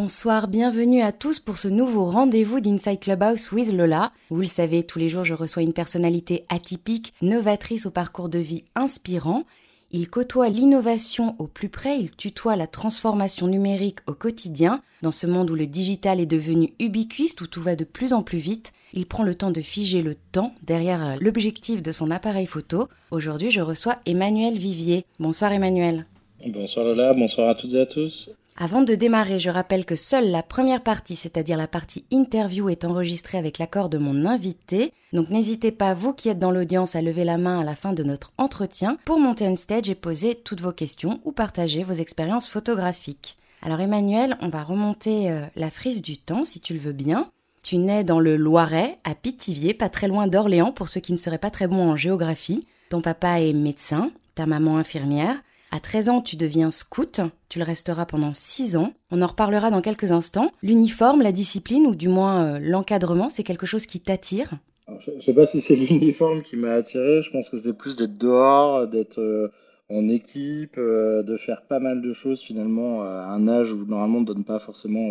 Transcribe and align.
Bonsoir, 0.00 0.46
bienvenue 0.46 1.02
à 1.02 1.10
tous 1.10 1.40
pour 1.40 1.58
ce 1.58 1.66
nouveau 1.66 2.04
rendez-vous 2.04 2.60
d'Inside 2.60 3.00
Clubhouse 3.00 3.50
with 3.50 3.72
Lola. 3.72 4.12
Vous 4.30 4.40
le 4.40 4.46
savez, 4.46 4.84
tous 4.84 5.00
les 5.00 5.08
jours 5.08 5.24
je 5.24 5.34
reçois 5.34 5.62
une 5.62 5.72
personnalité 5.72 6.44
atypique, 6.48 7.12
novatrice 7.20 7.84
au 7.84 7.90
parcours 7.90 8.28
de 8.28 8.38
vie 8.38 8.64
inspirant. 8.76 9.42
Il 9.90 10.08
côtoie 10.08 10.50
l'innovation 10.50 11.34
au 11.40 11.48
plus 11.48 11.68
près, 11.68 11.98
il 11.98 12.12
tutoie 12.12 12.54
la 12.54 12.68
transformation 12.68 13.48
numérique 13.48 13.98
au 14.06 14.14
quotidien. 14.14 14.82
Dans 15.02 15.10
ce 15.10 15.26
monde 15.26 15.50
où 15.50 15.56
le 15.56 15.66
digital 15.66 16.20
est 16.20 16.26
devenu 16.26 16.74
ubiquiste, 16.78 17.40
où 17.40 17.48
tout 17.48 17.62
va 17.62 17.74
de 17.74 17.84
plus 17.84 18.12
en 18.12 18.22
plus 18.22 18.38
vite, 18.38 18.72
il 18.92 19.06
prend 19.06 19.22
le 19.22 19.34
temps 19.34 19.50
de 19.50 19.60
figer 19.60 20.02
le 20.02 20.14
temps 20.14 20.54
derrière 20.62 21.16
l'objectif 21.20 21.82
de 21.82 21.92
son 21.92 22.10
appareil 22.10 22.46
photo. 22.46 22.88
Aujourd'hui, 23.10 23.50
je 23.50 23.60
reçois 23.60 23.98
Emmanuel 24.06 24.58
Vivier. 24.58 25.04
Bonsoir 25.18 25.52
Emmanuel. 25.52 26.06
Bonsoir 26.46 26.84
Lola, 26.84 27.14
bonsoir 27.14 27.48
à 27.48 27.54
toutes 27.54 27.74
et 27.74 27.80
à 27.80 27.86
tous. 27.86 28.30
Avant 28.60 28.82
de 28.82 28.96
démarrer, 28.96 29.38
je 29.38 29.50
rappelle 29.50 29.84
que 29.84 29.94
seule 29.94 30.32
la 30.32 30.42
première 30.42 30.82
partie, 30.82 31.14
c'est-à-dire 31.14 31.56
la 31.56 31.68
partie 31.68 32.04
interview, 32.10 32.68
est 32.68 32.84
enregistrée 32.84 33.38
avec 33.38 33.58
l'accord 33.58 33.88
de 33.88 33.98
mon 33.98 34.24
invité. 34.24 34.92
Donc 35.12 35.30
n'hésitez 35.30 35.70
pas, 35.70 35.94
vous 35.94 36.12
qui 36.12 36.28
êtes 36.28 36.40
dans 36.40 36.50
l'audience, 36.50 36.96
à 36.96 37.02
lever 37.02 37.22
la 37.22 37.38
main 37.38 37.60
à 37.60 37.64
la 37.64 37.76
fin 37.76 37.92
de 37.92 38.02
notre 38.02 38.32
entretien 38.36 38.98
pour 39.04 39.20
monter 39.20 39.46
un 39.46 39.54
stage 39.54 39.88
et 39.88 39.94
poser 39.94 40.34
toutes 40.34 40.60
vos 40.60 40.72
questions 40.72 41.20
ou 41.24 41.30
partager 41.30 41.84
vos 41.84 41.92
expériences 41.92 42.48
photographiques. 42.48 43.38
Alors 43.62 43.80
Emmanuel, 43.80 44.36
on 44.40 44.48
va 44.48 44.64
remonter 44.64 45.30
euh, 45.30 45.42
la 45.54 45.70
frise 45.70 46.02
du 46.02 46.18
temps, 46.18 46.42
si 46.42 46.60
tu 46.60 46.74
le 46.74 46.80
veux 46.80 46.92
bien. 46.92 47.26
Tu 47.68 47.76
nais 47.76 48.02
dans 48.02 48.18
le 48.18 48.38
Loiret, 48.38 48.96
à 49.04 49.14
Pithiviers, 49.14 49.74
pas 49.74 49.90
très 49.90 50.08
loin 50.08 50.26
d'Orléans 50.26 50.72
pour 50.72 50.88
ceux 50.88 51.00
qui 51.00 51.12
ne 51.12 51.18
seraient 51.18 51.36
pas 51.36 51.50
très 51.50 51.66
bons 51.66 51.90
en 51.90 51.96
géographie. 51.96 52.66
Ton 52.88 53.02
papa 53.02 53.42
est 53.42 53.52
médecin, 53.52 54.10
ta 54.34 54.46
maman 54.46 54.78
infirmière. 54.78 55.36
À 55.70 55.78
13 55.78 56.08
ans, 56.08 56.20
tu 56.22 56.36
deviens 56.36 56.70
scout, 56.70 57.20
tu 57.50 57.58
le 57.58 57.66
resteras 57.66 58.06
pendant 58.06 58.32
6 58.32 58.78
ans. 58.78 58.94
On 59.10 59.20
en 59.20 59.26
reparlera 59.26 59.70
dans 59.70 59.82
quelques 59.82 60.12
instants. 60.12 60.50
L'uniforme, 60.62 61.20
la 61.20 61.30
discipline, 61.30 61.86
ou 61.86 61.94
du 61.94 62.08
moins 62.08 62.42
euh, 62.42 62.58
l'encadrement, 62.58 63.28
c'est 63.28 63.42
quelque 63.42 63.66
chose 63.66 63.84
qui 63.84 64.00
t'attire? 64.00 64.52
Je 64.98 65.10
ne 65.10 65.20
sais 65.20 65.34
pas 65.34 65.44
si 65.44 65.60
c'est 65.60 65.76
l'uniforme 65.76 66.42
qui 66.44 66.56
m'a 66.56 66.72
attiré, 66.72 67.20
je 67.20 67.30
pense 67.30 67.50
que 67.50 67.58
c'était 67.58 67.74
plus 67.74 67.96
d'être 67.96 68.16
dehors, 68.16 68.88
d'être 68.88 69.20
euh, 69.20 69.52
en 69.90 70.08
équipe, 70.08 70.78
euh, 70.78 71.22
de 71.22 71.36
faire 71.36 71.60
pas 71.68 71.80
mal 71.80 72.00
de 72.00 72.14
choses 72.14 72.40
finalement 72.40 73.02
à 73.02 73.26
un 73.26 73.46
âge 73.46 73.74
où 73.74 73.84
normalement 73.84 74.16
on 74.16 74.22
ne 74.22 74.26
donne 74.26 74.44
pas 74.44 74.58
forcément 74.58 75.10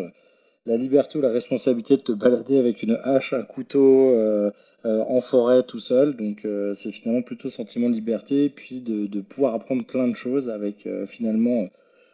la 0.67 0.75
liberté 0.75 1.17
ou 1.17 1.21
la 1.21 1.31
responsabilité 1.31 1.95
de 1.95 2.01
te 2.01 2.11
balader 2.11 2.57
avec 2.57 2.83
une 2.83 2.99
hache, 3.03 3.33
un 3.33 3.43
couteau 3.43 4.11
euh, 4.11 4.51
euh, 4.85 5.01
en 5.07 5.21
forêt 5.21 5.63
tout 5.63 5.79
seul. 5.79 6.15
Donc 6.15 6.43
euh, 6.43 6.73
c'est 6.73 6.91
finalement 6.91 7.21
plutôt 7.21 7.49
sentiment 7.49 7.89
de 7.89 7.95
liberté 7.95 8.49
puis 8.49 8.81
de 8.81 9.21
pouvoir 9.21 9.55
apprendre 9.55 9.85
plein 9.85 10.07
de 10.07 10.15
choses 10.15 10.49
avec 10.49 10.87
finalement 11.07 11.69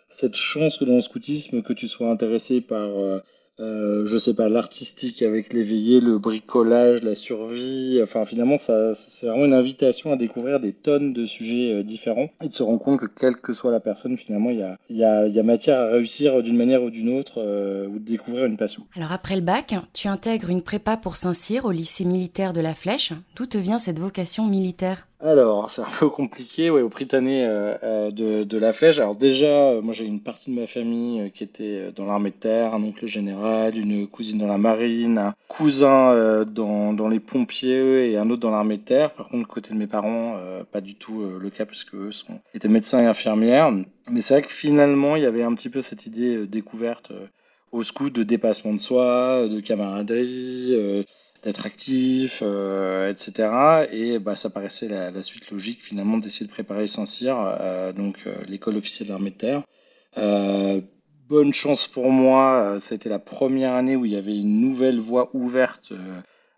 cette 0.10 0.36
chance 0.36 0.78
que 0.78 0.86
dans 0.86 0.96
le 0.96 1.02
scoutisme 1.02 1.64
que 1.64 1.74
tu 1.74 1.88
sois 1.88 2.10
intéressé 2.10 2.62
par 2.62 3.22
euh, 3.60 4.08
je 4.08 4.18
sais 4.18 4.34
pas, 4.34 4.50
l'artistique 4.50 5.22
avec 5.22 5.54
l'éveillé, 5.54 6.00
le 6.00 6.18
bricolage, 6.18 7.04
la 7.04 7.14
survie. 7.14 8.00
Enfin, 8.02 8.26
finalement, 8.26 8.58
ça, 8.58 8.96
c'est 8.96 9.28
vraiment 9.28 9.46
une 9.46 9.54
invitation 9.54 10.12
à 10.12 10.16
découvrir 10.16 10.60
des 10.60 10.74
tonnes 10.74 11.14
de 11.14 11.26
sujets 11.26 11.72
euh, 11.72 11.84
différents 11.84 12.30
et 12.42 12.50
de 12.50 12.54
se 12.54 12.64
rendre 12.64 12.80
compte 12.80 13.00
que 13.00 13.06
quelle 13.06 13.38
que 13.38 13.54
soit 13.54 13.72
la 13.72 13.80
personne, 13.80 14.18
finalement, 14.18 14.50
il 14.50 14.58
y 14.58 14.64
a, 15.04 15.28
y, 15.28 15.40
a, 15.40 15.44
matière 15.44 15.80
à 15.80 15.88
réussir 15.88 16.42
d'une 16.42 16.58
manière 16.58 16.84
ou 16.84 16.90
d'une 16.90 17.10
autre 17.10 17.34
euh, 17.38 17.88
ou 17.88 18.00
de 18.00 18.06
découvrir 18.06 18.46
une 18.46 18.58
passion. 18.58 18.84
Alors, 18.96 19.12
après 19.12 19.36
le 19.36 19.42
bac, 19.42 19.76
tu 19.94 20.08
intègres 20.08 20.50
une 20.50 20.64
prépa 20.64 20.98
pour 20.98 21.16
Saint-Cyr 21.16 21.66
au 21.66 21.72
lycée 21.72 22.06
militaire 22.06 22.54
de 22.54 22.62
la 22.62 22.74
Flèche. 22.74 23.14
D'où 23.36 23.46
te 23.46 23.58
vient 23.58 23.78
cette 23.78 24.00
vocation 24.00 24.48
militaire? 24.48 25.08
Alors, 25.26 25.72
c'est 25.72 25.82
un 25.82 25.88
peu 26.00 26.10
compliqué, 26.10 26.70
ouais, 26.70 26.82
au 26.82 26.90
Britannique 26.90 27.44
euh, 27.44 27.78
euh, 27.84 28.12
de, 28.46 28.58
la 28.58 28.74
Flèche. 28.74 28.98
Alors 29.00 29.16
déjà, 29.16 29.46
euh, 29.46 29.82
moi 29.82 29.94
j'ai 29.94 30.06
une 30.06 30.20
partie 30.20 30.52
de 30.52 30.60
ma 30.60 30.68
famille 30.68 31.32
qui 31.32 31.46
était 31.46 31.94
dans 31.96 32.06
l'armée 32.06 32.32
de 32.32 32.36
terre, 32.36 32.74
un 32.74 32.84
oncle 32.84 33.08
général, 33.08 33.78
une 33.78 34.06
cousine 34.08 34.40
dans 34.40 34.48
la 34.48 34.58
marine, 34.58 35.18
un 35.18 35.36
cousin 35.48 36.44
dans, 36.46 36.92
dans 36.92 37.08
les 37.08 37.22
pompiers 37.22 38.12
et 38.12 38.18
un 38.18 38.30
autre 38.30 38.42
dans 38.42 38.52
l'armée 38.52 38.78
de 38.78 38.84
terre. 38.84 39.14
Par 39.14 39.30
contre, 39.30 39.48
côté 39.48 39.74
de 39.74 39.80
mes 39.80 39.88
parents, 39.88 40.38
pas 40.72 40.82
du 40.82 40.96
tout 40.96 41.24
le 41.24 41.50
cas 41.50 41.66
parce 41.66 41.86
qu'eux 41.86 42.12
sont, 42.12 42.40
étaient 42.54 42.68
médecins 42.68 43.00
et 43.00 43.06
infirmières. 43.06 43.72
Mais 44.12 44.22
c'est 44.22 44.34
vrai 44.34 44.44
que 44.44 44.52
finalement, 44.52 45.16
il 45.16 45.24
y 45.24 45.26
avait 45.26 45.44
un 45.44 45.54
petit 45.56 45.70
peu 45.70 45.82
cette 45.82 46.06
idée 46.06 46.46
découverte 46.48 47.14
au 47.72 47.84
scout 47.84 48.14
de 48.14 48.24
dépassement 48.24 48.74
de 48.74 48.82
soi, 48.82 49.48
de 49.48 49.62
camaraderie 49.62 51.06
d'être 51.44 51.66
actif, 51.66 52.42
euh, 52.42 53.12
etc. 53.12 53.88
Et 53.92 54.20
bah, 54.20 54.36
ça 54.36 54.50
paraissait 54.50 54.88
la, 54.88 55.22
suite 55.22 55.52
logique 55.52 55.84
finalement 55.84 56.18
d'essayer 56.18 56.46
de 56.46 56.52
préparer 56.52 56.88
Saint-Cyr, 56.88 57.38
euh, 57.38 57.92
donc 57.92 58.18
euh, 58.26 58.36
l'école 58.48 58.78
officielle 58.78 59.10
de 59.10 59.14
l'armée 59.14 59.32
de 59.32 59.36
terre. 59.36 59.64
bonne 61.28 61.54
chance 61.54 61.88
pour 61.88 62.10
moi, 62.12 62.78
ça 62.80 62.94
a 62.94 62.96
été 62.96 63.10
la 63.10 63.20
première 63.20 63.74
année 63.74 63.96
où 63.96 64.06
il 64.06 64.12
y 64.12 64.16
avait 64.16 64.38
une 64.38 64.62
nouvelle 64.62 65.00
voie 65.00 65.30
ouverte 65.34 65.94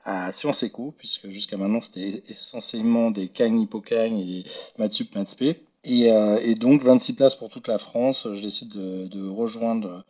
à 0.04 0.32
Sciences 0.32 0.64
Éco, 0.64 0.94
puisque 0.98 1.30
jusqu'à 1.30 1.58
maintenant 1.58 1.82
c'était 1.82 2.24
essentiellement 2.28 3.10
des 3.10 3.30
Cagnes, 3.30 3.62
Hippocagnes 3.62 4.20
et 4.20 4.44
Matsup, 4.78 5.16
Mathsp. 5.16 5.44
Et, 5.88 6.08
et, 6.08 6.56
donc 6.56 6.84
26 6.84 7.14
places 7.14 7.36
pour 7.36 7.50
toute 7.50 7.68
la 7.68 7.78
France. 7.78 8.28
Je 8.34 8.42
décide 8.42 8.70
de, 8.70 9.08
de 9.08 9.28
rejoindre 9.28 10.04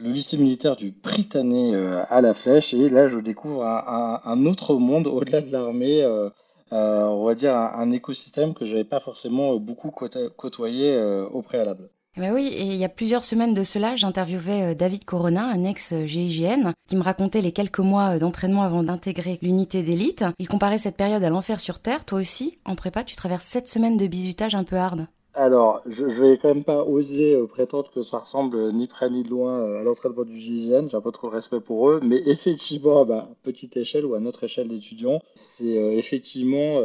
le 0.00 0.10
lycée 0.10 0.36
militaire 0.36 0.76
du 0.76 0.90
Britannique 0.90 1.74
euh, 1.74 2.02
à 2.08 2.20
la 2.20 2.34
Flèche. 2.34 2.74
Et 2.74 2.88
là, 2.88 3.08
je 3.08 3.18
découvre 3.18 3.64
un, 3.64 4.46
autre 4.46 4.74
monde 4.74 5.06
au-delà 5.06 5.40
de 5.40 5.50
l'armée. 5.50 6.02
Euh, 6.02 6.30
euh, 6.72 7.04
on 7.04 7.24
va 7.24 7.34
dire 7.34 7.54
un, 7.54 7.90
écosystème 7.90 8.54
que 8.54 8.64
je 8.64 8.72
n'avais 8.72 8.84
pas 8.84 9.00
forcément 9.00 9.56
beaucoup 9.56 9.90
côtoyé 9.90 10.96
au 11.32 11.42
préalable. 11.42 11.90
Eh 12.16 12.20
ben 12.20 12.32
oui, 12.32 12.48
et 12.48 12.62
il 12.62 12.74
y 12.74 12.84
a 12.84 12.88
plusieurs 12.88 13.24
semaines 13.24 13.54
de 13.54 13.62
cela, 13.62 13.94
j'interviewais 13.94 14.74
David 14.74 15.04
Corona, 15.04 15.44
un 15.46 15.64
ex-GIGN, 15.64 16.72
qui 16.88 16.96
me 16.96 17.02
racontait 17.02 17.40
les 17.40 17.52
quelques 17.52 17.78
mois 17.78 18.18
d'entraînement 18.18 18.62
avant 18.62 18.82
d'intégrer 18.82 19.38
l'unité 19.42 19.82
d'élite. 19.82 20.24
Il 20.40 20.48
comparait 20.48 20.78
cette 20.78 20.96
période 20.96 21.22
à 21.22 21.30
l'enfer 21.30 21.60
sur 21.60 21.78
Terre. 21.78 22.04
Toi 22.04 22.20
aussi, 22.20 22.58
en 22.64 22.74
prépa, 22.74 23.04
tu 23.04 23.14
traverses 23.14 23.44
sept 23.44 23.68
semaines 23.68 23.96
de 23.96 24.08
bizutage 24.08 24.56
un 24.56 24.64
peu 24.64 24.76
hard. 24.76 25.06
Alors, 25.34 25.82
je, 25.86 26.04
vais 26.04 26.38
quand 26.38 26.48
même 26.48 26.64
pas 26.64 26.82
oser 26.82 27.36
euh, 27.36 27.46
prétendre 27.46 27.90
que 27.92 28.02
ça 28.02 28.18
ressemble 28.18 28.72
ni 28.72 28.88
près 28.88 29.08
ni 29.10 29.22
loin 29.22 29.60
euh, 29.60 29.80
à 29.80 29.84
l'entraînement 29.84 30.24
du 30.24 30.36
GIGN, 30.36 30.88
j'ai 30.88 30.96
un 30.96 31.00
peu 31.00 31.12
trop 31.12 31.28
de 31.28 31.34
respect 31.34 31.60
pour 31.60 31.88
eux, 31.88 32.00
mais 32.02 32.20
effectivement, 32.26 33.06
petite 33.42 33.76
échelle 33.76 34.04
ou 34.06 34.14
à 34.14 34.20
notre 34.20 34.44
échelle 34.44 34.68
d'étudiants, 34.68 35.20
c'est 35.34 35.78
euh, 35.78 35.92
effectivement 35.96 36.80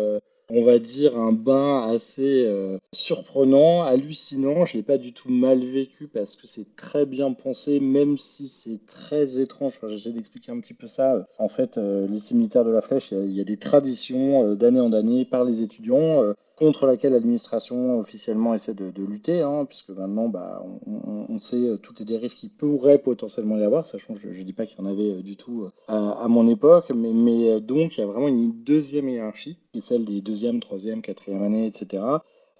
on 0.49 0.63
va 0.63 0.79
dire, 0.79 1.17
un 1.17 1.31
bain 1.31 1.87
assez 1.89 2.45
euh, 2.45 2.77
surprenant, 2.93 3.81
hallucinant. 3.81 4.65
Je 4.65 4.77
l'ai 4.77 4.83
pas 4.83 4.97
du 4.97 5.13
tout 5.13 5.29
mal 5.29 5.59
vécu 5.65 6.07
parce 6.07 6.35
que 6.35 6.45
c'est 6.47 6.75
très 6.75 7.05
bien 7.05 7.33
pensé, 7.33 7.79
même 7.79 8.17
si 8.17 8.47
c'est 8.47 8.85
très 8.85 9.39
étrange. 9.39 9.79
J'essaie 9.87 10.11
d'expliquer 10.11 10.51
un 10.51 10.59
petit 10.59 10.73
peu 10.73 10.87
ça. 10.87 11.27
En 11.39 11.49
fait, 11.49 11.77
euh, 11.77 12.07
lycée 12.07 12.35
militaire 12.35 12.63
de 12.63 12.71
la 12.71 12.81
Flèche, 12.81 13.11
il 13.11 13.33
y, 13.33 13.41
a 13.41 13.43
des 13.43 13.57
traditions 13.57 14.43
euh, 14.43 14.55
d'année 14.55 14.79
en 14.79 14.93
année 14.93 15.25
par 15.25 15.43
les 15.43 15.63
étudiants 15.63 16.23
euh, 16.23 16.33
contre 16.57 16.85
laquelle 16.85 17.13
l'administration 17.13 17.99
officiellement 17.99 18.53
essaie 18.53 18.73
de, 18.73 18.91
lutter, 19.03 19.41
hein, 19.41 19.65
puisque 19.65 19.89
maintenant, 19.89 20.29
bah, 20.29 20.63
on, 20.85 21.39
sait 21.39 21.77
toutes 21.81 21.99
les 21.99 22.05
dérives 22.05 22.35
qui 22.35 22.49
pourraient 22.49 22.99
potentiellement 22.99 23.57
y 23.57 23.63
avoir, 23.63 23.87
sachant 23.87 24.15
je 24.15 24.29
ne 24.29 24.43
dis 24.43 24.53
pas 24.53 24.65
qu'il 24.65 24.77
y 24.77 24.81
en 24.81 24.85
avait 24.85 25.21
du 25.23 25.35
tout 25.35 25.69
à, 25.87 26.23
à, 26.23 26.27
mon 26.27 26.47
époque, 26.47 26.91
mais, 26.95 27.59
donc 27.59 27.97
il 27.97 28.01
y 28.01 28.03
a 28.03 28.07
vraiment 28.07 28.27
une 28.27 28.63
deuxième 28.63 29.09
hiérarchie, 29.09 29.57
qui 29.71 29.79
est 29.79 29.81
celle 29.81 30.05
des 30.05 30.21
deux 30.21 30.35
deuxième, 30.35 30.59
troisième, 30.59 31.01
quatrième 31.01 31.43
année, 31.43 31.65
etc., 31.65 32.03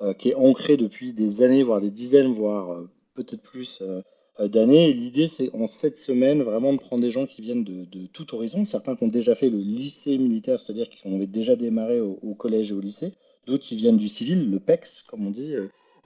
euh, 0.01 0.13
qui 0.13 0.29
est 0.29 0.35
ancré 0.35 0.77
depuis 0.77 1.12
des 1.12 1.41
années, 1.41 1.62
voire 1.62 1.81
des 1.81 1.91
dizaines, 1.91 2.33
voire 2.33 2.72
euh, 2.72 2.89
peut-être 3.16 3.41
plus 3.41 3.81
euh, 3.81 4.01
d'années. 4.47 4.94
L'idée, 4.94 5.27
c'est 5.27 5.53
en 5.53 5.67
sept 5.67 5.97
semaines, 5.97 6.41
vraiment 6.41 6.72
de 6.72 6.77
prendre 6.77 7.01
des 7.01 7.12
gens 7.12 7.25
qui 7.25 7.41
viennent 7.41 7.66
de, 7.66 8.06
tout 8.13 8.33
horizon, 8.33 8.63
certains 8.63 8.95
qui 8.95 9.03
ont 9.03 9.09
déjà 9.09 9.35
fait 9.35 9.50
le 9.50 9.57
lycée 9.57 10.17
militaire, 10.17 10.57
c'est-à-dire 10.57 10.89
qui 10.89 11.06
ont 11.06 11.17
déjà 11.17 11.57
démarré 11.57 12.00
au, 12.00 12.33
collège 12.33 12.72
et 12.72 12.73
au 12.73 12.79
lycée, 12.79 13.12
d'autres 13.45 13.63
qui 13.63 13.75
viennent 13.75 13.97
du 13.97 14.07
civil, 14.07 14.50
le 14.50 14.59
PEX, 14.59 15.03
comme 15.03 15.28
on 15.28 15.31
dit. 15.31 15.53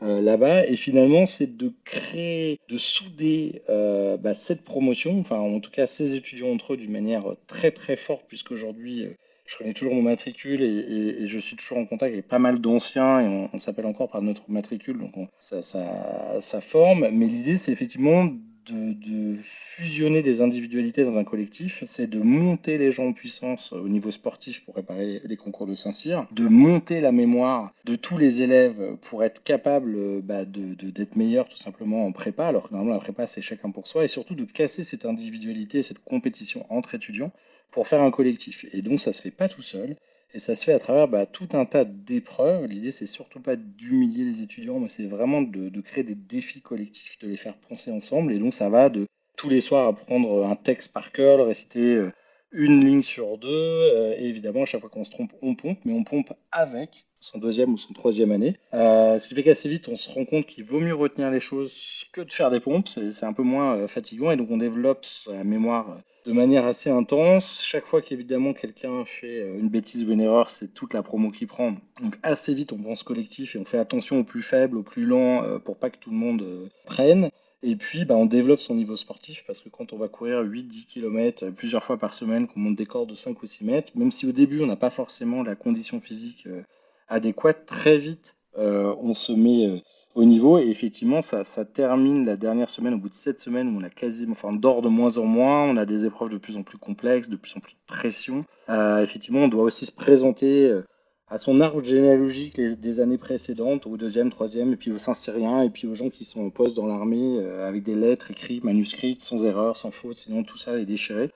là-bas 0.02 0.66
et 0.66 0.76
finalement 0.76 1.26
c'est 1.26 1.58
de 1.58 1.74
créer, 1.84 2.60
de 2.70 2.78
souder 2.78 3.62
bah, 3.68 4.34
cette 4.34 4.64
promotion, 4.64 5.20
enfin 5.20 5.40
en 5.40 5.60
tout 5.60 5.72
cas 5.72 5.88
ces 5.88 6.16
étudiants 6.16 6.52
entre 6.52 6.74
eux 6.74 6.78
d'une 6.78 6.92
manière 6.92 7.26
très 7.48 7.72
très 7.72 7.96
forte 7.96 8.26
puisqu'aujourd'hui 8.28 9.08
je 9.50 9.58
connais 9.58 9.74
toujours 9.74 9.96
mon 9.96 10.04
matricule 10.04 10.62
et, 10.62 11.26
je 11.26 11.40
suis 11.40 11.56
toujours 11.56 11.80
en 11.80 11.86
contact 11.86 12.14
avec 12.14 12.28
pas 12.28 12.38
mal 12.38 12.62
d'anciens 12.62 13.20
et 13.20 13.50
on, 13.52 13.60
s'appelle 13.60 13.88
encore 13.88 14.10
par 14.10 14.22
notre 14.22 14.44
matricule, 14.50 15.00
donc 15.00 15.14
ça, 15.40 15.64
ça, 15.64 16.62
forme. 16.62 17.10
Mais 17.12 17.26
l'idée, 17.26 17.58
c'est 17.58 17.72
effectivement 17.72 18.30
de, 18.72 19.36
fusionner 19.42 20.22
des 20.22 20.42
individualités 20.42 21.04
dans 21.04 21.18
un 21.18 21.24
collectif, 21.24 21.84
c'est 21.86 22.08
de 22.08 22.20
monter 22.20 22.78
les 22.78 22.92
gens 22.92 23.08
en 23.08 23.14
puissance 23.14 23.72
au 23.72 23.88
niveau 23.88 24.12
sportif 24.12 24.64
pour 24.66 24.74
préparer 24.74 25.22
les 25.24 25.38
concours 25.38 25.68
de 25.68 25.76
Saint-Cyr, 25.76 26.28
de 26.32 26.48
monter 26.48 27.02
la 27.02 27.12
mémoire 27.12 27.74
de 27.86 27.96
tous 27.96 28.18
les 28.18 28.42
élèves 28.42 28.96
pour 29.02 29.24
être 29.24 29.44
capable 29.44 30.22
bah, 30.22 30.46
d'être 30.46 31.16
meilleurs 31.16 31.48
tout 31.48 31.58
simplement 31.58 32.06
en 32.06 32.12
prépa, 32.12 32.48
alors 32.48 32.70
que 32.70 32.74
normalement 32.74 32.96
la 32.96 33.02
prépa 33.02 33.28
c'est 33.28 33.42
chacun 33.42 33.72
pour 33.72 33.88
soi, 33.88 34.04
et 34.04 34.08
surtout 34.08 34.36
de 34.36 34.46
casser 34.46 34.84
cette 34.84 35.06
individualité, 35.06 35.82
cette 35.82 36.04
compétition 36.04 36.66
entre 36.70 36.96
étudiants 36.96 37.32
pour 37.72 37.88
faire 37.88 38.02
un 38.02 38.12
collectif. 38.12 38.66
Et 38.74 38.82
donc 38.82 39.00
ça 39.00 39.14
se 39.14 39.22
fait 39.22 39.32
pas 39.32 39.48
tout 39.48 39.62
seul. 39.62 39.96
Et 40.34 40.40
ça 40.40 40.56
se 40.56 40.64
fait 40.64 40.74
à 40.74 40.80
travers 40.80 41.08
bah, 41.08 41.26
tout 41.26 41.50
un 41.54 41.66
tas 41.66 41.86
d'épreuves. 41.86 42.66
L'idée, 42.66 42.92
c'est 42.92 43.08
surtout 43.08 43.40
pas 43.40 43.56
d'humilier 43.56 44.26
les 44.26 44.42
étudiants, 44.42 44.80
mais 44.80 44.90
c'est 44.90 45.08
vraiment 45.08 45.42
de, 45.42 45.82
créer 45.82 46.04
des 46.04 46.16
défis 46.16 46.62
collectifs, 46.62 47.18
de 47.20 47.28
les 47.28 47.38
faire 47.38 47.58
penser 47.58 47.92
ensemble. 47.92 48.34
Et 48.34 48.40
donc, 48.40 48.54
ça 48.54 48.70
va 48.70 48.90
de 48.90 49.08
tous 49.38 49.50
les 49.50 49.62
soirs 49.62 49.88
apprendre 49.88 50.46
un 50.46 50.56
texte 50.56 50.94
par 50.94 51.12
cœur, 51.12 51.46
réciter 51.46 51.96
euh, 51.96 52.12
une 52.52 52.86
ligne 52.86 53.02
sur 53.02 53.38
deux. 53.38 53.50
Euh, 53.50 54.16
et 54.18 54.26
évidemment, 54.26 54.64
à 54.64 54.66
chaque 54.66 54.82
fois 54.82 54.90
qu'on 54.90 55.04
se 55.04 55.12
trompe, 55.12 55.34
on 55.42 55.56
pompe, 55.56 55.80
mais 55.84 55.94
on 55.94 56.04
pompe 56.04 56.34
avec 56.52 57.08
son 57.20 57.40
deuxième 57.40 57.74
ou 57.74 57.78
son 57.78 57.94
troisième 57.94 58.32
année. 58.32 58.56
Euh, 58.74 59.20
ce 59.20 59.30
qui 59.30 59.36
fait 59.36 59.44
qu'assez 59.44 59.70
vite, 59.70 59.88
on 59.88 59.96
se 59.96 60.10
rend 60.10 60.26
compte 60.26 60.46
qu'il 60.46 60.64
vaut 60.64 60.80
mieux 60.80 60.96
retenir 60.96 61.30
les 61.32 61.40
choses 61.40 62.06
que 62.14 62.22
de 62.22 62.32
faire 62.32 62.52
des 62.52 62.60
pompes. 62.60 62.88
C'est 62.88 63.24
un 63.24 63.34
peu 63.34 63.44
moins 63.44 63.76
euh, 63.76 63.88
fatigant 63.88 64.32
et 64.32 64.38
donc 64.38 64.50
on 64.52 64.58
développe 64.58 65.06
sa 65.06 65.44
mémoire 65.44 65.98
de 66.26 66.34
manière 66.34 66.66
assez 66.66 66.90
intense. 66.90 67.62
Chaque 67.64 67.86
fois 67.86 68.02
qu'évidemment 68.02 68.54
quelqu'un 68.54 69.06
fait 69.06 69.40
une 69.58 69.70
bêtise 69.70 70.04
ou 70.04 70.12
une 70.12 70.22
erreur, 70.22 70.50
c'est 70.50 70.74
toute 70.74 70.94
la 70.94 71.04
promo 71.04 71.32
qui 71.32 71.46
prend. 71.46 71.76
Donc 72.02 72.18
assez 72.24 72.54
vite, 72.54 72.74
on 72.74 72.78
pense 72.78 73.04
collectif 73.04 73.56
et 73.56 73.60
on 73.60 73.66
fait 73.66 73.80
attention 73.80 74.20
aux 74.20 74.24
plus 74.24 74.44
faibles, 74.44 74.78
aux 74.78 74.84
plus 74.84 75.06
lents, 75.06 75.60
pour 75.64 75.78
pas 75.78 75.90
que 75.90 75.98
tout 75.98 76.12
le 76.12 76.18
monde 76.18 76.70
prenne. 76.86 77.30
Et 77.62 77.76
puis, 77.76 78.06
bah, 78.06 78.16
on 78.16 78.26
développe 78.26 78.62
son 78.62 78.76
niveau 78.76 78.96
sportif 78.96 79.44
parce 79.46 79.62
que 79.62 79.68
quand 79.68 79.92
on 79.92 79.98
va 79.98 80.08
courir 80.08 80.44
8-10 80.44 80.86
km 80.86 81.50
plusieurs 81.50 81.84
fois 81.84 81.98
par 81.98 82.14
semaine, 82.14 82.48
qu'on 82.48 82.60
monte 82.62 82.78
des 82.78 82.86
corps 82.86 83.06
de 83.06 83.16
5 83.16 83.42
ou 83.44 83.46
6 83.46 83.66
mètres, 83.66 83.92
même 83.96 84.12
si 84.12 84.26
au 84.26 84.32
début 84.32 84.62
on 84.62 84.66
n'a 84.66 84.78
pas 84.78 84.90
forcément 84.90 85.44
la 85.44 85.56
condition 85.56 86.00
physique 86.00 86.48
euh, 86.48 86.64
adéquate, 87.10 87.66
très 87.66 87.98
vite 87.98 88.38
euh, 88.58 88.96
on 89.00 89.14
se 89.14 89.32
met 89.32 89.68
euh, 89.68 89.78
au 90.16 90.26
niveau 90.26 90.58
et 90.58 90.68
effectivement 90.68 91.22
ça, 91.22 91.44
termine 91.66 92.26
la 92.26 92.36
dernière 92.36 92.70
semaine 92.70 92.96
au 92.96 92.98
bout 92.98 93.10
de 93.10 93.14
7 93.14 93.40
semaines 93.40 93.68
où 93.68 93.80
on 93.80 93.84
a 93.84 93.90
quasiment, 93.90 94.32
enfin 94.32 94.50
on 94.50 94.54
dort 94.54 94.82
de 94.82 94.90
moins 94.90 95.18
en 95.18 95.26
moins, 95.26 95.64
on 95.64 95.78
a 95.78 95.86
des 95.86 96.06
épreuves 96.06 96.30
de 96.30 96.38
plus 96.38 96.58
en 96.58 96.64
plus 96.64 96.78
complexes, 96.78 97.30
de 97.30 97.36
plus 97.36 97.56
en 97.56 97.60
plus 97.60 97.74
de 97.74 97.86
pression. 97.88 98.46
effectivement, 98.70 99.42
on 99.42 99.48
doit 99.48 99.64
aussi 99.64 99.86
se 99.86 99.92
présenter 99.92 100.82
à 101.30 101.38
son 101.38 101.62
arbre 101.62 101.84
généalogique 101.84 102.60
des 102.60 103.00
années 103.00 103.20
précédentes, 103.20 103.86
au 103.86 103.98
deuxième, 103.98 104.32
troisième, 104.32 104.74
et 104.74 104.76
puis 104.76 104.92
aux 104.92 104.98
Saint-Syriens, 104.98 105.62
et 105.62 105.70
puis 105.70 105.88
aux 105.88 105.94
gens 105.94 106.10
qui 106.10 106.26
sont 106.26 106.42
en 106.42 106.50
poste 106.50 106.76
dans 106.76 106.88
l'armée, 106.88 107.38
euh, 107.38 107.68
avec 107.68 107.84
des 107.84 107.96
lettres 107.96 108.32
écrites, 108.32 108.64
manuscrites, 108.64 109.22
sans 109.22 109.46
erreur, 109.46 109.78
sans 109.78 109.92
faute, 109.92 110.18
sinon 110.18 110.44
tout 110.44 110.58
ça 110.58 110.80
est 110.80 110.86
déchiré. 110.86 111.30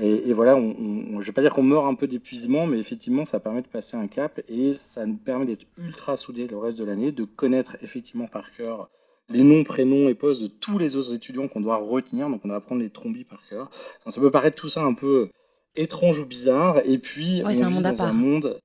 Et, 0.00 0.32
voilà, 0.32 0.56
on, 0.56 0.76
on, 0.78 1.10
je 1.12 1.16
ne 1.16 1.22
vais 1.22 1.32
pas 1.32 1.42
dire 1.42 1.52
qu'on 1.52 1.64
meurt 1.64 1.86
un 1.86 1.94
peu 1.94 2.06
d'épuisement, 2.06 2.66
mais 2.66 2.78
effectivement, 2.78 3.24
ça 3.24 3.40
permet 3.40 3.62
de 3.62 3.66
passer 3.66 3.96
un 3.96 4.06
cap, 4.06 4.40
et 4.48 4.74
ça 4.74 5.04
nous 5.06 5.16
permet 5.16 5.46
d'être 5.46 5.66
ultra 5.76 6.16
soudés 6.16 6.46
le 6.46 6.56
reste 6.56 6.78
de 6.78 6.84
l'année, 6.84 7.10
de 7.10 7.24
connaître 7.24 7.76
effectivement 7.82 8.28
par 8.28 8.52
cœur 8.54 8.90
les 9.28 9.42
noms, 9.42 9.64
prénoms 9.64 10.08
et 10.08 10.14
postes 10.14 10.40
de 10.40 10.46
tous 10.46 10.78
les 10.78 10.96
autres 10.96 11.12
étudiants 11.12 11.48
qu'on 11.48 11.60
doit 11.60 11.76
retenir, 11.76 12.30
donc 12.30 12.42
on 12.44 12.48
va 12.48 12.56
apprendre 12.56 12.80
les 12.80 12.90
trombis 12.90 13.24
par 13.24 13.42
cœur. 13.48 13.70
ça 14.06 14.20
peut 14.20 14.30
paraître 14.30 14.56
tout 14.56 14.68
ça 14.68 14.82
un 14.82 14.94
peu 14.94 15.30
étrange 15.74 16.20
ou 16.20 16.26
bizarre, 16.26 16.80
et 16.84 16.98
puis 16.98 17.42
on 17.44 17.48
vit 17.48 17.82
dans 17.82 18.02
un 18.02 18.12
monde 18.12 18.58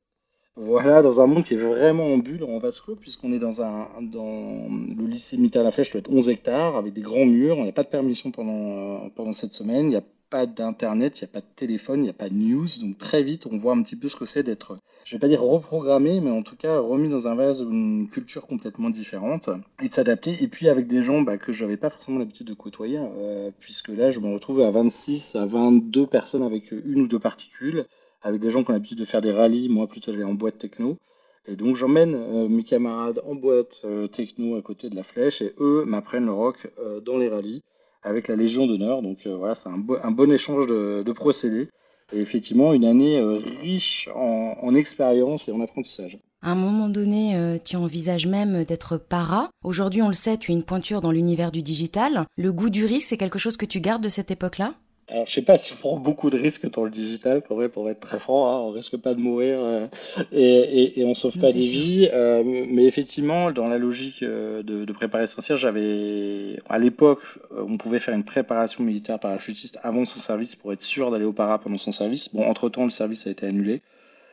voilà, 0.56 1.02
dans 1.02 1.20
un 1.20 1.26
monde 1.26 1.44
qui 1.44 1.56
est 1.56 1.58
vraiment 1.58 2.14
en 2.14 2.20
bulle 2.20 2.44
en 2.44 2.60
vase 2.60 2.80
clos, 2.80 2.96
puisqu'on 2.96 3.34
est 3.34 3.40
dans 3.40 3.64
un 3.64 3.88
dans 4.02 4.68
le 4.70 5.08
lycée 5.08 5.38
Mita 5.38 5.64
la 5.64 5.72
Flèche, 5.72 5.92
doit 5.92 6.00
être 6.00 6.12
11 6.12 6.30
hectares, 6.30 6.76
avec 6.76 6.94
des 6.94 7.02
grands 7.02 7.26
murs. 7.26 7.58
On 7.58 7.66
n'a 7.66 7.72
pas 7.72 7.82
de 7.82 7.88
permission 7.88 8.30
pendant, 8.30 9.10
pendant 9.10 9.32
cette 9.32 9.54
semaine. 9.54 9.86
Il 9.86 9.90
n'y 9.90 9.96
a 9.96 10.04
pas 10.34 10.48
d'internet, 10.48 11.22
il 11.22 11.26
n'y 11.26 11.30
a 11.30 11.32
pas 11.32 11.42
de 11.42 11.56
téléphone, 11.56 12.00
il 12.00 12.04
n'y 12.06 12.10
a 12.10 12.14
pas 12.14 12.28
de 12.28 12.34
news. 12.34 12.66
Donc 12.82 12.98
très 12.98 13.22
vite, 13.22 13.46
on 13.46 13.60
voit 13.60 13.74
un 13.74 13.84
petit 13.84 13.96
peu 13.96 14.10
ce 14.10 14.16
que 14.16 14.26
c'est 14.26 14.42
d'être, 14.42 14.80
je 15.06 15.16
vais 15.16 15.20
pas 15.20 15.28
dire 15.28 15.44
reprogrammé, 15.44 16.22
mais 16.22 16.32
en 16.32 16.42
tout 16.42 16.56
cas 16.56 16.80
remis 16.80 17.08
dans 17.08 17.28
un 17.28 17.36
vase 17.36 17.62
ou 17.62 17.70
une 17.70 18.10
culture 18.10 18.48
complètement 18.48 18.90
différente 18.90 19.52
et 19.80 19.90
de 19.90 19.94
s'adapter. 19.94 20.42
Et 20.42 20.48
puis 20.48 20.70
avec 20.70 20.88
des 20.88 21.04
gens 21.04 21.22
bah, 21.22 21.38
que 21.38 21.52
je 21.52 21.64
n'avais 21.64 21.78
pas 21.78 21.92
forcément 21.92 22.18
l'habitude 22.18 22.48
de 22.48 22.56
côtoyer, 22.56 22.98
euh, 23.00 23.52
puisque 23.60 23.90
là, 23.90 24.10
je 24.10 24.20
me 24.20 24.34
retrouve 24.34 24.62
à 24.62 24.72
26 24.72 25.36
à 25.36 25.46
22 25.46 26.08
personnes 26.08 26.42
avec 26.42 26.72
une 26.72 27.02
ou 27.02 27.08
deux 27.08 27.20
particules 27.20 27.86
avec 28.24 28.42
des 28.42 28.50
gens 28.50 28.64
qui 28.64 28.72
ont 28.72 28.74
l'habitude 28.74 28.98
de 28.98 29.06
faire 29.06 29.22
des 29.22 29.34
rallyes, 29.34 29.70
moi 29.70 29.86
plutôt 29.86 30.14
j'allais 30.14 30.24
en 30.24 30.34
boîte 30.34 30.58
techno. 30.58 30.98
Et 31.46 31.56
donc 31.56 31.76
j'emmène 31.76 32.16
euh, 32.16 32.48
mes 32.48 32.64
camarades 32.64 33.22
en 33.28 33.36
boîte 33.36 33.82
euh, 33.86 34.08
techno 34.08 34.56
à 34.56 34.64
côté 34.64 34.90
de 34.90 34.96
la 34.96 35.04
flèche 35.04 35.44
et 35.44 35.54
eux 35.60 35.84
m'apprennent 35.86 36.26
le 36.26 36.34
rock 36.34 36.72
dans 37.06 37.20
les 37.20 37.30
rallyes 37.30 37.62
avec 38.04 38.28
la 38.28 38.36
Légion 38.36 38.68
d'honneur. 38.68 39.02
Donc 39.02 39.26
voilà, 39.26 39.56
c'est 39.56 39.70
un, 39.70 39.78
bon 39.78 40.32
échange 40.32 40.68
de, 40.68 41.12
procédés. 41.14 41.70
Et 42.12 42.20
effectivement, 42.20 42.74
une 42.74 42.86
année 42.86 43.20
riche 43.62 44.10
en, 44.14 44.56
en 44.62 44.76
expérience 44.76 45.48
et 45.48 45.52
en 45.52 45.62
apprentissage. 45.62 46.20
À 46.42 46.52
un 46.52 46.56
moment 46.56 46.90
donné, 46.90 47.60
tu 47.64 47.78
envisages 47.78 48.28
même 48.28 48.66
d'être 48.66 48.98
para. 48.98 49.50
Aujourd'hui, 49.64 50.02
on 50.02 50.10
le 50.10 50.14
sait, 50.14 50.38
tu 50.38 50.52
es 50.52 50.56
une 50.56 50.64
pointure 50.64 51.02
dans 51.02 51.12
l'univers 51.12 51.52
du 51.52 51.64
digital. 51.64 52.26
Le 52.36 52.52
goût 52.52 52.70
du 52.70 52.86
risque, 52.86 53.08
c'est 53.08 53.18
quelque 53.18 53.40
chose 53.40 53.58
que 53.58 53.66
tu 53.66 53.80
gardes 53.80 54.04
de 54.04 54.10
cette 54.10 54.30
époque-là? 54.30 54.76
Alors, 55.10 55.26
je 55.26 55.32
sais 55.32 55.42
pas 55.42 55.58
si 55.58 55.74
on 55.74 55.76
prend 55.76 55.98
beaucoup 55.98 56.30
de 56.30 56.38
risques 56.38 56.70
dans 56.72 56.86
le 56.86 56.90
digital, 56.90 57.42
pour, 57.42 57.58
vrai, 57.58 57.68
pour 57.68 57.90
être 57.90 58.00
très 58.00 58.20
franc, 58.20 58.48
hein, 58.48 58.60
on 58.60 58.72
risque 58.72 58.96
pas 58.98 59.14
de 59.14 59.20
mourir 59.20 59.60
euh, 59.60 59.88
et, 60.32 60.42
et, 60.42 61.00
et, 61.02 61.06
on 61.06 61.14
sauve 61.14 61.38
pas 61.38 61.52
des 61.52 61.60
vies. 61.60 62.10
Euh, 62.14 62.42
mais 62.46 62.86
effectivement, 62.86 63.52
dans 63.52 63.68
la 63.68 63.78
logique 63.78 64.24
euh, 64.24 64.64
de, 64.64 64.86
de 64.86 64.94
préparer 64.94 65.28
sincère, 65.28 65.58
j'avais, 65.58 66.58
à 66.70 66.80
l'époque, 66.80 67.22
on 67.52 67.78
pouvait 67.78 68.00
faire 68.00 68.14
une 68.14 68.24
préparation 68.24 68.84
militaire 68.84 69.20
parachutiste 69.20 69.78
avant 69.84 70.06
son 70.06 70.20
service 70.20 70.56
pour 70.56 70.72
être 70.72 70.84
sûr 70.84 71.12
d'aller 71.12 71.26
au 71.26 71.34
para 71.34 71.60
pendant 71.60 71.78
son 71.78 71.92
service. 71.92 72.34
Bon, 72.34 72.48
entre 72.48 72.70
temps, 72.70 72.86
le 72.86 72.90
service 72.90 73.28
a 73.28 73.32
été 73.32 73.46
annulé 73.46 73.82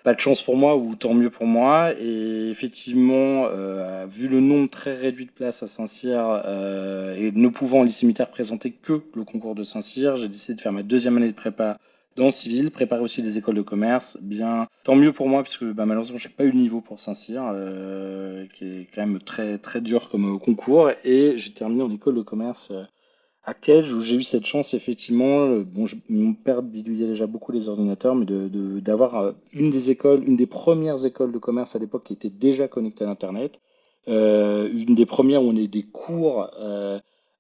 pas 0.05 0.15
de 0.15 0.21
chance 0.21 0.43
pour 0.43 0.57
moi 0.57 0.77
ou 0.77 0.95
tant 0.95 1.15
mieux 1.15 1.31
pour 1.31 1.47
moi. 1.47 1.93
Et 1.99 2.51
effectivement, 2.51 3.47
euh, 3.47 4.07
vu 4.07 4.29
le 4.29 4.41
nombre 4.41 4.69
très 4.69 4.97
réduit 4.97 5.27
de 5.27 5.31
places 5.31 5.63
à 5.63 5.69
Saint-Cyr 5.69 6.43
euh, 6.45 7.15
et 7.17 7.33
ne 7.33 7.49
pouvant 7.49 7.89
cimetières 7.91 8.31
présenter 8.31 8.71
que 8.71 9.03
le 9.15 9.25
concours 9.25 9.55
de 9.55 9.65
Saint-Cyr, 9.65 10.17
j'ai 10.17 10.29
décidé 10.29 10.55
de 10.55 10.61
faire 10.61 10.73
ma 10.73 10.83
deuxième 10.83 11.17
année 11.17 11.29
de 11.29 11.35
prépa 11.37 11.79
dans 12.17 12.27
le 12.27 12.33
civil, 12.33 12.71
préparer 12.71 13.03
aussi 13.03 13.23
des 13.23 13.39
écoles 13.39 13.55
de 13.57 13.63
commerce. 13.63 14.19
Bien, 14.23 14.69
tant 14.85 14.97
mieux 14.97 15.13
pour 15.13 15.29
moi 15.29 15.43
puisque 15.43 15.65
bah, 15.65 15.87
malheureusement 15.87 16.19
j'ai 16.19 16.29
pas 16.29 16.45
eu 16.45 16.51
le 16.51 16.59
niveau 16.59 16.81
pour 16.81 17.01
Saint-Cyr, 17.01 17.51
euh, 17.53 18.47
qui 18.55 18.65
est 18.65 18.89
quand 18.95 19.07
même 19.07 19.21
très 19.21 19.59
très 19.59 19.81
dur 19.81 20.11
comme 20.11 20.39
concours. 20.41 20.91
Et 21.05 21.35
j'ai 21.37 21.53
terminé 21.53 21.83
en 21.83 21.91
école 21.91 22.17
de 22.17 22.23
commerce 22.23 22.73
à 23.45 23.55
Cage 23.55 23.93
où 23.93 24.01
j'ai 24.01 24.17
eu 24.17 24.23
cette 24.23 24.45
chance 24.45 24.75
effectivement, 24.75 25.47
euh, 25.47 25.65
mon 26.09 26.35
père 26.35 26.63
bidouillait 26.63 27.07
déjà 27.07 27.27
beaucoup 27.27 27.53
les 27.53 27.69
ordinateurs, 27.69 28.15
mais 28.15 28.27
d'avoir 28.27 29.17
euh, 29.17 29.33
une 29.53 29.71
des 29.71 29.91
écoles, 29.91 30.23
une 30.27 30.37
des 30.37 30.47
premières 30.47 31.07
écoles 31.07 31.33
de 31.33 31.39
commerce 31.39 31.75
à 31.75 31.79
l'époque 31.79 32.05
qui 32.05 32.13
était 32.13 32.31
déjà 32.31 32.69
connectée 32.69 33.05
à 33.05 33.07
l'internet, 33.07 33.61
euh, 34.09 34.69
une 34.73 34.95
des 34.95 35.07
premières 35.07 35.43
où 35.43 35.49
on 35.49 35.57
a 35.57 35.67
des 35.67 35.85
cours 35.85 36.51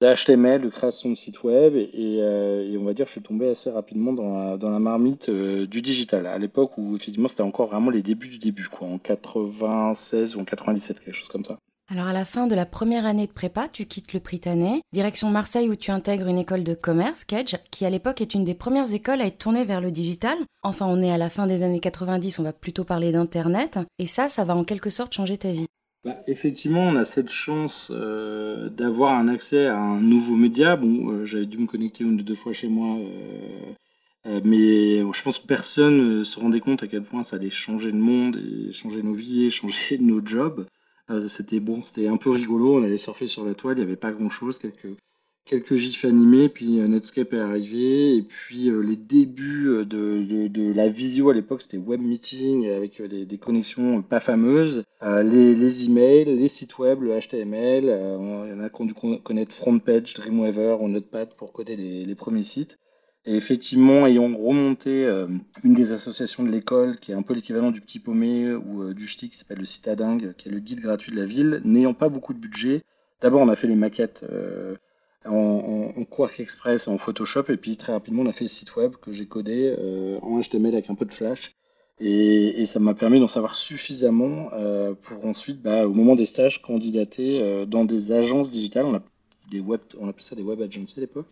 d'HTML, 0.01 0.63
de 0.63 0.69
création 0.71 1.11
de 1.11 1.15
site 1.15 1.43
web, 1.43 1.77
et, 1.77 2.77
on 2.79 2.85
va 2.85 2.95
dire 2.95 3.07
je 3.07 3.13
suis 3.13 3.23
tombé 3.23 3.49
assez 3.49 3.71
rapidement 3.71 4.15
dans 4.15 4.57
la, 4.57 4.79
marmite 4.79 5.29
du 5.31 5.83
digital 5.83 6.27
à 6.27 6.39
l'époque 6.39 6.79
où 6.79 6.97
effectivement 6.97 7.29
c'était 7.29 7.43
encore 7.43 7.69
vraiment 7.69 7.91
les 7.91 8.03
débuts 8.03 8.29
du 8.29 8.39
début, 8.39 8.69
en 8.81 8.99
96 8.99 10.37
ou 10.37 10.41
en 10.41 10.45
97 10.45 11.01
quelque 11.01 11.15
chose 11.15 11.29
comme 11.29 11.45
ça. 11.45 11.59
Alors 11.93 12.07
à 12.07 12.13
la 12.13 12.25
fin 12.25 12.47
de 12.47 12.55
la 12.55 12.67
première 12.67 13.05
année 13.05 13.27
de 13.27 13.33
prépa, 13.33 13.67
tu 13.67 13.85
quittes 13.85 14.13
le 14.13 14.21
Prytanée, 14.21 14.81
direction 14.93 15.29
Marseille 15.29 15.69
où 15.69 15.75
tu 15.75 15.91
intègres 15.91 16.29
une 16.29 16.39
école 16.39 16.63
de 16.63 16.75
commerce, 16.75 17.25
Kedge, 17.25 17.57
qui 17.73 17.85
à 17.85 17.91
l'époque 17.91 18.21
est 18.21 18.33
une 18.33 18.45
des 18.45 18.55
premières 18.55 18.95
écoles 18.95 19.21
à 19.21 19.27
être 19.27 19.39
tournée 19.39 19.65
vers 19.65 19.81
le 19.81 19.91
digital. 19.91 20.39
Enfin, 20.63 20.87
on 20.87 21.03
est 21.03 21.11
à 21.11 21.19
la 21.19 21.29
fin 21.29 21.49
des 21.49 21.65
années 21.65 21.81
90, 21.81 22.39
on 22.39 22.45
va 22.45 22.53
plutôt 22.53 22.85
parler 22.85 23.11
d'Internet, 23.11 23.81
et 23.99 24.07
ça, 24.07 24.29
ça 24.29 24.45
va 24.45 24.55
en 24.55 24.63
quelque 24.63 24.89
sorte 24.89 25.13
changer 25.13 25.37
ta 25.37 25.51
vie. 25.51 25.67
Bah, 26.05 26.17
effectivement, 26.29 26.83
on 26.83 26.95
a 26.95 27.05
cette 27.05 27.31
chance 27.31 27.91
euh, 27.93 28.69
d'avoir 28.69 29.15
un 29.15 29.27
accès 29.27 29.67
à 29.67 29.77
un 29.77 30.01
nouveau 30.01 30.37
média. 30.37 30.77
Bon, 30.77 31.11
euh, 31.11 31.27
j'avais 31.27 31.47
dû 31.47 31.59
me 31.59 31.67
connecter 31.67 32.05
une 32.05 32.21
ou 32.21 32.23
deux 32.23 32.37
fois 32.37 32.53
chez 32.53 32.69
moi, 32.69 33.01
euh, 34.27 34.41
mais 34.45 35.01
je 35.01 35.23
pense 35.25 35.41
que 35.41 35.47
personne 35.49 36.25
se 36.25 36.39
rendait 36.39 36.61
compte 36.61 36.85
à 36.85 36.87
quel 36.87 37.03
point 37.03 37.25
ça 37.25 37.35
allait 37.35 37.51
changer 37.51 37.91
le 37.91 37.99
monde, 37.99 38.41
changer 38.71 39.03
nos 39.03 39.15
vies, 39.15 39.47
et 39.47 39.51
changer 39.51 39.99
nos 40.01 40.25
jobs. 40.25 40.67
Euh, 41.11 41.29
c'était 41.29 41.61
bon, 41.61 41.83
c'était 41.83 42.07
un 42.07 42.17
peu 42.17 42.31
rigolo. 42.31 42.77
On 42.77 42.85
allait 42.85 42.99
surfer 42.99 43.27
sur 43.27 43.45
la 43.45 43.55
toile, 43.55 43.79
il 43.79 43.81
n'y 43.81 43.87
avait 43.87 43.97
pas 43.97 44.13
grand 44.13 44.31
chose, 44.31 44.59
quelques, 44.59 44.97
quelques 45.45 45.75
gifs 45.75 46.05
animés, 46.05 46.49
puis 46.49 46.81
euh, 46.81 46.87
Netscape 46.87 47.33
est 47.33 47.41
arrivé, 47.41 48.17
et 48.17 48.23
puis 48.23 48.69
euh, 48.69 48.81
les 48.81 48.97
débuts 48.97 49.85
de, 49.85 50.49
de, 50.49 50.73
la 50.73 50.89
visio 50.89 51.31
à 51.31 51.35
l'époque, 51.35 51.63
c'était 51.63 51.79
web 51.79 52.01
meeting 52.01 52.69
avec 52.69 53.03
des, 53.03 53.39
connexions 53.39 54.03
pas 54.03 54.21
fameuses, 54.21 54.85
les, 55.03 55.55
les 55.55 55.85
emails, 55.87 56.27
les 56.27 56.49
sites 56.49 56.79
web, 56.79 57.03
le 57.03 57.19
HTML, 57.19 57.85
il 57.85 58.51
y 58.51 58.53
en 58.55 58.61
a 58.61 58.71
qui 58.71 58.83
ont 58.83 58.87
dû 58.87 58.95
connaître 58.95 59.55
FrontPage, 59.55 60.15
Dreamweaver 60.15 60.77
ou 60.81 60.89
Notepad 60.89 61.35
pour 61.37 61.53
coder 61.53 61.77
les 61.77 62.15
premiers 62.15 62.45
sites. 62.45 62.79
Et 63.27 63.37
effectivement, 63.37 64.07
ayant 64.07 64.35
remonté 64.35 65.05
euh, 65.05 65.27
une 65.63 65.75
des 65.75 65.93
associations 65.93 66.43
de 66.43 66.51
l'école, 66.51 66.99
qui 66.99 67.13
est 67.13 67.15
un 67.15 67.23
peu 67.23 67.35
l'équivalent 67.35 67.71
du 67.71 67.83
Petit 67.83 67.99
Paumé 67.99 68.51
ou 68.53 68.83
euh, 68.83 68.95
du 68.95 69.07
Ch'ti, 69.07 69.29
qui 69.29 69.37
s'appelle 69.37 69.59
le 69.59 69.67
Citadingue, 69.67 70.35
qui 70.39 70.49
est 70.49 70.53
le 70.53 70.59
guide 70.59 70.81
gratuit 70.81 71.13
de 71.13 71.19
la 71.19 71.27
ville, 71.27 71.61
n'ayant 71.65 71.93
pas 71.93 72.09
beaucoup 72.09 72.33
de 72.33 72.39
budget, 72.39 72.83
d'abord 73.21 73.43
on 73.43 73.49
a 73.51 73.57
fait 73.57 73.67
les 73.67 73.75
maquettes 73.75 74.25
euh, 74.31 74.75
en, 75.27 75.93
Quark 76.09 76.41
Express 76.41 76.87
et 76.87 76.91
en 76.91 76.97
Photoshop, 76.97 77.45
et 77.51 77.59
puis 77.59 77.77
très 77.77 77.93
rapidement 77.93 78.23
on 78.23 78.27
a 78.27 78.33
fait 78.33 78.45
le 78.45 78.49
site 78.49 78.75
web 78.77 78.93
que 79.03 79.13
j'ai 79.13 79.27
codé 79.27 79.77
en 80.23 80.41
HTML 80.41 80.73
avec 80.73 80.89
un 80.89 80.95
peu 80.95 81.05
de 81.05 81.13
Flash. 81.13 81.55
Et, 82.01 82.65
ça 82.65 82.81
m'a 82.81 82.95
permis 82.95 83.21
d'en 83.21 83.29
savoir 83.29 83.55
suffisamment 83.55 84.49
pour 85.03 85.27
ensuite, 85.27 85.61
bah, 85.61 85.87
au 85.87 85.93
moment 85.93 86.17
des 86.17 86.25
stages, 86.25 86.63
candidater 86.63 87.67
dans 87.67 87.85
des 87.85 88.13
agences 88.13 88.51
digitales. 88.51 88.87
On 88.87 88.95
a 88.95 89.03
des 89.51 89.61
on 89.61 90.09
appelait 90.09 90.23
ça 90.23 90.35
des 90.35 90.43
web 90.43 90.63
agencies 90.63 90.99
à 90.99 91.03
l'époque, 91.03 91.27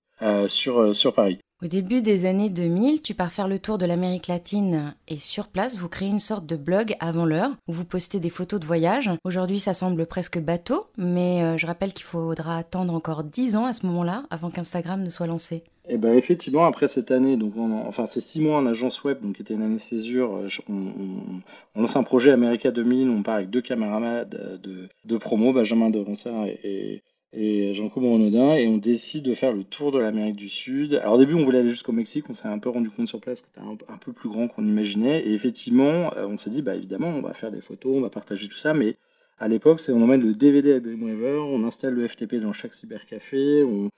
sur 0.48 1.14
Paris. 1.14 1.38
Au 1.60 1.66
début 1.66 2.02
des 2.02 2.24
années 2.24 2.50
2000, 2.50 3.02
tu 3.02 3.14
pars 3.14 3.32
faire 3.32 3.48
le 3.48 3.58
tour 3.58 3.78
de 3.78 3.86
l'Amérique 3.86 4.28
latine 4.28 4.94
et 5.08 5.16
sur 5.16 5.48
place, 5.48 5.76
vous 5.76 5.88
créez 5.88 6.08
une 6.08 6.20
sorte 6.20 6.46
de 6.46 6.54
blog 6.54 6.94
avant 7.00 7.24
l'heure 7.24 7.50
où 7.66 7.72
vous 7.72 7.84
postez 7.84 8.20
des 8.20 8.30
photos 8.30 8.60
de 8.60 8.64
voyage. 8.64 9.10
Aujourd'hui, 9.24 9.58
ça 9.58 9.74
semble 9.74 10.06
presque 10.06 10.38
bateau, 10.38 10.84
mais 10.96 11.42
euh, 11.42 11.56
je 11.56 11.66
rappelle 11.66 11.94
qu'il 11.94 12.04
faudra 12.04 12.56
attendre 12.56 12.94
encore 12.94 13.24
10 13.24 13.56
ans 13.56 13.66
à 13.66 13.72
ce 13.72 13.86
moment-là 13.86 14.22
avant 14.30 14.50
qu'Instagram 14.50 15.02
ne 15.02 15.10
soit 15.10 15.26
lancé. 15.26 15.64
Eh 15.88 15.96
ben 15.96 16.14
effectivement, 16.14 16.64
après 16.64 16.86
cette 16.86 17.10
année, 17.10 17.36
donc 17.36 17.54
enfin 17.56 18.06
c'est 18.06 18.20
six 18.20 18.40
mois 18.40 18.58
en 18.58 18.66
agence 18.66 19.02
web, 19.02 19.20
donc 19.20 19.34
qui 19.34 19.42
était 19.42 19.54
une 19.54 19.62
année 19.62 19.80
césure, 19.80 20.36
euh, 20.36 20.48
on, 20.68 21.80
lance 21.80 21.96
un 21.96 22.04
projet 22.04 22.30
America 22.30 22.70
2000, 22.70 23.10
on 23.10 23.24
part 23.24 23.36
avec 23.36 23.50
deux 23.50 23.62
camarades 23.62 24.60
de, 24.62 24.88
de 25.04 25.18
promo, 25.18 25.52
Benjamin 25.52 25.90
de 25.90 26.04
et, 26.46 26.92
et 26.92 27.02
et 27.32 27.74
Jean-Claude 27.74 28.06
Renaudin 28.06 28.54
et 28.54 28.66
on 28.68 28.78
décide 28.78 29.24
de 29.24 29.34
faire 29.34 29.52
le 29.52 29.64
tour 29.64 29.92
de 29.92 29.98
l'Amérique 29.98 30.36
du 30.36 30.48
Sud. 30.48 30.94
Alors 30.94 31.14
au 31.14 31.18
début 31.18 31.34
on 31.34 31.44
voulait 31.44 31.58
aller 31.58 31.70
jusqu'au 31.70 31.92
Mexique, 31.92 32.24
on 32.30 32.32
s'est 32.32 32.48
un 32.48 32.58
peu 32.58 32.70
rendu 32.70 32.90
compte 32.90 33.08
sur 33.08 33.20
place 33.20 33.40
que 33.40 33.48
c'était 33.48 33.60
un, 33.60 33.98
peu 33.98 34.12
plus 34.12 34.28
grand 34.28 34.48
qu'on 34.48 34.64
imaginait. 34.64 35.26
Et 35.26 35.34
effectivement 35.34 36.12
euh, 36.16 36.26
on 36.26 36.36
s'est 36.36 36.50
dit 36.50 36.62
bah 36.62 36.74
évidemment 36.74 37.08
on 37.08 37.20
va 37.20 37.34
faire 37.34 37.50
des 37.50 37.60
photos, 37.60 37.96
on 37.96 38.00
va 38.00 38.10
partager 38.10 38.48
tout 38.48 38.56
ça. 38.56 38.72
Mais 38.72 38.96
à 39.38 39.48
l'époque 39.48 39.80
c'est 39.80 39.92
on 39.92 40.02
emmène 40.02 40.22
le 40.22 40.34
DVD 40.34 40.74
à 40.74 40.80
Dreamweaver, 40.80 41.38
on 41.40 41.64
installe 41.64 41.94
le 41.94 42.08
FTP 42.08 42.36
dans 42.36 42.52
chaque 42.52 42.74
cybercafé, 42.74 43.64
on, 43.64 43.90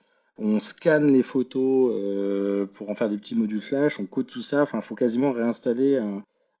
scanne 0.59 1.11
les 1.13 1.23
photos 1.23 1.93
euh, 1.93 2.65
pour 2.65 2.89
en 2.89 2.95
faire 2.95 3.09
des 3.09 3.17
petits 3.17 3.35
modules 3.35 3.61
flash, 3.61 3.99
on 3.99 4.05
code 4.05 4.25
tout 4.25 4.41
ça, 4.41 4.63
enfin 4.63 4.79
il 4.79 4.83
faut 4.83 4.95
quasiment 4.95 5.31
réinstaller 5.31 5.97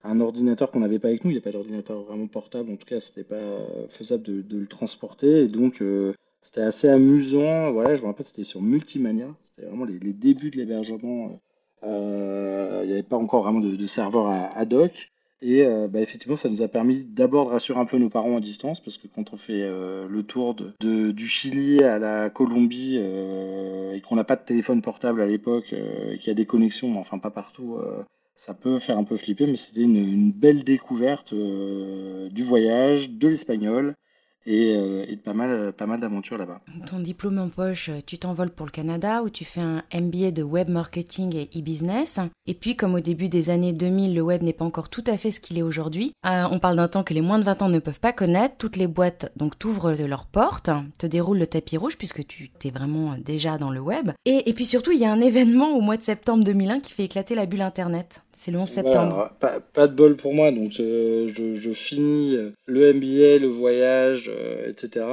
un, 0.03 0.19
ordinateur 0.21 0.69
qu'on 0.71 0.81
n'avait 0.81 0.99
pas 0.99 1.07
avec 1.07 1.25
nous, 1.25 1.31
il 1.31 1.33
n'y 1.33 1.39
a 1.39 1.43
pas 1.43 1.51
d'ordinateur 1.51 2.03
vraiment 2.03 2.27
portable, 2.27 2.71
en 2.71 2.75
tout 2.75 2.85
cas 2.85 2.99
c'était 2.99 3.23
pas 3.23 3.57
faisable 3.89 4.23
de, 4.23 4.57
le 4.57 4.67
transporter. 4.67 5.43
Et 5.43 5.47
donc 5.47 5.81
euh, 5.81 6.13
c'était 6.41 6.61
assez 6.61 6.89
amusant. 6.89 7.71
Voilà, 7.71 7.95
je 7.95 8.01
me 8.01 8.07
rappelle, 8.07 8.25
c'était 8.25 8.43
sur 8.43 8.61
Multimania. 8.61 9.27
C'était 9.55 9.67
vraiment 9.67 9.85
les, 9.85 10.13
débuts 10.13 10.49
de 10.49 10.57
l'hébergement. 10.57 11.39
Euh, 11.83 12.81
il 12.83 12.87
n'y 12.87 12.93
avait 12.93 13.03
pas 13.03 13.17
encore 13.17 13.43
vraiment 13.43 13.59
de, 13.59 13.87
serveur 13.87 14.27
à, 14.27 14.65
doc. 14.65 15.11
Et 15.43 15.65
euh, 15.65 15.87
bah, 15.87 16.01
effectivement, 16.01 16.35
ça 16.35 16.49
nous 16.49 16.61
a 16.61 16.67
permis 16.67 17.05
d'abord 17.05 17.47
de 17.47 17.51
rassurer 17.51 17.79
un 17.79 17.85
peu 17.85 17.97
nos 17.97 18.09
parents 18.09 18.37
à 18.37 18.41
distance, 18.41 18.79
parce 18.79 18.97
que 18.97 19.07
quand 19.07 19.33
on 19.33 19.37
fait 19.37 19.61
euh, 19.61 20.07
le 20.07 20.23
tour 20.23 20.55
du 20.55 21.27
Chili 21.27 21.83
à 21.83 21.97
la 21.97 22.29
Colombie 22.29 22.97
et 22.97 24.01
qu'on 24.01 24.15
n'a 24.15 24.23
pas 24.23 24.35
de 24.35 24.45
téléphone 24.45 24.81
portable 24.81 25.21
à 25.21 25.25
l'époque, 25.25 25.73
et 25.73 26.17
qu'il 26.17 26.27
y 26.27 26.31
a 26.31 26.35
des 26.35 26.45
connexions, 26.45 26.89
mais 26.89 26.99
enfin 26.99 27.17
pas 27.17 27.31
partout, 27.31 27.79
ça 28.35 28.53
peut 28.53 28.79
faire 28.79 28.97
un 28.97 29.03
peu 29.03 29.17
flipper, 29.17 29.47
mais 29.47 29.57
c'était 29.57 29.81
une, 29.81 30.31
belle 30.31 30.63
découverte 30.63 31.33
du 31.33 32.43
voyage, 32.43 33.11
de 33.11 33.27
l'espagnol, 33.27 33.95
euh, 34.47 35.05
et, 35.07 35.17
pas 35.17 35.33
mal, 35.33 35.73
pas 35.73 35.85
mal 35.85 35.99
d'aventures 35.99 36.37
là-bas. 36.37 36.61
Ton 36.87 36.99
diplôme 36.99 37.37
en 37.37 37.49
poche, 37.49 37.91
tu 38.05 38.17
t'envoles 38.17 38.49
pour 38.49 38.65
le 38.65 38.71
Canada 38.71 39.21
où 39.23 39.29
tu 39.29 39.45
fais 39.45 39.61
un 39.61 39.83
MBA 39.93 40.31
de 40.31 40.43
web 40.43 40.69
marketing 40.69 41.35
et 41.35 41.49
e-business. 41.57 42.19
Et 42.47 42.53
puis, 42.53 42.75
comme 42.75 42.95
au 42.95 42.99
début 42.99 43.29
des 43.29 43.49
années 43.49 43.73
2000, 43.73 44.15
le 44.15 44.21
web 44.21 44.41
n'est 44.41 44.53
pas 44.53 44.65
encore 44.65 44.89
tout 44.89 45.03
à 45.07 45.17
fait 45.17 45.31
ce 45.31 45.39
qu'il 45.39 45.57
est 45.57 45.63
aujourd'hui, 45.63 46.13
euh, 46.25 46.43
on 46.51 46.59
parle 46.59 46.77
d'un 46.77 46.87
temps 46.87 47.03
que 47.03 47.13
les 47.13 47.21
moins 47.21 47.39
de 47.39 47.43
20 47.43 47.61
ans 47.63 47.69
ne 47.69 47.79
peuvent 47.79 47.99
pas 47.99 48.13
connaître. 48.13 48.55
Toutes 48.57 48.77
les 48.77 48.87
boîtes 48.87 49.31
donc 49.35 49.57
t'ouvrent 49.57 49.93
leurs 49.93 50.25
portes, 50.25 50.69
te 50.97 51.05
déroulent 51.05 51.39
le 51.39 51.47
tapis 51.47 51.77
rouge 51.77 51.97
puisque 51.97 52.25
tu 52.25 52.49
t'es 52.49 52.69
vraiment 52.69 53.15
déjà 53.23 53.57
dans 53.57 53.71
le 53.71 53.79
web. 53.79 54.11
Et 54.25 54.53
puis 54.53 54.65
surtout, 54.65 54.91
il 54.91 54.99
y 54.99 55.05
a 55.05 55.11
un 55.11 55.21
événement 55.21 55.75
au 55.75 55.81
mois 55.81 55.97
de 55.97 56.03
septembre 56.03 56.43
2001 56.43 56.79
qui 56.79 56.93
fait 56.93 57.03
éclater 57.03 57.35
la 57.35 57.45
bulle 57.45 57.61
Internet. 57.61 58.21
C'est 58.43 58.49
le 58.49 58.57
11 58.57 58.67
septembre. 58.67 59.29
pas, 59.39 59.87
de 59.87 59.93
bol 59.93 60.15
pour 60.15 60.33
moi, 60.33 60.51
donc 60.51 60.79
euh, 60.79 61.29
je, 61.31 61.73
finis 61.73 62.35
euh, 62.35 62.49
le 62.65 62.91
MBA, 62.91 63.37
le 63.37 63.45
voyage, 63.45 64.31
euh, 64.35 64.67
etc. 64.67 65.05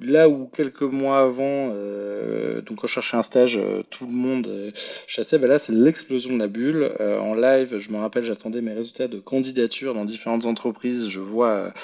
là 0.00 0.30
où 0.30 0.46
quelques 0.46 0.80
mois 0.80 1.18
avant, 1.18 1.66
donc 1.66 2.78
quand 2.78 2.86
je 2.86 2.94
cherchais 2.94 3.18
un 3.18 3.22
stage, 3.22 3.60
tout 3.90 4.06
le 4.06 4.12
monde 4.12 4.72
chassait, 5.06 5.38
ben 5.38 5.48
là 5.48 5.58
c'est 5.58 5.74
l'explosion 5.74 6.32
de 6.32 6.38
la 6.38 6.48
bulle. 6.48 6.92
en 6.98 7.34
live, 7.34 7.76
je 7.76 7.90
me 7.90 7.98
rappelle, 7.98 8.22
j'attendais 8.22 8.62
mes 8.62 8.72
résultats 8.72 9.06
de 9.06 9.18
candidature 9.18 9.92
dans 9.92 10.06
différentes 10.06 10.46
entreprises. 10.46 11.08
Je 11.08 11.20
vois 11.20 11.74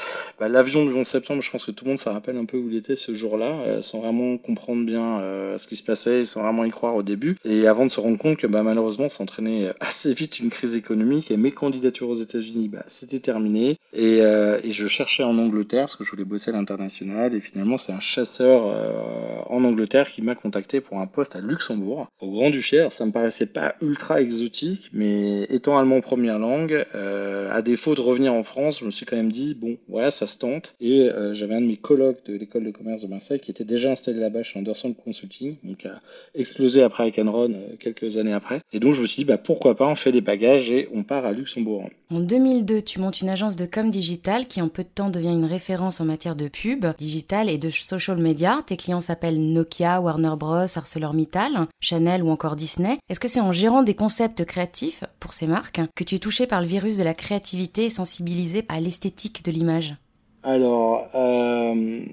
bah, 0.41 0.49
l'avion 0.49 0.87
du 0.87 0.95
11 0.95 1.07
septembre, 1.07 1.43
je 1.43 1.51
pense 1.51 1.67
que 1.67 1.71
tout 1.71 1.85
le 1.85 1.91
monde 1.91 1.99
se 1.99 2.09
rappelle 2.09 2.39
un 2.39 2.47
peu 2.47 2.57
où 2.57 2.71
il 2.71 2.77
était 2.77 2.97
ce 2.97 3.13
jour-là, 3.13 3.83
sans 3.83 4.01
vraiment 4.01 4.39
comprendre 4.39 4.87
bien 4.87 5.21
ce 5.59 5.67
qui 5.67 5.77
se 5.77 5.85
passait, 5.85 6.25
sans 6.25 6.43
vraiment 6.43 6.65
y 6.65 6.71
croire 6.71 6.95
au 6.95 7.03
début. 7.03 7.37
Et 7.45 7.67
avant 7.67 7.85
de 7.85 7.91
se 7.91 8.01
rendre 8.01 8.17
compte 8.17 8.39
que 8.39 8.47
bah, 8.47 8.63
malheureusement, 8.63 9.11
s'entraînait 9.11 9.73
assez 9.81 10.15
vite 10.15 10.39
une 10.39 10.49
crise 10.49 10.78
économique 10.79 11.31
et 11.31 11.37
mes 11.37 11.53
candidatures 11.53 12.09
aux 12.09 12.15
États-Unis, 12.15 12.69
bah, 12.69 12.85
c'était 12.87 13.21
terminé. 13.21 13.79
Et, 13.93 14.21
euh, 14.21 14.61
et, 14.63 14.73
je 14.73 14.87
cherchais 14.87 15.23
en 15.23 15.39
Angleterre 15.39 15.83
parce 15.83 15.97
que 15.97 16.05
je 16.05 16.11
voulais 16.11 16.25
bosser 16.25 16.51
à 16.51 16.55
l'international. 16.55 17.35
Et 17.35 17.41
finalement, 17.41 17.77
c'est 17.77 17.93
un 17.93 18.01
chasseur 18.01 18.67
euh, 18.67 19.41
en 19.47 19.65
Angleterre 19.65 20.11
qui 20.11 20.23
m'a 20.23 20.35
contacté 20.35 20.81
pour 20.81 20.99
un 20.99 21.07
poste 21.07 21.37
à 21.37 21.41
Luxembourg, 21.41 22.09
au 22.21 22.31
Grand-Duché. 22.31 22.89
Ça 22.91 23.05
me 23.05 23.13
paraissait 23.13 23.47
pas 23.47 23.75
ultra 23.83 24.21
exotique, 24.21 24.91
mais 24.93 25.43
étant 25.45 25.79
allemand 25.79 26.01
première 26.01 26.39
langue, 26.39 26.87
euh, 26.95 27.51
à 27.53 27.63
défaut 27.63 27.95
de 27.95 28.01
revenir 28.01 28.33
en 28.33 28.45
France, 28.45 28.81
je 28.81 28.85
me 28.85 28.91
suis 28.91 29.07
quand 29.07 29.17
même 29.17 29.33
dit, 29.33 29.55
bon, 29.55 29.77
voilà, 29.89 30.11
ça 30.11 30.27
se 30.27 30.39
tente. 30.39 30.75
Et 30.81 31.09
j'avais 31.33 31.55
un 31.55 31.61
de 31.61 31.67
mes 31.67 31.77
colocs 31.77 32.25
de 32.27 32.35
l'école 32.35 32.65
de 32.65 32.71
commerce 32.71 33.03
de 33.03 33.09
Marseille 33.09 33.41
qui 33.41 33.51
était 33.51 33.65
déjà 33.65 33.91
installé 33.91 34.21
là-bas 34.21 34.43
chez 34.43 34.59
Anderson 34.59 34.95
Consulting, 34.95 35.57
donc 35.65 35.87
a 35.87 36.01
explosé 36.35 36.83
après 36.83 37.05
avec 37.05 37.19
Enron 37.19 37.55
quelques 37.81 38.17
années 38.17 38.33
après. 38.33 38.61
Et 38.73 38.81
donc, 38.81 38.95
je 38.95 39.03
me 39.03 39.07
suis 39.07 39.23
dit, 39.23 39.25
bah, 39.25 39.39
pourquoi 39.39 39.75
pas, 39.75 39.87
on 39.87 39.95
fait 39.95 40.13
des 40.13 40.21
bagages 40.21 40.68
et 40.69 40.89
on 40.95 41.03
part 41.03 41.25
à 41.25 41.33
Luxembourg. 41.33 41.89
En 42.11 42.21
2002, 42.21 42.83
tu 42.83 43.01
montes 43.01 43.21
une 43.21 43.29
agence 43.29 43.57
de 43.57 43.67
com 43.67 43.91
digital 43.91 44.47
qui 44.47 44.63
en 44.63 44.69
peu 44.69 44.83
de 44.83 44.89
temps 44.89 45.11
devient 45.11 45.33
une 45.33 45.45
référence 45.45 46.01
en 46.01 46.05
matière 46.05 46.37
de 46.37 46.49
pub, 46.49 46.87
digital 46.99 47.51
et 47.51 47.59
de 47.59 47.71
social 47.71 48.19
media. 48.19 48.63
Tes 48.67 48.77
clients 48.77 49.01
s'appellent 49.01 49.53
Nokia, 49.53 50.01
Warner 50.01 50.35
Bros, 50.39 50.79
ArcelorMittal, 50.79 51.67
Chanel 51.81 52.23
ou 52.23 52.31
encore 52.31 52.57
Disney. 52.57 52.99
Est-ce 53.09 53.21
que 53.21 53.29
c'est 53.29 53.41
en 53.41 53.53
gérant 53.53 53.83
des 53.83 53.95
concepts 53.95 54.45
créatifs 54.45 55.05
pour 55.21 55.33
ces 55.33 55.47
marques 55.47 55.81
que 55.95 56.05
tu 56.05 56.15
es 56.15 56.19
touché 56.19 56.47
par 56.47 56.61
le 56.61 56.67
virus 56.67 56.97
de 56.97 57.03
la 57.03 57.15
créativité 57.15 57.87
et 57.87 57.91
sensibilisé 57.91 58.65
à 58.69 58.81
l'esthétique 58.81 59.45
de 59.45 59.51
l'image? 59.51 59.97
Alors, 60.43 61.09
euh, 61.15 62.05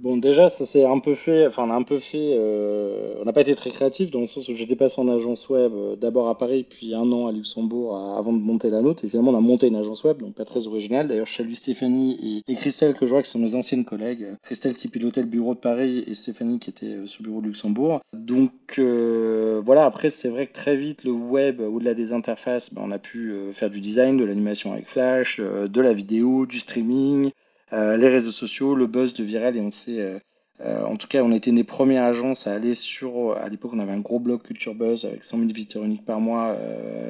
Bon, 0.00 0.16
déjà, 0.16 0.48
ça 0.48 0.64
s'est 0.64 0.86
un 0.86 0.98
peu 0.98 1.14
fait, 1.14 1.46
enfin, 1.46 1.64
on 1.66 1.70
a 1.70 1.74
un 1.74 1.82
peu 1.82 1.98
fait, 1.98 2.34
euh, 2.38 3.16
on 3.20 3.26
n'a 3.26 3.34
pas 3.34 3.42
été 3.42 3.54
très 3.54 3.70
créatif 3.70 4.10
dans 4.10 4.20
le 4.20 4.26
sens 4.26 4.48
où 4.48 4.54
j'étais 4.54 4.74
passé 4.74 4.98
en 4.98 5.08
agence 5.08 5.50
web 5.50 5.72
euh, 5.74 5.94
d'abord 5.94 6.30
à 6.30 6.38
Paris, 6.38 6.64
puis 6.66 6.94
un 6.94 7.12
an 7.12 7.26
à 7.26 7.32
Luxembourg 7.32 7.98
avant 8.16 8.32
de 8.32 8.38
monter 8.38 8.70
la 8.70 8.80
nôtre. 8.80 9.04
Et 9.04 9.08
finalement, 9.08 9.32
on 9.32 9.36
a 9.36 9.42
monté 9.42 9.66
une 9.66 9.76
agence 9.76 10.02
web, 10.04 10.16
donc 10.16 10.36
pas 10.36 10.46
très 10.46 10.66
originale. 10.66 11.06
D'ailleurs, 11.06 11.26
je 11.26 11.34
salue 11.34 11.52
Stéphanie 11.52 12.42
et, 12.48 12.54
Christelle, 12.54 12.94
que 12.94 13.04
je 13.04 13.10
vois 13.10 13.22
qui 13.22 13.28
sont 13.28 13.40
nos 13.40 13.54
anciennes 13.56 13.84
collègues. 13.84 14.28
Christelle 14.42 14.74
qui 14.74 14.88
pilotait 14.88 15.20
le 15.20 15.26
bureau 15.26 15.52
de 15.52 15.60
Paris 15.60 16.02
et 16.06 16.14
Stéphanie 16.14 16.60
qui 16.60 16.70
était 16.70 16.86
euh, 16.86 17.06
sur 17.06 17.22
le 17.22 17.28
bureau 17.28 17.42
de 17.42 17.48
Luxembourg. 17.48 18.00
Donc, 18.14 18.52
voilà, 18.78 19.84
après, 19.84 20.08
c'est 20.08 20.30
vrai 20.30 20.46
que 20.46 20.54
très 20.54 20.76
vite, 20.76 21.04
le 21.04 21.10
web, 21.10 21.60
au-delà 21.60 21.92
des 21.92 22.14
interfaces, 22.14 22.72
ben, 22.72 22.80
on 22.86 22.90
a 22.90 22.98
pu 22.98 23.34
faire 23.52 23.68
du 23.68 23.80
design, 23.80 24.16
de 24.16 24.24
l'animation 24.24 24.72
avec 24.72 24.88
Flash, 24.88 25.40
de 25.40 25.80
la 25.82 25.92
vidéo, 25.92 26.46
du 26.46 26.58
streaming. 26.58 27.32
Euh, 27.72 27.96
les 27.96 28.08
réseaux 28.08 28.32
sociaux, 28.32 28.74
le 28.74 28.86
buzz 28.86 29.14
de 29.14 29.24
Viral 29.24 29.56
et 29.56 29.60
on 29.60 29.70
sait 29.70 30.00
euh, 30.00 30.18
euh, 30.60 30.84
en 30.84 30.96
tout 30.96 31.08
cas, 31.08 31.22
on 31.22 31.32
était 31.32 31.50
une 31.50 31.56
des 31.56 31.64
premières 31.64 32.04
agences 32.04 32.46
à 32.46 32.52
aller 32.52 32.74
sur. 32.74 33.34
À 33.34 33.48
l'époque, 33.48 33.70
on 33.72 33.78
avait 33.78 33.92
un 33.92 34.00
gros 34.00 34.18
blog 34.18 34.42
Culture 34.42 34.74
Buzz 34.74 35.06
avec 35.06 35.24
100 35.24 35.38
000 35.38 35.48
visiteurs 35.52 35.84
uniques 35.84 36.04
par 36.04 36.20
mois. 36.20 36.54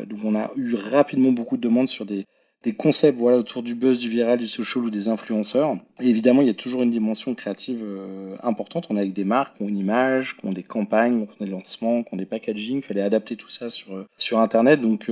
donc, 0.06 0.20
on 0.24 0.36
a 0.36 0.52
eu 0.54 0.76
rapidement 0.76 1.32
beaucoup 1.32 1.56
de 1.56 1.62
demandes 1.62 1.88
sur 1.88 2.06
des, 2.06 2.26
concepts 2.78 3.18
voilà, 3.18 3.38
autour 3.38 3.64
du 3.64 3.74
buzz, 3.74 3.98
du 3.98 4.08
viral, 4.08 4.38
du 4.38 4.46
social 4.46 4.84
ou 4.84 4.90
des 4.90 5.08
influenceurs. 5.08 5.76
Et 5.98 6.08
évidemment, 6.08 6.42
il 6.42 6.46
y 6.46 6.50
a 6.50 6.54
toujours 6.54 6.82
une 6.82 6.92
dimension 6.92 7.34
créative 7.34 7.84
importante. 8.44 8.86
On 8.88 8.96
est 8.96 9.00
avec 9.00 9.14
des 9.14 9.24
marques 9.24 9.56
qui 9.56 9.64
ont 9.64 9.68
une 9.68 9.78
image, 9.78 10.36
qui 10.36 10.46
ont 10.46 10.52
des 10.52 10.62
campagnes, 10.62 11.26
qui 11.26 11.42
ont 11.42 11.44
des 11.44 11.50
lancements, 11.50 12.04
qui 12.04 12.14
ont 12.14 12.18
des 12.18 12.26
packaging. 12.26 12.76
Il 12.76 12.82
fallait 12.82 13.02
adapter 13.02 13.34
tout 13.34 13.50
ça 13.50 13.68
sur, 13.68 14.06
sur 14.16 14.38
Internet. 14.38 14.80
Donc, 14.80 15.10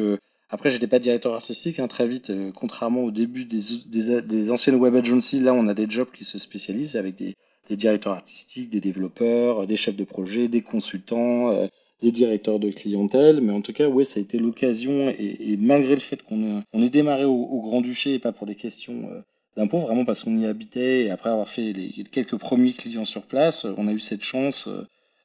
après, 0.50 0.70
j'étais 0.70 0.86
pas 0.86 0.98
directeur 0.98 1.34
artistique, 1.34 1.78
hein, 1.78 1.88
très 1.88 2.08
vite, 2.08 2.30
euh, 2.30 2.52
contrairement 2.54 3.02
au 3.04 3.10
début 3.10 3.44
des, 3.44 4.50
anciennes 4.50 4.76
web 4.76 4.94
agencies, 4.94 5.40
là 5.40 5.52
on 5.52 5.66
a 5.68 5.74
des 5.74 5.88
jobs 5.90 6.10
qui 6.10 6.24
se 6.24 6.38
spécialisent 6.38 6.96
avec 6.96 7.16
des, 7.16 7.36
directeurs 7.70 8.14
artistiques, 8.14 8.70
des 8.70 8.80
développeurs, 8.80 9.66
des 9.66 9.76
chefs 9.76 9.96
de 9.96 10.04
projet, 10.04 10.48
des 10.48 10.62
consultants, 10.62 11.50
euh, 11.50 11.66
des 12.00 12.12
directeurs 12.12 12.58
de 12.58 12.70
clientèle. 12.70 13.42
Mais 13.42 13.52
en 13.52 13.60
tout 13.60 13.74
cas, 13.74 13.88
ouais, 13.88 14.06
ça 14.06 14.20
a 14.20 14.22
été 14.22 14.38
l'occasion, 14.38 15.10
et, 15.10 15.58
malgré 15.58 15.94
le 15.94 16.00
fait 16.00 16.22
qu'on 16.22 16.62
on 16.72 16.82
est 16.82 16.88
démarré 16.88 17.24
au, 17.26 17.60
Grand-Duché, 17.60 18.14
et 18.14 18.18
pas 18.18 18.32
pour 18.32 18.46
des 18.46 18.54
questions 18.54 19.10
euh, 19.12 19.20
d'impôts, 19.54 19.80
vraiment 19.80 20.06
parce 20.06 20.24
qu'on 20.24 20.38
y 20.38 20.46
habitait, 20.46 21.04
et 21.04 21.10
après 21.10 21.28
avoir 21.28 21.50
fait 21.50 21.74
quelques 22.10 22.38
premiers 22.38 22.72
clients 22.72 23.04
sur 23.04 23.24
place, 23.24 23.66
on 23.76 23.86
a 23.86 23.92
eu 23.92 24.00
cette 24.00 24.24
chance 24.24 24.66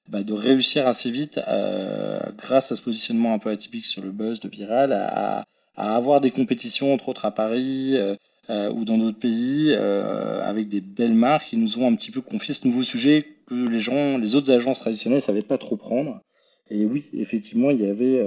bah, 0.09 0.23
de 0.23 0.33
réussir 0.33 0.87
assez 0.87 1.11
vite, 1.11 1.39
euh, 1.47 2.19
grâce 2.37 2.71
à 2.71 2.75
ce 2.75 2.81
positionnement 2.81 3.33
un 3.33 3.39
peu 3.39 3.49
atypique 3.49 3.85
sur 3.85 4.01
le 4.01 4.11
buzz 4.11 4.39
de 4.39 4.49
Viral, 4.49 4.91
à, 4.91 5.45
à 5.75 5.95
avoir 5.95 6.21
des 6.21 6.31
compétitions, 6.31 6.93
entre 6.93 7.09
autres 7.09 7.25
à 7.25 7.31
Paris 7.31 7.95
euh, 7.95 8.15
euh, 8.49 8.71
ou 8.71 8.83
dans 8.83 8.97
d'autres 8.97 9.19
pays, 9.19 9.73
avec 9.73 10.67
des 10.69 10.81
belles 10.81 11.13
marques 11.13 11.49
qui 11.49 11.57
nous 11.57 11.79
ont 11.79 11.87
un 11.87 11.95
petit 11.95 12.11
peu 12.11 12.21
confié 12.21 12.53
ce 12.53 12.67
nouveau 12.67 12.83
sujet 12.83 13.25
que 13.47 13.55
les 13.55 13.79
gens, 13.79 14.17
les 14.17 14.35
autres 14.35 14.51
agences 14.51 14.79
traditionnelles 14.79 15.17
ne 15.17 15.23
savaient 15.23 15.41
pas 15.41 15.57
trop 15.57 15.77
prendre. 15.77 16.21
Et 16.69 16.85
oui, 16.85 17.05
effectivement, 17.13 17.71
il 17.71 17.81
y 17.81 17.87
avait 17.87 18.21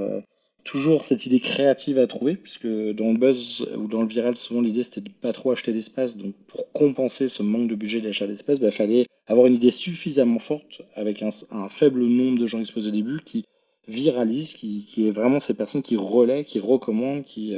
toujours 0.67 1.05
cette 1.05 1.25
idée 1.25 1.41
créative 1.41 1.99
à 1.99 2.07
trouver, 2.07 2.35
puisque 2.35 2.67
dans 2.67 3.13
le 3.13 3.19
buzz 3.19 3.67
ou 3.79 3.87
dans 3.87 4.03
le 4.03 4.09
viral, 4.09 4.37
souvent 4.37 4.61
l'idée 4.61 4.83
c'était 4.83 5.01
de 5.01 5.09
pas 5.09 5.33
trop 5.33 5.53
acheter 5.53 5.73
d'espace. 5.73 6.17
Donc 6.17 6.35
pour 6.49 6.71
compenser 6.73 7.29
ce 7.29 7.43
manque 7.43 7.69
de 7.69 7.75
budget 7.75 8.01
d'achat 8.01 8.27
d'espace, 8.27 8.59
il 8.59 8.63
bah, 8.63 8.71
fallait 8.71 9.07
avoir 9.27 9.47
une 9.47 9.55
idée 9.55 9.71
suffisamment 9.71 10.41
forte 10.41 10.83
avec 10.95 11.23
un, 11.23 11.31
faible 11.71 12.05
nombre 12.05 12.39
de 12.39 12.47
gens 12.47 12.61
exposés 12.61 12.89
au 12.89 12.93
début 12.93 13.21
qui 13.25 13.45
viralise, 13.89 14.53
qui, 14.53 14.87
est 14.99 15.13
vraiment 15.13 15.39
ces 15.39 15.57
personnes 15.57 15.83
qui 15.83 15.97
relaient, 15.97 16.45
qui 16.45 16.59
recommandent, 16.59 17.25
qui 17.25 17.57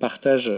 partagent 0.00 0.52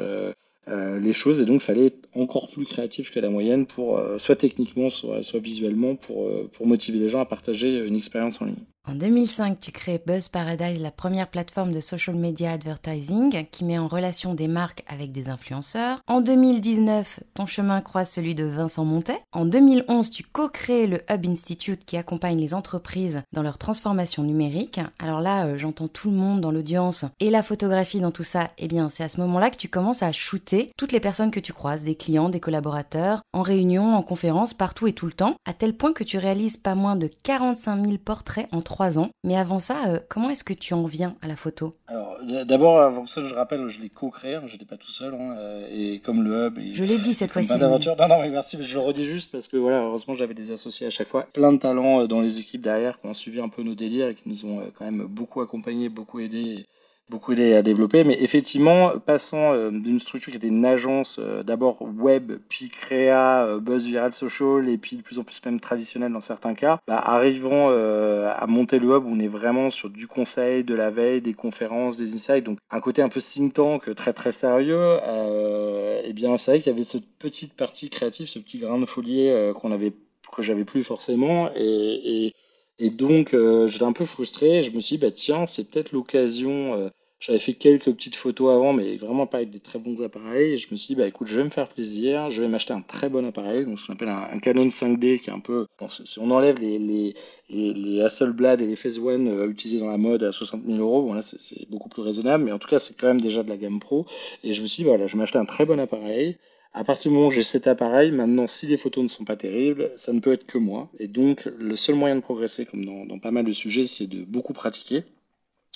les 0.68 1.12
choses. 1.12 1.40
Et 1.40 1.44
donc, 1.44 1.62
il 1.62 1.64
fallait 1.64 1.86
être 1.86 2.08
encore 2.14 2.48
plus 2.48 2.64
créatif 2.64 3.10
que 3.10 3.18
la 3.18 3.30
moyenne 3.30 3.66
pour, 3.66 4.00
soit 4.18 4.36
techniquement, 4.36 4.88
soit, 4.88 5.20
visuellement, 5.40 5.96
pour 5.96 6.66
motiver 6.66 7.00
les 7.00 7.08
gens 7.08 7.20
à 7.20 7.26
partager 7.26 7.84
une 7.84 7.96
expérience 7.96 8.40
en 8.40 8.44
ligne. 8.44 8.66
En 8.88 8.94
2005, 8.94 9.60
tu 9.60 9.72
crées 9.72 10.02
Buzz 10.04 10.28
Paradise, 10.28 10.80
la 10.80 10.90
première 10.90 11.28
plateforme 11.28 11.70
de 11.70 11.80
social 11.80 12.16
media 12.16 12.52
advertising 12.52 13.44
qui 13.50 13.64
met 13.64 13.78
en 13.78 13.88
relation 13.88 14.32
des 14.32 14.48
marques 14.48 14.84
avec 14.88 15.12
des 15.12 15.28
influenceurs. 15.28 16.00
En 16.06 16.22
2019, 16.22 17.20
ton 17.34 17.44
chemin 17.44 17.82
croise 17.82 18.08
celui 18.08 18.34
de 18.34 18.46
Vincent 18.46 18.86
Montet. 18.86 19.20
En 19.32 19.44
2011, 19.44 20.10
tu 20.10 20.22
co-crées 20.24 20.86
le 20.86 21.02
Hub 21.10 21.26
Institute 21.26 21.84
qui 21.84 21.98
accompagne 21.98 22.38
les 22.38 22.54
entreprises 22.54 23.20
dans 23.32 23.42
leur 23.42 23.58
transformation 23.58 24.22
numérique. 24.22 24.80
Alors 24.98 25.20
là, 25.20 25.44
euh, 25.44 25.58
j'entends 25.58 25.88
tout 25.88 26.10
le 26.10 26.16
monde 26.16 26.40
dans 26.40 26.50
l'audience 26.50 27.04
et 27.20 27.28
la 27.28 27.42
photographie 27.42 28.00
dans 28.00 28.12
tout 28.12 28.24
ça. 28.24 28.50
Eh 28.56 28.66
bien, 28.66 28.88
c'est 28.88 29.04
à 29.04 29.10
ce 29.10 29.20
moment-là 29.20 29.50
que 29.50 29.58
tu 29.58 29.68
commences 29.68 30.02
à 30.02 30.10
shooter 30.10 30.72
toutes 30.78 30.92
les 30.92 31.00
personnes 31.00 31.30
que 31.30 31.38
tu 31.38 31.52
croises, 31.52 31.84
des 31.84 31.96
clients, 31.96 32.30
des 32.30 32.40
collaborateurs, 32.40 33.20
en 33.34 33.42
réunion, 33.42 33.94
en 33.94 34.02
conférence, 34.02 34.54
partout 34.54 34.86
et 34.86 34.94
tout 34.94 35.06
le 35.06 35.12
temps, 35.12 35.36
à 35.44 35.52
tel 35.52 35.76
point 35.76 35.92
que 35.92 36.02
tu 36.02 36.16
réalises 36.16 36.56
pas 36.56 36.74
moins 36.74 36.96
de 36.96 37.10
45 37.22 37.84
000 37.84 37.98
portraits 37.98 38.48
en 38.52 38.62
trois 38.70 39.00
ans. 39.00 39.10
Mais 39.24 39.36
avant 39.36 39.58
ça, 39.58 39.88
euh, 39.88 39.98
comment 40.08 40.30
est-ce 40.30 40.44
que 40.44 40.54
tu 40.54 40.74
en 40.74 40.84
viens 40.84 41.16
à 41.22 41.26
la 41.26 41.34
photo? 41.34 41.74
Alors, 41.88 42.18
d'abord, 42.46 42.80
avant 42.80 43.04
ça, 43.04 43.24
je 43.24 43.34
rappelle, 43.34 43.66
je 43.68 43.80
l'ai 43.80 43.88
co-créé, 43.88 44.36
hein, 44.36 44.44
je 44.46 44.52
n'étais 44.52 44.64
pas 44.64 44.76
tout 44.76 44.92
seul, 44.92 45.12
hein, 45.12 45.34
euh, 45.36 45.66
et 45.72 45.98
comme 45.98 46.22
le 46.22 46.46
hub. 46.46 46.58
je 46.72 46.84
l'ai 46.84 46.98
dit 46.98 47.12
cette 47.12 47.32
fois-ci. 47.32 47.50
Non, 47.58 47.78
non, 47.78 48.20
mais 48.20 48.30
merci, 48.30 48.56
mais 48.56 48.62
je 48.62 48.74
le 48.74 48.80
redis 48.80 49.06
juste 49.06 49.32
parce 49.32 49.48
que 49.48 49.56
voilà, 49.56 49.80
heureusement, 49.80 50.14
j'avais 50.14 50.34
des 50.34 50.52
associés 50.52 50.86
à 50.86 50.90
chaque 50.90 51.08
fois, 51.08 51.26
plein 51.32 51.52
de 51.52 51.58
talents 51.58 52.02
euh, 52.02 52.06
dans 52.06 52.20
les 52.20 52.38
équipes 52.38 52.62
derrière 52.62 53.00
qui 53.00 53.06
ont 53.06 53.14
suivi 53.14 53.40
un 53.40 53.48
peu 53.48 53.64
nos 53.64 53.74
délires 53.74 54.08
et 54.08 54.14
qui 54.14 54.28
nous 54.28 54.44
ont 54.46 54.62
quand 54.78 54.84
même 54.84 55.04
beaucoup 55.04 55.40
accompagnés, 55.40 55.88
beaucoup 55.88 56.20
aidés 56.20 56.66
beaucoup 57.10 57.32
aidé 57.32 57.54
à 57.54 57.62
développer. 57.62 58.04
Mais 58.04 58.16
effectivement, 58.22 58.92
passant 59.04 59.52
euh, 59.52 59.70
d'une 59.70 60.00
structure 60.00 60.30
qui 60.30 60.36
était 60.36 60.46
une 60.46 60.64
agence 60.64 61.18
euh, 61.18 61.42
d'abord 61.42 61.82
web, 61.82 62.32
puis 62.48 62.70
créa, 62.70 63.44
euh, 63.44 63.60
buzz 63.60 63.84
viral 63.84 64.14
social, 64.14 64.68
et 64.68 64.78
puis 64.78 64.96
de 64.96 65.02
plus 65.02 65.18
en 65.18 65.24
plus 65.24 65.44
même 65.44 65.60
traditionnel 65.60 66.12
dans 66.12 66.20
certains 66.20 66.54
cas, 66.54 66.78
bah, 66.86 67.02
arrivant 67.04 67.70
à 67.70 68.46
monter 68.46 68.78
le 68.78 68.88
web 68.88 69.04
où 69.04 69.08
on 69.08 69.18
est 69.18 69.28
vraiment 69.28 69.70
sur 69.70 69.90
du 69.90 70.06
conseil, 70.06 70.62
de 70.62 70.74
la 70.74 70.90
veille, 70.90 71.20
des 71.20 71.34
conférences, 71.34 71.96
des 71.96 72.14
insights, 72.14 72.44
donc 72.44 72.58
un 72.70 72.80
côté 72.80 73.02
un 73.02 73.08
peu 73.08 73.20
think 73.20 73.54
tank 73.54 73.94
très 73.96 74.12
très 74.12 74.32
sérieux, 74.32 74.98
et 75.04 76.02
eh 76.04 76.12
bien 76.12 76.38
c'est 76.38 76.52
vrai 76.52 76.60
qu'il 76.60 76.72
y 76.72 76.74
avait 76.74 76.84
cette 76.84 77.08
petite 77.18 77.54
partie 77.54 77.90
créative, 77.90 78.28
ce 78.28 78.38
petit 78.38 78.58
grain 78.58 78.78
de 78.78 78.86
folie 78.86 79.30
qu'on 79.60 79.72
avait 79.72 79.92
que 80.32 80.42
j'avais 80.42 80.64
plus 80.64 80.84
forcément. 80.84 81.50
Et, 81.56 82.32
et, 82.78 82.90
donc 82.90 83.36
j'étais 83.68 83.84
un 83.84 83.92
peu 83.92 84.04
frustré. 84.04 84.62
Je 84.62 84.70
me 84.72 84.80
suis 84.80 84.96
dit 84.96 85.02
bah 85.02 85.10
tiens 85.10 85.46
c'est 85.46 85.68
peut-être 85.70 85.92
l'occasion 85.92 86.90
j'avais 87.20 87.38
fait 87.38 87.52
quelques 87.52 87.92
petites 87.92 88.16
photos 88.16 88.54
avant, 88.54 88.72
mais 88.72 88.96
vraiment 88.96 89.26
pas 89.26 89.38
avec 89.38 89.50
des 89.50 89.60
très 89.60 89.78
bons 89.78 90.02
appareils. 90.02 90.54
Et 90.54 90.58
je 90.58 90.68
me 90.70 90.76
suis 90.76 90.94
dit, 90.94 91.00
bah 91.00 91.06
écoute, 91.06 91.28
je 91.28 91.36
vais 91.36 91.44
me 91.44 91.50
faire 91.50 91.68
plaisir, 91.68 92.30
je 92.30 92.40
vais 92.42 92.48
m'acheter 92.48 92.72
un 92.72 92.80
très 92.80 93.10
bon 93.10 93.26
appareil, 93.26 93.66
donc 93.66 93.78
ce 93.78 93.86
qu'on 93.86 93.92
appelle 93.92 94.08
un, 94.08 94.38
Canon 94.38 94.66
5D, 94.66 95.20
qui 95.20 95.28
est 95.28 95.32
un 95.32 95.40
peu, 95.40 95.66
si 95.88 96.18
on 96.18 96.30
enlève 96.30 96.58
les, 96.58 97.14
les, 97.50 98.00
Hasselblad 98.00 98.62
et 98.62 98.66
les 98.66 98.76
Phase 98.76 98.98
One 98.98 99.28
euh, 99.28 99.50
utilisés 99.50 99.80
dans 99.80 99.90
la 99.90 99.98
mode 99.98 100.22
à 100.22 100.32
60 100.32 100.64
000 100.64 100.78
euros, 100.78 101.02
bon 101.02 101.12
là 101.12 101.20
c'est 101.20 101.68
beaucoup 101.68 101.90
plus 101.90 102.02
raisonnable, 102.02 102.44
mais 102.44 102.52
en 102.52 102.58
tout 102.58 102.68
cas 102.68 102.78
c'est 102.78 102.96
quand 102.96 103.08
même 103.08 103.20
déjà 103.20 103.42
de 103.42 103.50
la 103.50 103.58
gamme 103.58 103.80
pro. 103.80 104.06
Et 104.42 104.54
je 104.54 104.62
me 104.62 104.66
suis 104.66 104.82
dit, 104.82 104.88
voilà, 104.88 105.06
je 105.06 105.12
vais 105.12 105.18
m'acheter 105.18 105.38
un 105.38 105.44
très 105.44 105.66
bon 105.66 105.78
appareil. 105.78 106.38
À 106.72 106.84
partir 106.84 107.10
du 107.10 107.16
moment 107.16 107.28
où 107.28 107.32
j'ai 107.32 107.42
cet 107.42 107.66
appareil, 107.66 108.12
maintenant, 108.12 108.46
si 108.46 108.66
les 108.66 108.76
photos 108.76 109.02
ne 109.02 109.08
sont 109.08 109.24
pas 109.24 109.36
terribles, 109.36 109.90
ça 109.96 110.12
ne 110.12 110.20
peut 110.20 110.32
être 110.32 110.46
que 110.46 110.56
moi. 110.56 110.88
Et 111.00 111.08
donc, 111.08 111.44
le 111.58 111.74
seul 111.74 111.96
moyen 111.96 112.14
de 112.14 112.20
progresser, 112.20 112.64
comme 112.64 112.84
dans 112.84 113.18
pas 113.18 113.32
mal 113.32 113.44
de 113.44 113.52
sujets, 113.52 113.86
c'est 113.86 114.06
de 114.06 114.24
beaucoup 114.24 114.52
pratiquer 114.52 115.02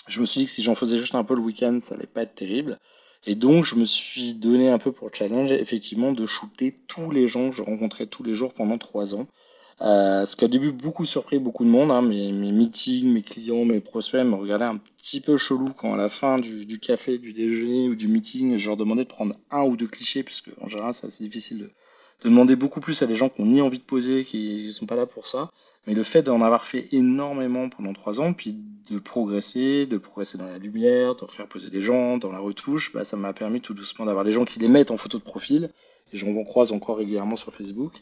je 0.07 0.21
me 0.21 0.27
suis 0.27 0.41
dit 0.41 0.47
que 0.47 0.53
si 0.53 0.63
j'en 0.63 0.75
faisais 0.75 0.99
juste 0.99 1.15
un 1.15 1.25
peu 1.25 1.35
le 1.35 1.41
week-end, 1.41 1.79
ça 1.81 1.95
allait 1.95 2.07
pas 2.07 2.23
être 2.23 2.35
terrible. 2.35 2.79
Et 3.27 3.35
donc, 3.35 3.65
je 3.65 3.75
me 3.77 3.87
suis 3.87 4.35
donné 4.35 4.69
un 4.69 4.79
peu 4.79 4.93
pour 4.93 5.15
challenge, 5.15 5.51
effectivement, 5.53 6.13
de 6.13 6.27
shooter 6.27 6.77
tous 6.89 7.11
les 7.11 7.27
gens 7.27 7.51
que 7.51 7.57
je 7.57 7.63
rencontrais 7.63 8.07
tous 8.07 8.23
les 8.23 8.35
jours 8.35 8.53
pendant 8.53 8.77
trois 8.77 9.15
ans. 9.15 9.27
Euh, 9.81 10.25
ce 10.25 10.37
qui 10.37 10.45
au 10.45 10.49
début 10.49 10.71
beaucoup 10.71 11.05
surpris 11.05 11.39
beaucoup 11.39 11.65
de 11.65 11.71
monde. 11.71 11.91
Hein, 11.91 12.03
mes, 12.03 12.33
mes, 12.33 12.53
meetings, 12.53 13.13
mes 13.13 13.23
clients, 13.23 13.65
mes 13.65 13.81
prospects 13.81 14.25
me 14.25 14.35
regardaient 14.35 14.65
un 14.65 14.77
petit 14.77 15.21
peu 15.21 15.37
chelou 15.37 15.73
quand 15.77 15.95
à 15.95 15.97
la 15.97 16.09
fin 16.09 16.39
du, 16.39 16.79
café, 16.79 17.19
du 17.19 17.33
déjeuner 17.33 17.89
ou 17.89 17.95
du 17.95 18.07
meeting, 18.07 18.57
je 18.59 18.69
leur 18.69 18.77
demandais 18.77 19.05
de 19.05 19.09
prendre 19.09 19.35
un 19.51 19.63
ou 19.63 19.77
deux 19.77 19.89
clichés, 19.89 20.23
puisque 20.23 20.51
en 20.61 20.69
général, 20.69 20.95
c'est 20.95 21.07
assez 21.07 21.25
difficile 21.25 21.59
de, 21.59 21.65
de 21.65 22.29
demander 22.29 22.57
beaucoup 22.57 22.81
plus 22.81 23.03
à 23.03 23.07
des 23.07 23.17
gens 23.17 23.29
qui 23.29 23.41
ont 23.41 23.47
ni 23.47 23.61
envie 23.61 23.79
de 23.79 23.85
poser, 23.85 24.25
qui 24.25 24.65
ne 24.67 24.71
sont 24.71 24.87
pas 24.87 24.97
là 24.97 25.07
pour 25.07 25.27
ça. 25.27 25.51
Mais 25.87 25.95
le 25.95 26.03
fait 26.03 26.23
d'en 26.23 26.41
avoir 26.41 26.67
fait 26.67 26.89
énormément 26.93 27.69
pendant 27.69 27.93
trois 27.93 28.21
ans, 28.21 28.33
puis 28.33 28.57
de 28.91 28.99
progresser, 28.99 29.87
de 29.87 29.99
progresser 29.99 30.39
dans 30.39 30.47
la 30.47 30.59
lumière, 30.59 31.15
de 31.15 31.27
faire 31.27 31.47
poser 31.47 31.71
des 31.71 31.83
gens, 31.83 32.19
dans 32.19 32.33
la 32.33 32.39
retouche, 32.39 32.93
bah, 32.93 33.05
ça 33.05 33.17
m'a 33.17 33.33
permis 33.33 33.61
tout 33.61 33.75
doucement 33.75 34.07
d'avoir 34.07 34.25
des 34.25 34.33
gens 34.33 34.45
qui 34.45 34.59
les 34.59 34.69
mettent 34.69 34.91
en 34.91 34.97
photo 34.97 35.19
de 35.19 35.23
profil. 35.23 35.71
Et 36.13 36.17
j'en 36.17 36.45
croise 36.45 36.73
encore 36.73 36.99
régulièrement 36.99 37.37
sur 37.37 37.53
Facebook. 37.53 37.93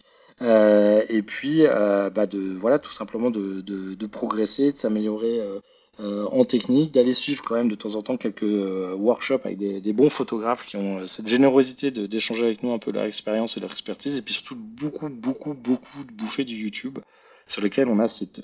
Euh, 0.43 1.05
et 1.09 1.23
puis, 1.23 1.67
euh, 1.67 2.11
bah 2.11 2.27
de 2.27 2.57
voilà, 2.61 2.79
tout 2.79 2.91
simplement 2.91 3.31
de, 3.31 4.07
progresser, 4.07 4.73
de 4.73 4.79
s'améliorer 4.79 5.41
euh, 6.01 6.27
en 6.27 6.45
technique, 6.45 6.93
d'aller 6.93 7.15
suivre 7.15 7.43
quand 7.43 7.55
même 7.55 7.69
de 7.69 7.75
temps 7.75 7.95
en 7.95 8.03
temps 8.03 8.17
quelques 8.17 8.43
workshops 8.43 9.45
avec 9.45 9.59
des, 9.59 9.81
des, 9.81 9.93
bons 9.93 10.11
photographes 10.11 10.65
qui 10.67 10.77
ont 10.77 11.07
cette 11.07 11.29
générosité 11.29 11.91
d'échanger 11.91 12.45
avec 12.45 12.63
nous 12.63 12.73
un 12.73 12.79
peu 12.79 12.91
leur 12.91 13.05
expérience 13.05 13.57
et 13.57 13.61
leur 13.61 13.71
expertise, 13.71 14.17
et 14.17 14.23
puis 14.23 14.35
surtout 14.35 14.57
beaucoup, 14.57 15.09
beaucoup, 15.09 15.55
beaucoup 15.55 16.05
de 16.05 16.13
bouffées 16.13 16.45
du 16.45 16.55
YouTube 16.57 16.99
sur 17.53 17.63
lesquelles 17.63 17.89
on 17.89 17.99
a 17.99 18.09
cette... 18.09 18.41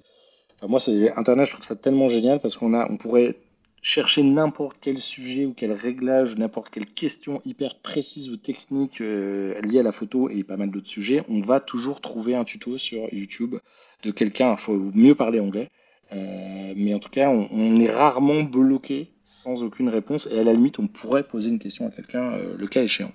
Enfin, 0.56 0.68
moi, 0.68 0.80
c'est 0.80 1.12
Internet, 1.12 1.46
je 1.46 1.52
trouve 1.52 1.64
ça 1.64 1.76
tellement 1.76 2.08
génial 2.08 2.40
parce 2.40 2.56
qu'on 2.56 2.74
a, 2.74 2.90
on 2.90 2.96
pourrait 2.96 3.36
chercher 3.80 4.22
n'importe 4.22 4.76
quel 4.80 4.98
sujet 4.98 5.46
ou 5.46 5.54
quel 5.54 5.72
réglage, 5.72 6.36
n'importe 6.36 6.70
quelle 6.70 6.86
question 6.86 7.40
hyper 7.44 7.78
précise 7.78 8.28
ou 8.28 8.36
technique 8.36 9.00
euh, 9.00 9.60
liée 9.62 9.78
à 9.78 9.82
la 9.82 9.92
photo 9.92 10.28
et 10.28 10.42
pas 10.42 10.56
mal 10.56 10.70
d'autres 10.70 10.88
sujets, 10.88 11.22
on 11.28 11.40
va 11.40 11.60
toujours 11.60 12.00
trouver 12.00 12.34
un 12.34 12.44
tuto 12.44 12.76
sur 12.76 13.12
YouTube 13.12 13.56
de 14.02 14.10
quelqu'un, 14.10 14.52
il 14.52 14.58
faut 14.58 14.76
mieux 14.94 15.14
parler 15.14 15.40
anglais, 15.40 15.70
euh, 16.12 16.74
mais 16.76 16.94
en 16.94 16.98
tout 16.98 17.10
cas, 17.10 17.30
on, 17.30 17.80
est 17.80 17.90
rarement 17.90 18.42
bloqué 18.42 19.12
sans 19.24 19.62
aucune 19.62 19.88
réponse. 19.88 20.26
Et 20.30 20.38
à 20.38 20.42
la 20.42 20.52
limite, 20.52 20.78
on 20.78 20.86
pourrait 20.86 21.22
poser 21.22 21.50
une 21.50 21.58
question 21.58 21.86
à 21.86 21.90
quelqu'un, 21.90 22.32
euh, 22.32 22.56
le 22.56 22.66
cas 22.66 22.82
échéant. 22.82 23.12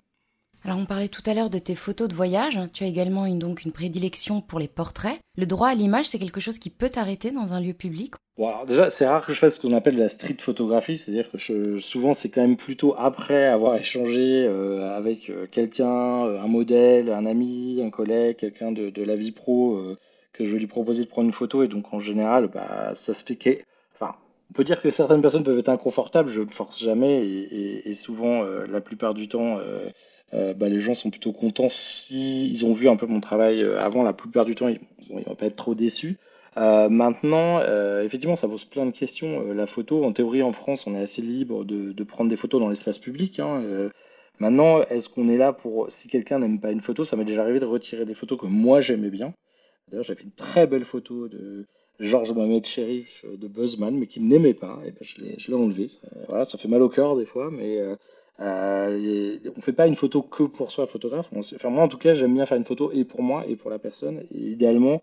Alors 0.65 0.77
on 0.77 0.85
parlait 0.85 1.09
tout 1.09 1.21
à 1.25 1.33
l'heure 1.33 1.49
de 1.49 1.59
tes 1.59 1.75
photos 1.75 2.07
de 2.07 2.13
voyage, 2.13 2.57
tu 2.71 2.85
as 2.85 2.87
également 2.87 3.25
une, 3.25 3.37
donc 3.37 3.65
une 3.65 3.73
prédilection 3.73 4.39
pour 4.39 4.59
les 4.59 4.69
portraits. 4.69 5.19
Le 5.37 5.45
droit 5.45 5.67
à 5.67 5.75
l'image, 5.75 6.05
c'est 6.05 6.19
quelque 6.19 6.39
chose 6.39 6.57
qui 6.57 6.69
peut 6.69 6.87
t'arrêter 6.87 7.31
dans 7.31 7.53
un 7.53 7.59
lieu 7.59 7.73
public? 7.73 8.13
Bon, 8.37 8.49
Déjà, 8.65 8.89
c'est 8.89 9.05
rare 9.05 9.25
que 9.25 9.33
je 9.33 9.39
fasse 9.39 9.57
ce 9.57 9.61
qu'on 9.61 9.73
appelle 9.73 9.97
la 9.97 10.07
street 10.07 10.37
photographie, 10.39 10.97
c'est-à-dire 10.97 11.29
que 11.29 11.37
je, 11.37 11.79
souvent 11.79 12.13
c'est 12.13 12.29
quand 12.29 12.41
même 12.41 12.55
plutôt 12.55 12.95
après 12.97 13.45
avoir 13.45 13.75
échangé 13.75 14.45
euh, 14.47 14.89
avec 14.95 15.29
quelqu'un, 15.51 15.85
un 15.87 16.47
modèle, 16.47 17.11
un 17.11 17.25
ami, 17.25 17.81
un 17.85 17.89
collègue, 17.89 18.37
quelqu'un 18.37 18.71
de, 18.71 19.03
la 19.03 19.17
vie 19.17 19.33
pro 19.33 19.77
que 20.31 20.45
je 20.45 20.53
vais 20.53 20.59
lui 20.59 20.67
proposer 20.67 21.03
de 21.03 21.09
prendre 21.09 21.27
une 21.27 21.33
photo. 21.33 21.63
Et 21.63 21.67
donc 21.67 21.93
en 21.93 21.99
général 21.99 22.47
bah, 22.47 22.93
ça 22.95 23.13
se 23.13 23.23
fait 23.25 23.65
enfin 23.95 24.15
on 24.49 24.53
peut 24.53 24.63
dire 24.63 24.81
que 24.81 24.91
certaines 24.91 25.21
personnes 25.21 25.43
peuvent 25.43 25.59
être 25.59 25.69
inconfortables. 25.69 26.29
Je 26.29 26.41
ne 26.41 26.47
force 26.47 26.79
jamais. 26.79 27.25
Et, 27.25 27.93
souvent 27.95 28.43
euh, 28.43 28.65
la 28.67 28.79
plupart 28.79 29.13
du 29.13 29.27
temps 29.27 29.59
euh, 30.33 30.49
euh, 30.49 30.53
bah, 30.53 30.69
les 30.69 30.79
gens 30.79 30.93
sont 30.93 31.09
plutôt 31.09 31.31
contents 31.31 31.69
si 31.69 32.59
ont 32.63 32.73
vu 32.73 32.89
un 32.89 32.95
peu 32.95 33.05
mon 33.05 33.19
travail 33.19 33.63
avant 33.79 34.03
la 34.03 34.13
plupart 34.13 34.45
du 34.45 34.55
temps 34.55 34.67
ils, 34.67 34.79
ne 35.09 35.23
vont 35.23 35.35
pas 35.35 35.45
être 35.45 35.55
trop 35.55 35.75
déçus 35.75 36.17
maintenant, 36.55 37.61
effectivement, 38.03 38.35
ça 38.35 38.47
pose 38.47 38.63
plein 38.65 38.85
de 38.85 38.91
questions. 38.91 39.51
la 39.53 39.65
photo, 39.65 40.03
en 40.03 40.11
théorie, 40.11 40.43
en 40.43 40.51
France, 40.51 40.85
on 40.85 40.93
est 40.93 41.01
assez 41.01 41.23
libre 41.23 41.65
de, 41.65 42.03
prendre 42.03 42.29
des 42.29 42.35
photos 42.35 42.61
dans 42.61 42.69
l'espace 42.69 42.99
public. 42.99 43.39
Hein, 43.39 43.89
maintenant, 44.37 44.83
est-ce 44.83 45.09
qu'on 45.09 45.29
est 45.29 45.37
là 45.37 45.51
pour, 45.51 45.87
si 45.89 46.09
quelqu'un 46.09 46.37
n'aime 46.37 46.59
pas 46.59 46.71
une 46.71 46.81
photo, 46.81 47.05
ça 47.05 47.15
m'est 47.15 47.25
déjà 47.25 47.41
arrivé 47.41 47.59
de 47.59 47.65
retirer 47.65 48.05
des 48.05 48.13
photos 48.13 48.39
que 48.39 48.45
moi 48.45 48.81
j'aimais 48.81 49.09
bien. 49.09 49.33
D'ailleurs, 49.89 50.03
j'ai 50.03 50.13
fait 50.13 50.25
une 50.25 50.31
très 50.31 50.67
belle 50.67 50.85
photo 50.85 51.27
de 51.27 51.65
Georges 51.99 52.33
Mohamed 52.33 52.65
Sherif 52.65 53.25
euh, 53.25 53.35
de 53.35 53.47
Buzzman, 53.47 53.97
mais 53.97 54.05
qui 54.05 54.19
ne 54.19 54.29
l'aimait 54.29 54.53
pas. 54.53 54.79
Et 54.85 54.91
ben, 54.91 54.99
je 55.01 55.47
l'ai 55.47 55.57
enlevé. 55.57 55.87
Ça, 55.87 56.07
voilà, 56.29 56.45
ça 56.45 56.59
fait 56.59 56.67
mal 56.67 56.83
au 56.83 56.89
cœur 56.89 57.17
des 57.17 57.25
fois, 57.25 57.49
mais 57.51 57.79
euh, 58.39 59.37
on 59.55 59.61
fait 59.61 59.73
pas 59.73 59.87
une 59.87 59.95
photo 59.95 60.21
que 60.21 60.43
pour 60.43 60.71
soi, 60.71 60.87
photographe. 60.87 61.29
enfin, 61.35 61.69
moi, 61.69 61.83
en 61.83 61.87
tout 61.87 61.97
cas, 61.97 62.13
j'aime 62.13 62.33
bien 62.33 62.45
faire 62.45 62.57
une 62.57 62.65
photo 62.65 62.91
et 62.91 63.05
pour 63.05 63.21
moi 63.21 63.45
et 63.47 63.55
pour 63.55 63.69
la 63.69 63.79
personne. 63.79 64.25
Et 64.31 64.39
idéalement, 64.51 65.01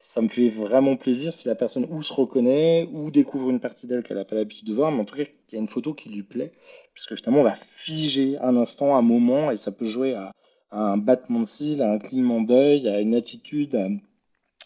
ça 0.00 0.22
me 0.22 0.28
fait 0.28 0.48
vraiment 0.48 0.96
plaisir 0.96 1.32
si 1.32 1.46
la 1.46 1.54
personne 1.54 1.86
ou 1.90 2.02
se 2.02 2.12
reconnaît 2.12 2.88
ou 2.92 3.10
découvre 3.10 3.50
une 3.50 3.60
partie 3.60 3.86
d'elle 3.86 4.02
qu'elle 4.02 4.16
n'a 4.16 4.24
pas 4.24 4.36
l'habitude 4.36 4.66
de 4.66 4.72
voir, 4.72 4.90
mais 4.90 5.00
en 5.00 5.04
tout 5.04 5.16
cas, 5.16 5.24
qu'il 5.24 5.56
y 5.56 5.56
a 5.56 5.60
une 5.60 5.68
photo 5.68 5.92
qui 5.92 6.08
lui 6.08 6.22
plaît. 6.22 6.52
Puisque 6.94 7.16
finalement, 7.16 7.40
on 7.40 7.44
va 7.44 7.56
figer 7.76 8.38
un 8.38 8.56
instant, 8.56 8.96
un 8.96 9.02
moment, 9.02 9.50
et 9.50 9.56
ça 9.56 9.72
peut 9.72 9.84
jouer 9.84 10.14
à, 10.14 10.32
un 10.72 10.96
battement 10.96 11.40
de 11.40 11.46
cils, 11.46 11.82
à 11.82 11.92
un 11.92 11.98
clignement 11.98 12.40
d'œil, 12.40 12.88
à 12.88 13.00
une 13.00 13.14
attitude, 13.14 13.74
à 13.74 13.88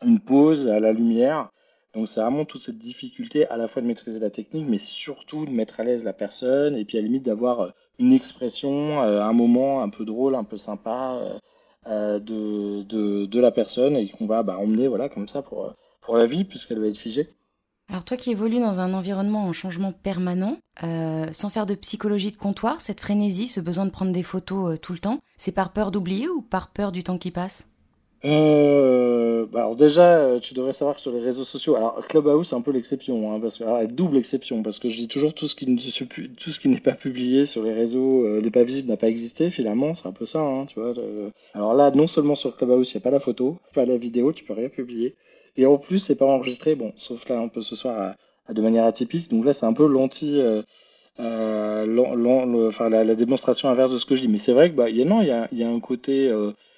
une 0.06 0.20
pause 0.20 0.68
à 0.68 0.78
la 0.78 0.92
lumière. 0.92 1.50
Donc 1.94 2.08
c'est 2.08 2.20
vraiment 2.20 2.44
toute 2.44 2.60
cette 2.60 2.78
difficulté 2.78 3.46
à 3.48 3.56
la 3.56 3.68
fois 3.68 3.80
de 3.80 3.86
maîtriser 3.86 4.18
la 4.18 4.30
technique, 4.30 4.66
mais 4.68 4.78
surtout 4.78 5.46
de 5.46 5.50
mettre 5.50 5.80
à 5.80 5.84
l'aise 5.84 6.04
la 6.04 6.12
personne, 6.12 6.76
et 6.76 6.84
puis 6.84 6.98
à 6.98 7.00
la 7.00 7.06
limite 7.06 7.22
d'avoir 7.22 7.60
euh, 7.60 7.70
une 7.98 8.12
expression, 8.12 9.02
euh, 9.02 9.22
un 9.22 9.32
moment 9.32 9.80
un 9.80 9.88
peu 9.88 10.04
drôle, 10.04 10.34
un 10.34 10.44
peu 10.44 10.56
sympa 10.56 11.20
euh, 11.86 12.18
de, 12.18 12.82
de, 13.26 13.40
la 13.40 13.52
personne, 13.52 13.96
et 13.96 14.08
qu'on 14.08 14.26
va 14.26 14.42
bah, 14.42 14.58
emmener 14.58 14.88
voilà, 14.88 15.08
comme 15.08 15.28
ça 15.28 15.42
pour, 15.42 15.72
pour 16.00 16.16
la 16.16 16.26
vie, 16.26 16.44
puisqu'elle 16.44 16.80
va 16.80 16.88
être 16.88 16.98
figée. 16.98 17.28
Alors 17.88 18.04
toi 18.04 18.16
qui 18.16 18.30
évolues 18.30 18.60
dans 18.60 18.80
un 18.80 18.94
environnement 18.94 19.44
en 19.44 19.52
changement 19.52 19.92
permanent, 19.92 20.56
sans 20.80 21.50
faire 21.50 21.66
de 21.66 21.74
psychologie 21.74 22.30
de 22.30 22.36
comptoir, 22.36 22.80
cette 22.80 23.00
frénésie, 23.00 23.46
ce 23.46 23.60
besoin 23.60 23.84
de 23.84 23.90
prendre 23.90 24.10
des 24.10 24.22
photos 24.22 24.80
tout 24.80 24.94
le 24.94 24.98
temps, 24.98 25.20
c'est 25.36 25.52
par 25.52 25.70
peur 25.70 25.90
d'oublier 25.90 26.26
ou 26.26 26.40
par 26.40 26.72
peur 26.72 26.92
du 26.92 27.04
temps 27.04 27.18
qui 27.18 27.30
passe? 27.30 27.68
Euh, 28.24 29.46
bah 29.46 29.60
alors 29.60 29.76
déjà, 29.76 30.18
euh, 30.18 30.40
tu 30.40 30.54
devrais 30.54 30.72
savoir 30.72 30.96
que 30.96 31.02
sur 31.02 31.12
les 31.12 31.20
réseaux 31.20 31.44
sociaux, 31.44 31.76
alors 31.76 32.00
Clubhouse 32.08 32.48
c'est 32.48 32.56
un 32.56 32.60
peu 32.62 32.70
l'exception, 32.72 33.32
hein, 33.34 33.40
parce 33.40 33.58
que 33.58 33.64
alors, 33.64 33.86
double 33.88 34.16
exception, 34.18 34.62
parce 34.62 34.78
que 34.78 34.88
je 34.88 34.96
dis 34.96 35.08
toujours 35.08 35.34
tout 35.34 35.46
ce 35.46 35.54
qui 35.56 35.66
n'est 36.68 36.80
pas 36.80 36.92
publié 36.92 37.46
sur 37.46 37.62
les 37.62 37.72
réseaux, 37.74 38.24
euh, 38.24 38.50
pas 38.50 38.64
visible, 38.64 38.88
n'a 38.88 38.96
pas 38.96 39.08
existé 39.08 39.50
finalement, 39.50 39.94
c'est 39.94 40.08
un 40.08 40.12
peu 40.12 40.26
ça, 40.26 40.40
hein, 40.40 40.66
tu 40.66 40.80
vois. 40.80 40.94
Alors 41.54 41.74
là, 41.74 41.90
non 41.90 42.06
seulement 42.06 42.34
sur 42.34 42.56
Clubhouse 42.56 42.92
il 42.92 42.96
n'y 42.96 43.02
a 43.02 43.04
pas 43.04 43.10
la 43.10 43.20
photo, 43.20 43.58
pas 43.74 43.84
la 43.86 43.96
vidéo, 43.98 44.32
tu 44.32 44.44
peux 44.44 44.54
rien 44.54 44.68
publier, 44.70 45.16
et 45.56 45.66
en 45.66 45.78
plus 45.78 45.98
c'est 45.98 46.16
pas 46.16 46.26
enregistré, 46.26 46.74
bon, 46.76 46.92
sauf 46.96 47.28
là 47.28 47.38
un 47.40 47.48
peu 47.48 47.60
ce 47.62 47.76
soir 47.76 48.16
à- 48.48 48.52
de 48.54 48.62
manière 48.62 48.84
atypique, 48.86 49.30
donc 49.30 49.44
là 49.44 49.52
c'est 49.54 49.66
un 49.66 49.72
peu 49.74 49.86
l'anti, 49.86 50.40
euh, 50.40 50.62
enfin 52.68 52.88
la, 52.88 53.04
la 53.04 53.14
démonstration 53.14 53.68
inverse 53.68 53.92
de 53.92 53.98
ce 53.98 54.06
que 54.06 54.16
je 54.16 54.22
dis, 54.22 54.28
mais 54.28 54.38
c'est 54.38 54.52
vrai 54.52 54.70
que 54.70 54.76
bah 54.76 54.90
y 54.90 55.02
a 55.02 55.04
non, 55.04 55.22
il 55.22 55.28
y 55.58 55.62
a, 55.64 55.68
un 55.68 55.80
côté 55.80 56.30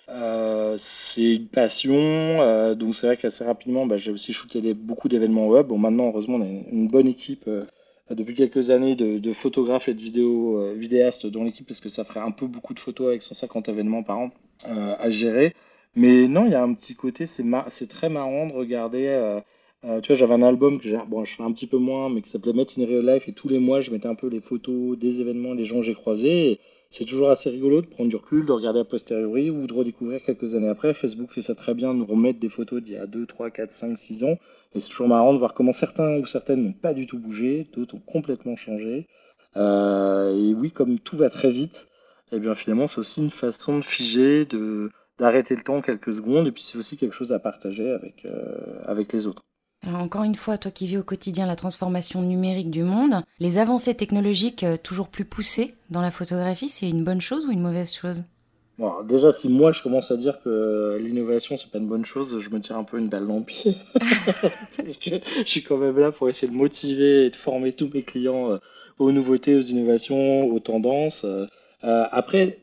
euh, 0.09 0.77
c'est 0.79 1.35
une 1.35 1.49
passion, 1.49 1.97
euh, 1.97 2.77
donc 2.77 2.95
c'est 2.95 3.09
vrai 3.09 3.17
qu'assez 3.17 3.45
rapidement, 3.45 3.87
bah, 3.87 3.97
j'ai 3.97 4.13
aussi 4.13 4.33
shooté 4.33 4.73
beaucoup 4.75 5.09
d'événements 5.09 5.49
web. 5.49 5.67
Bon, 5.67 5.79
maintenant, 5.79 6.09
heureusement, 6.09 6.37
on 6.37 6.43
a 6.43 6.47
une 6.47 6.87
bonne 6.89 7.09
équipe 7.09 7.45
euh, 7.49 7.65
depuis 8.11 8.37
quelques 8.37 8.71
années 8.71 8.95
de, 8.95 9.33
photographes 9.33 9.89
et 9.89 9.95
de 9.95 10.75
vidéastes 10.75 11.27
dans 11.27 11.43
l'équipe, 11.43 11.67
parce 11.67 11.81
que 11.81 11.89
ça 11.89 12.05
ferait 12.05 12.21
un 12.21 12.31
peu 12.31 12.47
beaucoup 12.47 12.73
de 12.73 12.79
photos 12.79 13.09
avec 13.09 13.23
150 13.23 13.69
événements 13.69 14.05
par 14.05 14.19
an 14.19 14.31
à 14.65 15.11
gérer. 15.11 15.55
Mais 15.97 16.29
non, 16.29 16.47
il 16.47 16.53
y 16.53 16.55
a 16.55 16.63
un 16.63 16.73
petit 16.75 16.95
côté, 16.95 17.27
c'est 17.27 17.89
très 17.89 18.09
marrant 18.09 18.47
de 18.47 18.53
regarder. 18.53 19.41
tu 19.83 20.07
vois, 20.07 20.17
j'avais 20.17 20.35
un 20.35 20.43
album 20.43 20.79
que 20.79 20.87
j'ai, 20.87 20.99
bon, 21.09 21.25
je 21.25 21.35
fais 21.35 21.43
un 21.43 21.53
petit 21.53 21.67
peu 21.67 21.79
moins, 21.79 22.09
mais 22.09 22.23
qui 22.23 22.31
s'appelait 22.31 22.53
Met 22.53 22.67
in 22.79 22.87
Real 22.87 23.15
Life, 23.15 23.29
et 23.29 23.33
tous 23.33 23.49
les 23.49 23.59
mois, 23.59 23.81
je 23.81 23.91
mettais 23.91 24.07
un 24.07 24.15
peu 24.15 24.29
les 24.29 24.41
photos 24.41 24.97
des 24.97 25.21
événements, 25.21 25.57
des 25.57 25.65
gens 25.65 25.77
que 25.77 25.83
j'ai 25.83 25.95
croisés. 25.95 26.61
C'est 26.91 27.05
toujours 27.05 27.31
assez 27.31 27.51
rigolo 27.51 27.83
de 27.83 27.87
prendre 27.87 28.09
du 28.09 28.17
recul, 28.17 28.47
de 28.47 28.53
regarder 28.53 28.81
a 28.81 28.85
posteriori 28.85 29.51
ou 29.51 29.67
de 29.67 29.73
redécouvrir 29.73 30.23
quelques 30.23 30.55
années 30.55 30.69
après. 30.69 30.95
Facebook 30.95 31.31
fait 31.31 31.43
ça 31.43 31.55
très 31.55 31.75
bien, 31.75 31.93
nous 31.93 32.07
remettre 32.07 32.39
des 32.39 32.49
photos 32.49 32.83
d'il 32.83 32.95
y 32.95 32.99
a 32.99 33.07
2, 33.07 33.27
3, 33.27 33.51
4, 33.51 33.73
5, 33.73 33.99
6 33.99 34.25
ans. 34.25 34.39
Et 34.75 34.81
c'est 34.81 34.89
toujours 34.89 35.09
marrant 35.09 35.35
de 35.35 35.39
voir 35.39 35.55
comment 35.55 35.73
certains 35.73 36.19
ou 36.19 36.27
certaines 36.27 36.63
n'ont 36.65 36.73
pas 36.73 36.95
du 36.95 37.07
tout 37.07 37.19
bougé, 37.19 37.67
d'autres 37.75 37.97
ont 37.97 38.03
complètement 38.07 38.57
changé. 38.57 39.07
Euh, 39.57 40.35
et 40.37 40.55
oui, 40.55 40.71
comme 40.71 40.99
tout 40.99 41.17
va 41.17 41.31
très 41.31 41.51
vite, 41.51 41.89
eh 42.33 42.39
bien 42.39 42.55
finalement 42.55 42.87
c'est 42.87 42.99
aussi 42.99 43.23
une 43.23 43.31
façon 43.31 43.79
de 43.79 43.85
figer, 43.85 44.45
de 44.45 44.91
d'arrêter 45.19 45.57
le 45.57 45.63
temps 45.63 45.81
quelques 45.81 46.13
secondes, 46.13 46.47
et 46.47 46.53
puis 46.53 46.63
c'est 46.63 46.77
aussi 46.77 46.99
quelque 46.99 47.15
chose 47.15 47.33
à 47.33 47.39
partager 47.39 47.91
avec, 47.91 48.27
euh, 48.27 48.83
avec 48.85 49.13
les 49.15 49.27
autres. 49.27 49.43
Alors 49.87 50.01
encore 50.01 50.25
une 50.25 50.35
fois, 50.35 50.59
toi 50.59 50.71
qui 50.71 50.87
vis 50.87 50.99
au 50.99 51.03
quotidien 51.03 51.47
la 51.47 51.57
transformation 51.57 52.23
numérique 52.23 52.71
du 52.71 52.83
monde, 52.83 53.23
les 53.39 53.59
avancées 53.59 53.95
technologiques 53.95 54.65
euh, 54.65 54.77
toujours 54.77 55.09
plus 55.09 55.25
poussées 55.25 55.75
dans 55.91 56.01
la 56.01 56.11
photographie, 56.11 56.69
c'est 56.69 56.89
une 56.89 57.05
bonne 57.05 57.21
chose 57.21 57.47
ou 57.47 57.51
une 57.51 57.61
mauvaise 57.61 57.95
chose? 57.95 58.25
Bon, 58.79 58.93
déjà, 59.05 59.33
si 59.33 59.49
moi 59.49 59.73
je 59.73 59.83
commence 59.83 60.11
à 60.11 60.17
dire 60.17 60.43
que 60.43 60.99
l'innovation 61.01 61.57
c'est 61.57 61.71
pas 61.71 61.79
une 61.79 61.89
bonne 61.89 62.05
chose, 62.05 62.39
je 62.39 62.51
me 62.51 62.61
tire 62.61 62.77
un 62.77 62.85
peu 62.85 62.99
une 62.99 63.09
balle 63.09 63.27
dans 63.27 63.39
le 63.39 63.45
pied. 63.45 63.77
Parce 64.77 64.97
que 64.97 65.11
je 65.39 65.49
suis 65.49 65.63
quand 65.63 65.79
même 65.79 65.99
là 65.99 66.13
pour 66.13 66.29
essayer 66.29 66.51
de 66.51 66.57
motiver 66.57 67.27
et 67.27 67.31
de 67.31 67.37
former 67.37 67.73
tous 67.73 67.91
mes 67.93 68.03
clients 68.03 68.53
euh, 68.53 68.59
aux 68.99 69.13
nouveautés, 69.13 69.55
aux 69.55 69.63
innovations, 69.63 70.47
aux 70.47 70.61
tendances. 70.61 71.25
Euh, 71.25 71.47
après, 71.83 72.59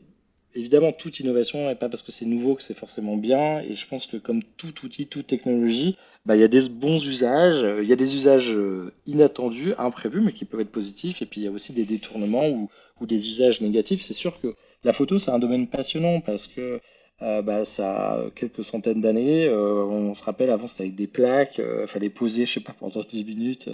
évidemment, 0.54 0.92
toute 0.92 1.20
innovation 1.20 1.68
n'est 1.68 1.74
pas 1.74 1.88
parce 1.88 2.02
que 2.02 2.12
c'est 2.12 2.24
nouveau 2.26 2.54
que 2.54 2.62
c'est 2.62 2.76
forcément 2.76 3.16
bien. 3.16 3.60
Et 3.60 3.74
je 3.74 3.86
pense 3.86 4.06
que 4.06 4.16
comme 4.16 4.42
tout 4.56 4.84
outil, 4.84 5.06
toute 5.06 5.26
technologie, 5.26 5.96
bah, 6.26 6.36
il 6.36 6.40
y 6.40 6.44
a 6.44 6.48
des 6.48 6.68
bons 6.68 7.04
usages, 7.04 7.62
euh, 7.62 7.82
il 7.82 7.88
y 7.88 7.92
a 7.92 7.96
des 7.96 8.14
usages 8.14 8.52
euh, 8.52 8.92
inattendus, 9.06 9.74
imprévus, 9.78 10.20
mais 10.20 10.32
qui 10.32 10.44
peuvent 10.44 10.60
être 10.60 10.70
positifs. 10.70 11.22
Et 11.22 11.26
puis 11.26 11.40
il 11.40 11.44
y 11.44 11.48
a 11.48 11.50
aussi 11.50 11.72
des 11.72 11.84
détournements 11.84 12.48
ou, 12.48 12.70
des 13.06 13.28
usages 13.28 13.60
négatifs. 13.60 14.00
C'est 14.00 14.14
sûr 14.14 14.40
que 14.40 14.54
la 14.82 14.94
photo, 14.94 15.18
c'est 15.18 15.30
un 15.30 15.38
domaine 15.38 15.66
passionnant 15.66 16.20
parce 16.20 16.46
que 16.46 16.80
euh, 17.22 17.42
bah, 17.42 17.66
ça 17.66 18.12
a 18.14 18.30
quelques 18.34 18.64
centaines 18.64 19.02
d'années. 19.02 19.50
on 19.50 20.14
se 20.14 20.24
rappelle, 20.24 20.50
avant, 20.50 20.66
c'était 20.66 20.84
avec 20.84 20.94
des 20.94 21.06
plaques. 21.06 21.58
Il 21.58 21.86
fallait 21.86 22.08
poser, 22.08 22.46
je 22.46 22.54
sais 22.54 22.60
pas, 22.60 22.72
pendant 22.72 23.02
10 23.02 23.24
minutes. 23.24 23.68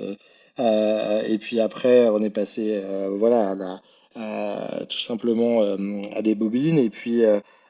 Euh, 0.59 1.23
et 1.23 1.39
puis 1.39 1.61
après, 1.61 2.09
on 2.09 2.23
est 2.23 2.31
passé 2.31 2.81
euh, 2.83 3.09
voilà, 3.11 3.57
tout 4.89 4.99
simplement 4.99 5.63
euh, 5.63 6.03
à 6.15 6.23
des 6.23 6.35
bobines. 6.35 6.79
Et 6.79 6.91
puis, 6.91 7.23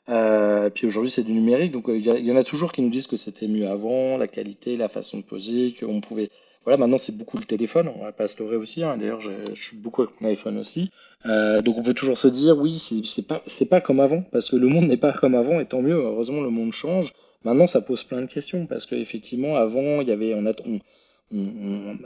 puis 0.06 0.86
aujourd'hui, 0.86 1.10
c'est 1.10 1.22
du 1.24 1.32
numérique. 1.32 1.72
Donc, 1.72 1.84
il 1.88 2.06
y, 2.06 2.32
en 2.32 2.36
a 2.36 2.44
toujours 2.44 2.72
qui 2.72 2.82
nous 2.82 2.90
disent 2.90 3.06
que 3.06 3.16
c'était 3.16 3.48
mieux 3.48 3.68
avant, 3.68 4.16
la 4.16 4.28
qualité, 4.28 4.76
la 4.76 4.88
façon 4.88 5.18
de 5.18 5.22
poser, 5.22 5.74
qu'on 5.78 6.00
pouvait. 6.00 6.30
Voilà, 6.64 6.76
maintenant, 6.76 6.98
c'est 6.98 7.16
beaucoup 7.16 7.38
le 7.38 7.44
téléphone. 7.44 7.90
On 7.98 8.04
va 8.04 8.12
pas 8.12 8.28
se 8.28 8.42
leurrer 8.42 8.56
aussi. 8.56 8.82
hein. 8.82 8.98
D'ailleurs, 8.98 9.20
je, 9.20 9.30
suis 9.54 9.78
beaucoup 9.78 10.02
avec 10.02 10.20
mon 10.20 10.28
iPhone 10.28 10.58
aussi. 10.58 10.90
Donc, 11.24 11.78
on 11.78 11.82
peut 11.82 11.94
toujours 11.94 12.18
se 12.18 12.28
dire, 12.28 12.58
oui, 12.58 12.78
c'est 12.78 13.26
pas, 13.26 13.42
pas 13.70 13.80
comme 13.80 14.00
avant, 14.00 14.22
parce 14.32 14.50
que 14.50 14.56
le 14.56 14.68
monde 14.68 14.86
n'est 14.86 14.96
pas 14.96 15.12
comme 15.12 15.34
avant, 15.34 15.60
et 15.60 15.66
tant 15.66 15.82
mieux. 15.82 15.94
Heureusement, 15.96 16.40
le 16.40 16.50
monde 16.50 16.72
change. 16.72 17.12
Maintenant, 17.44 17.66
ça 17.66 17.80
pose 17.80 18.04
plein 18.04 18.20
de 18.20 18.26
questions, 18.26 18.66
parce 18.66 18.84
qu'effectivement, 18.84 19.56
avant, 19.56 20.02
il 20.02 20.08
y 20.08 20.12
avait, 20.12 20.34
on, 20.34 20.44
a, 20.44 20.52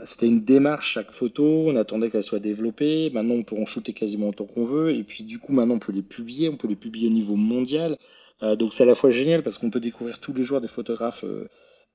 c'était 0.05 0.27
une 0.27 0.43
démarche 0.43 0.91
chaque 0.91 1.11
photo, 1.11 1.65
on 1.67 1.75
attendait 1.75 2.11
qu'elle 2.11 2.23
soit 2.23 2.39
développée. 2.39 3.09
Maintenant, 3.11 3.35
on 3.35 3.43
peut 3.43 3.57
en 3.57 3.65
shooter 3.65 3.93
quasiment 3.93 4.29
autant 4.29 4.45
qu'on 4.45 4.65
veut. 4.65 4.93
Et 4.93 5.03
puis, 5.03 5.23
du 5.23 5.39
coup, 5.39 5.51
maintenant, 5.51 5.75
on 5.75 5.79
peut 5.79 5.91
les 5.91 6.03
publier, 6.03 6.49
on 6.49 6.57
peut 6.57 6.67
les 6.67 6.75
publier 6.75 7.07
au 7.07 7.11
niveau 7.11 7.35
mondial. 7.35 7.97
Euh, 8.43 8.55
donc, 8.55 8.73
c'est 8.73 8.83
à 8.83 8.85
la 8.85 8.95
fois 8.95 9.09
génial 9.09 9.41
parce 9.41 9.57
qu'on 9.57 9.71
peut 9.71 9.79
découvrir 9.79 10.19
tous 10.19 10.33
les 10.33 10.43
jours 10.43 10.61
des 10.61 10.67
photographes 10.67 11.23
euh, 11.23 11.49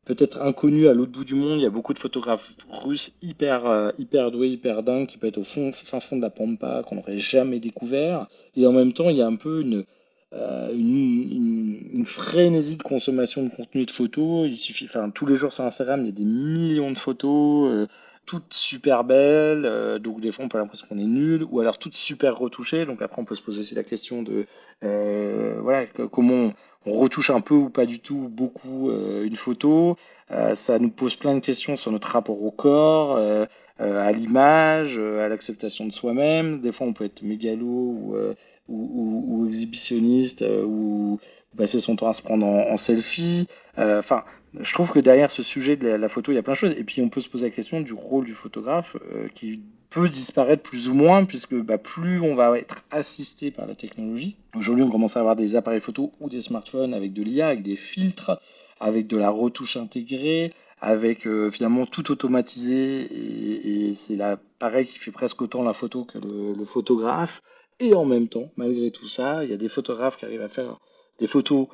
peut-être 0.06 0.42
inconnus 0.42 0.88
à 0.88 0.94
l'autre 0.94 1.12
bout 1.12 1.24
du 1.24 1.36
monde. 1.36 1.60
Il 1.60 1.62
y 1.62 1.66
a 1.66 1.70
beaucoup 1.70 1.92
de 1.94 1.98
photographes 1.98 2.50
russes 2.68 3.12
hyper, 3.22 3.66
euh, 3.66 3.90
hyper 3.98 4.32
doués, 4.32 4.48
hyper 4.48 4.82
dingues, 4.82 5.06
qui 5.06 5.16
peuvent 5.16 5.28
être 5.28 5.38
au 5.38 5.44
fond, 5.44 5.70
fin 5.70 6.00
fond 6.00 6.16
de 6.16 6.22
la 6.22 6.30
pampa, 6.30 6.82
qu'on 6.88 6.96
n'aurait 6.96 7.20
jamais 7.20 7.60
découvert. 7.60 8.26
Et 8.56 8.66
en 8.66 8.72
même 8.72 8.92
temps, 8.92 9.08
il 9.08 9.16
y 9.16 9.22
a 9.22 9.26
un 9.26 9.36
peu 9.36 9.60
une, 9.60 9.84
euh, 10.32 10.72
une, 10.72 12.04
frénésie 12.04 12.76
de 12.76 12.82
consommation 12.82 13.42
de 13.42 13.50
contenu 13.50 13.84
de 13.84 13.90
photos. 13.90 14.46
Il 14.48 14.56
suffit, 14.56 14.86
enfin, 14.86 15.10
tous 15.10 15.26
les 15.26 15.36
jours 15.36 15.52
sur 15.52 15.64
Instagram, 15.64 16.00
il 16.00 16.06
y 16.06 16.08
a 16.08 16.12
des 16.12 16.24
millions 16.24 16.90
de 16.90 16.98
photos, 16.98 17.70
euh, 17.72 17.86
toutes 18.26 18.54
super 18.54 19.04
belles. 19.04 19.64
euh, 19.66 19.98
donc 19.98 20.20
des 20.20 20.32
fois, 20.32 20.44
on 20.44 20.48
peut 20.48 20.58
l'impression 20.58 20.86
qu'on 20.88 20.98
est 20.98 21.04
nul, 21.04 21.44
ou 21.50 21.60
alors 21.60 21.78
toutes 21.78 21.96
super 21.96 22.38
retouchées. 22.38 22.86
Donc 22.86 23.02
après, 23.02 23.20
on 23.20 23.24
peut 23.24 23.34
se 23.34 23.42
poser 23.42 23.60
aussi 23.60 23.74
la 23.74 23.84
question 23.84 24.22
de, 24.22 24.46
voilà, 24.80 25.86
comment 26.10 26.52
on, 26.86 26.92
retouche 26.92 27.30
un 27.30 27.40
peu 27.40 27.54
ou 27.54 27.70
pas 27.70 27.86
du 27.86 28.00
tout, 28.00 28.28
beaucoup 28.30 28.90
euh, 28.90 29.24
une 29.24 29.36
photo. 29.36 29.96
Euh, 30.30 30.54
ça 30.54 30.78
nous 30.78 30.90
pose 30.90 31.16
plein 31.16 31.34
de 31.34 31.40
questions 31.40 31.76
sur 31.76 31.92
notre 31.92 32.08
rapport 32.08 32.42
au 32.42 32.50
corps, 32.50 33.16
euh, 33.16 33.46
à 33.78 34.12
l'image, 34.12 34.98
à 34.98 35.28
l'acceptation 35.28 35.86
de 35.86 35.92
soi-même. 35.92 36.60
Des 36.60 36.72
fois, 36.72 36.86
on 36.86 36.92
peut 36.92 37.04
être 37.04 37.22
mégalo 37.22 38.26
ou 38.68 39.46
exhibitionniste 39.48 40.44
ou 40.64 41.18
passer 41.56 41.80
son 41.80 41.96
temps 41.96 42.08
à 42.08 42.12
se 42.12 42.22
prendre 42.22 42.46
en, 42.46 42.76
selfie. 42.76 43.46
Enfin, 43.76 44.24
je 44.58 44.72
trouve 44.72 44.92
que 44.92 45.00
derrière 45.00 45.30
ce 45.30 45.42
sujet 45.42 45.76
de 45.76 45.88
la, 45.88 45.98
la 45.98 46.08
photo, 46.08 46.32
il 46.32 46.36
y 46.36 46.38
a 46.38 46.42
plein 46.42 46.52
de 46.52 46.58
choses. 46.58 46.74
Et 46.76 46.84
puis, 46.84 47.02
on 47.02 47.08
peut 47.08 47.20
se 47.20 47.28
poser 47.28 47.46
la 47.46 47.54
question 47.54 47.80
du 47.80 47.94
rôle 47.94 48.24
du 48.24 48.34
photographe 48.34 48.96
qui 49.34 49.62
peut 49.90 50.08
disparaître 50.08 50.62
plus 50.62 50.88
ou 50.88 50.94
moins, 50.94 51.24
puisque 51.24 51.54
bah, 51.54 51.78
plus 51.78 52.20
on 52.20 52.34
va 52.34 52.56
être 52.58 52.84
assisté 52.90 53.50
par 53.50 53.66
la 53.66 53.74
technologie. 53.74 54.36
Aujourd'hui, 54.56 54.84
on 54.84 54.90
commence 54.90 55.16
à 55.16 55.20
avoir 55.20 55.36
des 55.36 55.56
appareils 55.56 55.80
photo 55.80 56.12
ou 56.20 56.28
des 56.28 56.42
smartphones 56.42 56.94
avec 56.94 57.12
de 57.12 57.22
l'IA, 57.22 57.48
avec 57.48 57.62
des 57.62 57.76
filtres, 57.76 58.40
avec 58.78 59.08
de 59.08 59.16
la 59.16 59.30
retouche 59.30 59.76
intégrée, 59.76 60.54
avec 60.80 61.26
euh, 61.26 61.50
finalement 61.50 61.86
tout 61.86 62.10
automatisé. 62.12 63.88
Et, 63.90 63.94
c'est 63.94 64.16
l'appareil 64.16 64.86
qui 64.86 64.98
fait 64.98 65.10
presque 65.10 65.42
autant 65.42 65.62
la 65.62 65.74
photo 65.74 66.04
que 66.04 66.18
le, 66.18 66.64
photographe. 66.64 67.42
Et 67.80 67.94
en 67.94 68.04
même 68.04 68.28
temps, 68.28 68.50
malgré 68.56 68.90
tout 68.90 69.08
ça, 69.08 69.42
il 69.42 69.50
y 69.50 69.54
a 69.54 69.56
des 69.56 69.68
photographes 69.68 70.18
qui 70.18 70.24
arrivent 70.24 70.42
à 70.42 70.48
faire 70.48 70.78
des 71.18 71.26
photos 71.26 71.66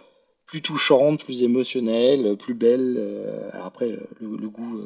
plus 0.46 0.62
touchantes, 0.62 1.24
plus 1.24 1.42
émotionnelles, 1.42 2.36
plus 2.36 2.54
belles. 2.54 2.96
euh, 2.98 3.50
après, 3.52 3.90
euh, 3.90 4.06
le, 4.20 4.48
goût 4.48 4.80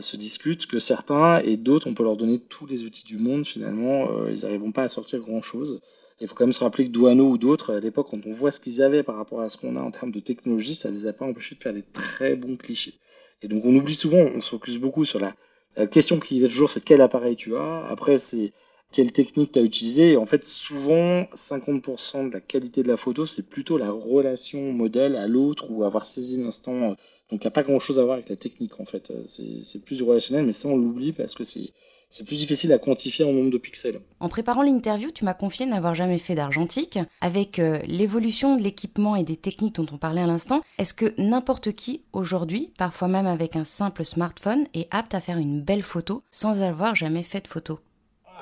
se 0.00 0.16
discute 0.16 0.66
que 0.66 0.78
certains 0.78 1.38
et 1.38 1.56
d'autres, 1.56 1.88
on 1.88 1.94
peut 1.94 2.02
leur 2.02 2.16
donner 2.16 2.38
tous 2.38 2.66
les 2.66 2.82
outils 2.82 3.04
du 3.04 3.18
monde. 3.18 3.46
Finalement, 3.46 4.10
euh, 4.10 4.30
ils 4.30 4.42
n'arriveront 4.42 4.72
pas 4.72 4.82
à 4.82 4.88
sortir 4.88 5.20
grand-chose. 5.20 5.80
Il 6.20 6.28
faut 6.28 6.34
quand 6.34 6.44
même 6.44 6.52
se 6.52 6.60
rappeler 6.60 6.86
que 6.86 6.90
Douaneau 6.90 7.30
ou 7.30 7.38
d'autres, 7.38 7.72
à 7.74 7.80
l'époque, 7.80 8.08
quand 8.10 8.26
on 8.26 8.32
voit 8.32 8.50
ce 8.50 8.60
qu'ils 8.60 8.82
avaient 8.82 9.02
par 9.02 9.16
rapport 9.16 9.40
à 9.40 9.48
ce 9.48 9.56
qu'on 9.56 9.76
a 9.76 9.80
en 9.80 9.90
termes 9.90 10.10
de 10.10 10.20
technologie, 10.20 10.74
ça 10.74 10.90
ne 10.90 10.94
les 10.94 11.06
a 11.06 11.14
pas 11.14 11.24
empêchés 11.24 11.54
de 11.54 11.62
faire 11.62 11.72
des 11.72 11.84
très 11.94 12.36
bons 12.36 12.56
clichés. 12.56 12.94
Et 13.40 13.48
donc 13.48 13.64
on 13.64 13.74
oublie 13.74 13.94
souvent, 13.94 14.18
on 14.18 14.42
se 14.42 14.50
focus 14.50 14.76
beaucoup 14.76 15.06
sur 15.06 15.18
la, 15.18 15.34
la 15.76 15.86
question 15.86 16.20
qui 16.20 16.44
est 16.44 16.48
toujours, 16.48 16.70
c'est 16.70 16.84
quel 16.84 17.00
appareil 17.00 17.36
tu 17.36 17.56
as? 17.56 17.86
Après, 17.86 18.18
c'est 18.18 18.52
quelle 18.92 19.12
technique 19.12 19.52
tu 19.52 19.58
as 19.58 19.62
utilisée. 19.62 20.16
En 20.16 20.26
fait, 20.26 20.46
souvent, 20.46 21.22
50% 21.34 22.28
de 22.28 22.32
la 22.32 22.40
qualité 22.40 22.82
de 22.82 22.88
la 22.88 22.96
photo, 22.96 23.26
c'est 23.26 23.48
plutôt 23.48 23.78
la 23.78 23.90
relation 23.90 24.72
modèle 24.72 25.16
à 25.16 25.26
l'autre 25.26 25.70
ou 25.70 25.84
avoir 25.84 26.06
saisi 26.06 26.42
l'instant. 26.42 26.96
Donc, 27.30 27.40
il 27.40 27.40
n'y 27.40 27.46
a 27.46 27.52
pas 27.52 27.62
grand-chose 27.62 27.98
à 27.98 28.04
voir 28.04 28.14
avec 28.14 28.28
la 28.28 28.36
technique, 28.36 28.80
en 28.80 28.84
fait. 28.84 29.12
C'est 29.28 29.84
plus 29.84 30.02
relationnel, 30.02 30.44
mais 30.44 30.52
ça, 30.52 30.68
on 30.68 30.76
l'oublie 30.76 31.12
parce 31.12 31.34
que 31.34 31.44
c'est 31.44 31.70
c'est 32.10 32.26
plus 32.26 32.36
difficile 32.36 32.72
à 32.72 32.78
quantifier 32.78 33.24
en 33.24 33.32
nombre 33.32 33.50
de 33.50 33.58
pixels. 33.58 34.00
En 34.18 34.28
préparant 34.28 34.62
l'interview, 34.62 35.12
tu 35.12 35.24
m'as 35.24 35.34
confié 35.34 35.64
n'avoir 35.64 35.94
jamais 35.94 36.18
fait 36.18 36.34
d'argentique. 36.34 36.98
Avec 37.20 37.60
euh, 37.60 37.78
l'évolution 37.86 38.56
de 38.56 38.62
l'équipement 38.62 39.14
et 39.14 39.22
des 39.22 39.36
techniques 39.36 39.76
dont 39.76 39.86
on 39.92 39.96
parlait 39.96 40.20
à 40.20 40.26
l'instant, 40.26 40.62
est-ce 40.78 40.92
que 40.92 41.14
n'importe 41.18 41.72
qui 41.72 42.02
aujourd'hui, 42.12 42.72
parfois 42.76 43.06
même 43.06 43.26
avec 43.26 43.54
un 43.54 43.64
simple 43.64 44.04
smartphone, 44.04 44.66
est 44.74 44.88
apte 44.90 45.14
à 45.14 45.20
faire 45.20 45.38
une 45.38 45.62
belle 45.62 45.82
photo 45.82 46.24
sans 46.32 46.62
avoir 46.62 46.96
jamais 46.96 47.22
fait 47.22 47.42
de 47.42 47.48
photo? 47.48 47.78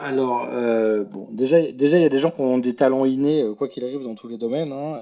Alors, 0.01 0.49
euh, 0.53 1.05
déjà, 1.31 1.61
déjà, 1.73 1.99
il 1.99 2.03
y 2.03 2.07
a 2.07 2.09
des 2.09 2.19
gens 2.19 2.31
qui 2.31 2.41
ont 2.41 2.59
des 2.59 2.75
talents 2.75 3.05
innés, 3.05 3.43
euh, 3.43 3.55
quoi 3.55 3.69
qu'il 3.69 3.85
arrive, 3.85 4.03
dans 4.03 4.15
tous 4.15 4.29
les 4.29 4.39
domaines. 4.39 4.73
Hein. 4.73 5.01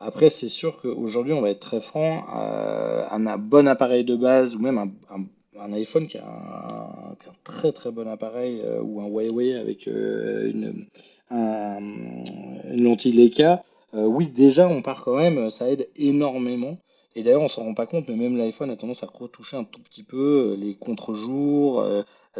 après, 0.00 0.30
c'est 0.30 0.48
sûr 0.48 0.80
qu'aujourd'hui, 0.80 1.32
on 1.32 1.40
va 1.40 1.50
être 1.50 1.60
très 1.60 1.80
franc, 1.80 2.24
un, 2.28 3.38
bon 3.38 3.66
appareil 3.66 4.04
de 4.04 4.16
base 4.16 4.56
ou 4.56 4.58
même 4.60 4.78
un 4.78 4.90
un 5.58 5.72
iPhone 5.72 6.08
qui 6.08 6.18
a 6.18 6.26
un, 6.26 7.16
très 7.44 7.72
très 7.72 7.90
bon 7.90 8.08
appareil 8.08 8.60
euh, 8.64 8.80
ou 8.82 9.00
un 9.00 9.06
Huawei 9.06 9.54
avec 9.54 9.88
euh, 9.88 10.50
une, 10.50 10.86
lentille 11.30 13.12
Leica, 13.12 13.64
euh, 13.94 14.04
oui 14.04 14.28
déjà 14.28 14.68
on 14.68 14.82
part 14.82 15.04
quand 15.04 15.16
même, 15.16 15.50
ça 15.50 15.68
aide 15.68 15.88
énormément. 15.96 16.78
Et 17.16 17.22
d'ailleurs 17.22 17.42
on 17.42 17.48
s'en 17.48 17.62
rend 17.64 17.74
pas 17.74 17.86
compte, 17.86 18.08
mais 18.08 18.16
même 18.16 18.36
l'iPhone 18.36 18.70
a 18.70 18.76
tendance 18.76 19.02
à 19.02 19.06
retoucher 19.06 19.56
un 19.56 19.64
tout 19.64 19.80
petit 19.80 20.02
peu 20.02 20.56
les 20.58 20.74
contre-jours, 20.74 21.84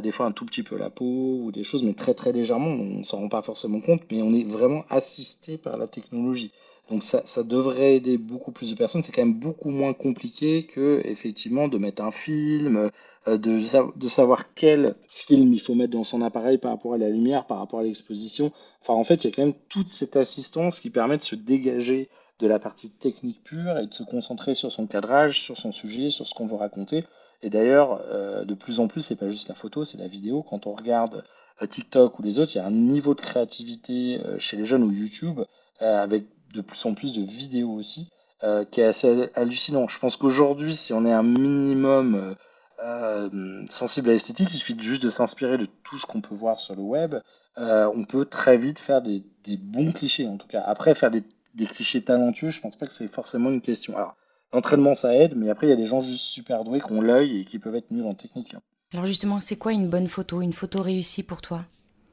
des 0.00 0.10
fois 0.10 0.26
un 0.26 0.32
tout 0.32 0.44
petit 0.44 0.62
peu 0.62 0.76
la 0.76 0.90
peau 0.90 1.40
ou 1.42 1.52
des 1.52 1.64
choses, 1.64 1.82
mais 1.82 1.94
très 1.94 2.14
très 2.14 2.32
légèrement. 2.32 2.70
On 2.70 3.04
s'en 3.04 3.18
rend 3.18 3.28
pas 3.28 3.42
forcément 3.42 3.80
compte, 3.80 4.02
mais 4.10 4.22
on 4.22 4.34
est 4.34 4.44
vraiment 4.44 4.84
assisté 4.90 5.58
par 5.58 5.76
la 5.76 5.86
technologie. 5.86 6.52
Donc 6.90 7.02
ça, 7.02 7.22
ça, 7.24 7.42
devrait 7.42 7.96
aider 7.96 8.18
beaucoup 8.18 8.52
plus 8.52 8.70
de 8.70 8.76
personnes. 8.76 9.02
C'est 9.02 9.12
quand 9.12 9.22
même 9.22 9.38
beaucoup 9.38 9.70
moins 9.70 9.94
compliqué 9.94 10.64
que 10.66 11.00
effectivement 11.04 11.66
de 11.68 11.78
mettre 11.78 12.02
un 12.02 12.10
film, 12.10 12.90
euh, 13.26 13.38
de, 13.38 13.58
de, 13.96 14.08
savoir 14.08 14.52
quel 14.54 14.94
film 15.08 15.54
il 15.54 15.60
faut 15.60 15.74
mettre 15.74 15.92
dans 15.92 16.04
son 16.04 16.20
appareil 16.20 16.58
par 16.58 16.72
rapport 16.72 16.92
à 16.92 16.98
la 16.98 17.08
lumière, 17.08 17.46
par 17.46 17.58
rapport 17.58 17.80
à 17.80 17.84
l'exposition. 17.84 18.52
Enfin, 18.82 18.92
en 18.92 19.04
fait, 19.04 19.24
il 19.24 19.28
y 19.28 19.30
a 19.30 19.34
quand 19.34 19.46
même 19.46 19.54
toute 19.70 19.88
cette 19.88 20.16
assistance 20.16 20.78
qui 20.78 20.90
permet 20.90 21.16
de 21.16 21.22
se 21.22 21.34
dégager 21.34 22.10
de 22.40 22.46
la 22.46 22.58
partie 22.58 22.90
technique 22.90 23.42
pure 23.44 23.78
et 23.78 23.86
de 23.86 23.94
se 23.94 24.02
concentrer 24.02 24.54
sur 24.54 24.72
son 24.72 24.86
cadrage, 24.86 25.40
sur 25.40 25.56
son 25.56 25.72
sujet, 25.72 26.10
sur 26.10 26.26
ce 26.26 26.34
qu'on 26.34 26.46
veut 26.46 26.56
raconter. 26.56 27.04
Et 27.42 27.50
d'ailleurs, 27.50 28.00
euh, 28.08 28.44
de 28.44 28.54
plus 28.54 28.80
en 28.80 28.88
plus, 28.88 29.02
c'est 29.02 29.16
pas 29.16 29.28
juste 29.28 29.48
la 29.48 29.54
photo, 29.54 29.84
c'est 29.84 29.98
la 29.98 30.08
vidéo. 30.08 30.42
Quand 30.42 30.66
on 30.66 30.74
regarde 30.74 31.24
euh, 31.62 31.66
TikTok 31.66 32.18
ou 32.18 32.22
les 32.22 32.38
autres, 32.38 32.52
il 32.54 32.58
y 32.58 32.60
a 32.60 32.66
un 32.66 32.70
niveau 32.70 33.14
de 33.14 33.20
créativité 33.20 34.20
chez 34.38 34.56
les 34.56 34.64
jeunes 34.64 34.82
ou 34.82 34.90
YouTube 34.90 35.40
avec 35.80 36.24
de 36.54 36.60
plus 36.60 36.86
en 36.86 36.94
plus 36.94 37.12
de 37.12 37.22
vidéos 37.22 37.72
aussi, 37.72 38.08
euh, 38.42 38.64
qui 38.64 38.80
est 38.80 38.84
assez 38.84 39.28
hallucinant. 39.34 39.88
Je 39.88 39.98
pense 39.98 40.16
qu'aujourd'hui, 40.16 40.76
si 40.76 40.92
on 40.92 41.04
est 41.04 41.12
un 41.12 41.22
minimum 41.22 42.36
euh, 42.82 43.64
sensible 43.70 44.10
à 44.10 44.12
l'esthétique, 44.12 44.48
il 44.52 44.58
suffit 44.58 44.76
juste 44.78 45.02
de 45.02 45.10
s'inspirer 45.10 45.58
de 45.58 45.66
tout 45.82 45.98
ce 45.98 46.06
qu'on 46.06 46.20
peut 46.20 46.34
voir 46.34 46.60
sur 46.60 46.74
le 46.74 46.82
web. 46.82 47.16
Euh, 47.58 47.90
on 47.94 48.04
peut 48.04 48.24
très 48.24 48.56
vite 48.56 48.78
faire 48.78 49.02
des, 49.02 49.22
bons 49.46 49.92
clichés, 49.92 50.26
en 50.26 50.36
tout 50.36 50.48
cas. 50.48 50.62
Après, 50.66 50.94
faire 50.94 51.10
des, 51.10 51.22
clichés 51.66 52.02
talentueux, 52.02 52.50
je 52.50 52.60
pense 52.60 52.76
pas 52.76 52.86
que 52.86 52.92
c'est 52.92 53.08
forcément 53.08 53.50
une 53.50 53.60
question. 53.60 53.96
Alors, 53.96 54.16
l'entraînement, 54.52 54.94
ça 54.94 55.14
aide, 55.14 55.36
mais 55.36 55.50
après, 55.50 55.66
il 55.66 55.70
y 55.70 55.72
a 55.72 55.76
des 55.76 55.86
gens 55.86 56.00
juste 56.00 56.24
super 56.24 56.64
doués 56.64 56.80
qui 56.80 56.92
ont 56.92 57.00
l'œil 57.00 57.40
et 57.40 57.44
qui 57.44 57.58
peuvent 57.58 57.76
être 57.76 57.90
nuls 57.90 58.06
en 58.06 58.14
technique. 58.14 58.54
Hein. 58.54 58.60
Alors 58.92 59.06
justement, 59.06 59.40
c'est 59.40 59.56
quoi 59.56 59.72
une 59.72 59.88
bonne 59.88 60.06
photo, 60.06 60.40
une 60.40 60.52
photo 60.52 60.80
réussie 60.80 61.24
pour 61.24 61.42
toi? 61.42 61.64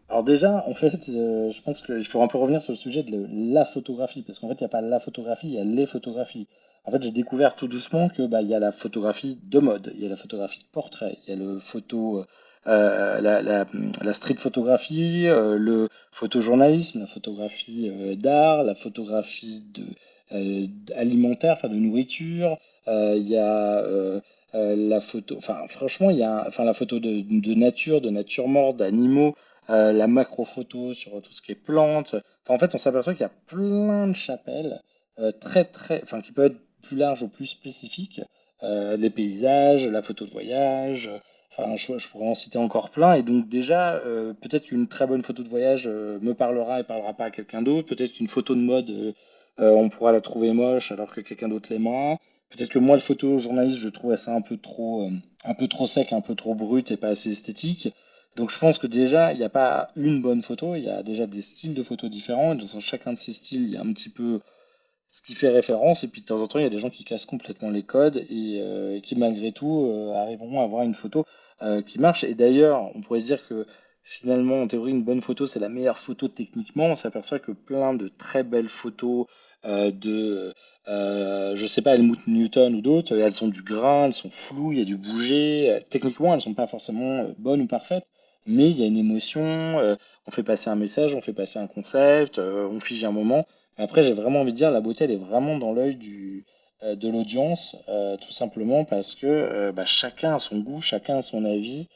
Alors 0.09 0.23
déjà, 0.23 0.65
en 0.67 0.73
fait, 0.73 0.95
euh, 1.09 1.49
je 1.49 1.61
pense 1.61 1.83
qu'il 1.83 2.05
faut 2.05 2.21
un 2.21 2.27
peu 2.27 2.37
revenir 2.37 2.61
sur 2.61 2.73
le 2.73 2.77
sujet 2.77 3.03
de 3.03 3.27
la 3.53 3.65
photographie, 3.65 4.23
parce 4.23 4.39
qu'en 4.39 4.49
fait, 4.49 4.55
il 4.55 4.63
n'y 4.63 4.65
a 4.65 4.69
pas 4.69 4.81
la 4.81 4.99
photographie, 4.99 5.47
il 5.47 5.53
y 5.53 5.59
a 5.59 5.63
les 5.63 5.85
photographies. 5.85 6.47
En 6.83 6.91
fait, 6.91 7.03
j'ai 7.03 7.11
découvert 7.11 7.55
tout 7.55 7.67
doucement 7.67 8.09
que 8.09 8.25
bah, 8.25 8.41
il 8.41 8.49
y 8.49 8.55
a 8.55 8.59
la 8.59 8.71
photographie 8.71 9.39
de 9.43 9.59
mode, 9.59 9.91
il 9.95 10.01
y 10.01 10.05
a 10.05 10.09
la 10.09 10.17
photographie 10.17 10.59
de 10.59 10.65
portrait, 10.71 11.19
il 11.23 11.29
y 11.29 11.33
a 11.33 11.35
le 11.35 11.59
photo, 11.59 12.25
euh, 12.67 13.19
la, 13.21 14.13
street 14.13 14.35
photographie, 14.35 15.27
euh, 15.27 15.57
le 15.57 15.89
photojournalisme, 16.11 16.99
la 16.99 17.07
photographie 17.07 17.91
d'art, 18.17 18.63
la 18.63 18.75
photographie 18.75 19.63
de 19.73 19.83
alimentaire, 20.95 21.53
enfin 21.53 21.67
de 21.67 21.75
nourriture. 21.75 22.57
il 22.87 23.27
y 23.27 23.37
a 23.37 23.83
la 24.53 25.01
photo, 25.01 25.35
enfin 25.37 25.65
franchement, 25.67 26.09
il 26.09 26.17
y 26.17 26.23
a, 26.23 26.45
enfin 26.47 26.63
la 26.63 26.73
photo 26.73 26.99
de, 26.99 27.53
nature, 27.53 28.01
de 28.01 28.09
nature 28.09 28.47
morte, 28.47 28.77
d'animaux. 28.77 29.35
Euh, 29.69 29.93
la 29.93 30.07
macro-photo 30.07 30.93
sur 30.93 31.21
tout 31.21 31.31
ce 31.31 31.41
qui 31.41 31.51
est 31.51 31.55
plantes. 31.55 32.15
en 32.49 32.57
fait, 32.57 32.75
on 32.75 32.77
s'aperçoit 32.77 33.13
qu'il 33.13 33.21
y 33.21 33.25
a 33.25 33.31
plein 33.47 34.07
de 34.07 34.15
chapelles 34.15 34.81
euh, 35.19 35.31
très, 35.31 35.63
très, 35.65 36.01
enfin, 36.03 36.21
qui 36.21 36.31
peuvent 36.33 36.51
être 36.51 36.59
plus 36.81 36.97
larges 36.97 37.23
ou 37.23 37.29
plus 37.29 37.45
spécifiques. 37.45 38.21
Euh, 38.63 38.97
les 38.97 39.09
paysages, 39.09 39.87
la 39.87 40.01
photo 40.01 40.25
de 40.25 40.29
voyage. 40.29 41.09
Enfin, 41.57 41.75
je, 41.75 42.07
pourrais 42.09 42.27
en 42.27 42.35
citer 42.35 42.57
encore 42.57 42.89
plein. 42.89 43.13
Et 43.13 43.23
donc 43.23 43.49
déjà, 43.49 44.01
peut-être 44.41 44.65
qu'une 44.65 44.87
très 44.87 45.05
bonne 45.05 45.21
photo 45.21 45.43
de 45.43 45.49
voyage 45.49 45.87
me 45.87 46.33
parlera 46.33 46.79
et 46.79 46.83
parlera 46.83 47.13
pas 47.13 47.25
à 47.25 47.31
quelqu'un 47.31 47.61
d'autre. 47.61 47.87
Peut-être 47.87 48.13
qu'une 48.13 48.27
photo 48.27 48.55
de 48.55 48.61
mode, 48.61 49.13
on 49.57 49.89
pourra 49.89 50.11
la 50.11 50.21
trouver 50.21 50.53
moche 50.53 50.91
alors 50.91 51.13
que 51.13 51.21
quelqu'un 51.21 51.49
d'autre 51.49 51.67
l'aimera. 51.69 52.17
Peut-être 52.49 52.69
que 52.69 52.79
moi, 52.79 52.95
le 52.95 53.01
photojournaliste, 53.01 53.79
je 53.79 53.89
trouvais 53.89 54.17
ça 54.17 54.33
un 54.33 54.41
peu 54.41 54.57
trop, 54.57 55.09
un 55.43 55.53
peu 55.53 55.67
trop 55.67 55.87
sec, 55.87 56.13
un 56.13 56.21
peu 56.21 56.35
trop 56.35 56.55
brut 56.55 56.89
et 56.89 56.97
pas 56.97 57.09
assez 57.09 57.31
esthétique. 57.31 57.93
Donc 58.35 58.49
je 58.49 58.57
pense 58.57 58.77
que 58.77 58.87
déjà, 58.87 59.33
il 59.33 59.39
n'y 59.39 59.43
a 59.43 59.49
pas 59.49 59.91
une 59.95 60.21
bonne 60.21 60.41
photo, 60.41 60.75
il 60.75 60.83
y 60.83 60.89
a 60.89 61.03
déjà 61.03 61.27
des 61.27 61.41
styles 61.41 61.73
de 61.73 61.83
photos 61.83 62.09
différents, 62.09 62.53
et 62.53 62.57
dans 62.57 62.79
chacun 62.79 63.13
de 63.13 63.17
ces 63.17 63.33
styles, 63.33 63.63
il 63.63 63.71
y 63.71 63.77
a 63.77 63.81
un 63.81 63.91
petit 63.93 64.09
peu 64.09 64.39
ce 65.11 65.21
qui 65.21 65.33
fait 65.33 65.49
référence, 65.49 66.05
et 66.05 66.07
puis 66.07 66.21
de 66.21 66.25
temps 66.25 66.41
en 66.41 66.47
temps, 66.47 66.57
il 66.57 66.63
y 66.63 66.65
a 66.65 66.69
des 66.69 66.79
gens 66.79 66.89
qui 66.89 67.03
cassent 67.03 67.25
complètement 67.25 67.69
les 67.69 67.83
codes, 67.83 68.25
et, 68.29 68.59
euh, 68.61 69.01
qui 69.01 69.17
malgré 69.17 69.51
tout 69.51 69.87
euh, 69.87 70.13
arriveront 70.13 70.61
à 70.61 70.63
avoir 70.63 70.83
une 70.83 70.95
photo 70.95 71.25
euh, 71.61 71.81
qui 71.81 71.99
marche. 71.99 72.23
Et 72.23 72.33
d'ailleurs, 72.33 72.89
on 72.95 73.01
pourrait 73.01 73.19
se 73.19 73.25
dire 73.25 73.45
que 73.45 73.67
finalement, 74.03 74.61
en 74.61 74.67
théorie, 74.67 74.91
une 74.91 75.03
bonne 75.03 75.19
photo, 75.19 75.45
c'est 75.45 75.59
la 75.59 75.67
meilleure 75.67 75.99
photo 75.99 76.29
techniquement. 76.29 76.85
On 76.85 76.95
s'aperçoit 76.95 77.39
que 77.39 77.51
plein 77.51 77.93
de 77.93 78.07
très 78.07 78.43
belles 78.43 78.69
photos 78.69 79.27
de, 79.65 80.53
je 80.87 81.65
sais 81.67 81.81
pas, 81.81 81.95
Helmut 81.95 82.25
Newton 82.27 82.73
ou 82.75 82.81
d'autres, 82.81 83.15
elles 83.15 83.33
sont 83.33 83.49
du 83.49 83.63
grain, 83.63 84.05
elles 84.05 84.13
sont 84.13 84.31
floues, 84.31 84.71
il 84.71 84.79
y 84.79 84.81
a 84.81 84.85
du 84.85 84.97
bouger. 84.97 85.79
Techniquement, 85.89 86.33
elles 86.33 86.41
sont 86.41 86.53
pas 86.53 86.67
forcément 86.67 87.27
bonnes 87.37 87.61
ou 87.61 87.67
parfaites 87.67 88.05
mais 88.45 88.69
il 88.69 88.77
y 88.79 88.83
a 88.83 88.87
une 88.87 88.97
émotion, 88.97 89.79
euh, 89.79 89.95
on 90.27 90.31
fait 90.31 90.43
passer 90.43 90.69
un 90.69 90.75
message, 90.75 91.13
on 91.13 91.21
fait 91.21 91.33
passer 91.33 91.59
un 91.59 91.67
concept, 91.67 92.39
euh, 92.39 92.67
on 92.67 92.79
fige 92.79 93.05
un 93.05 93.11
moment. 93.11 93.45
Après, 93.81 94.03
j'ai 94.03 94.13
vraiment 94.13 94.41
envie 94.41 94.51
de 94.51 94.57
dire, 94.57 94.71
la 94.71 94.81
beauté, 94.81 95.05
elle 95.05 95.11
est 95.11 95.15
vraiment 95.15 95.57
dans 95.57 95.73
l'œil 95.73 95.97
euh, 96.83 96.95
de 96.95 97.09
l'audience, 97.09 97.75
tout 98.21 98.31
simplement 98.31 98.85
parce 98.85 99.15
que 99.15 99.71
bah, 99.71 99.85
chacun 99.85 100.35
a 100.35 100.39
son 100.39 100.59
goût, 100.59 100.81
chacun 100.81 101.17
a 101.17 101.21
son 101.21 101.45
avis, 101.45 101.87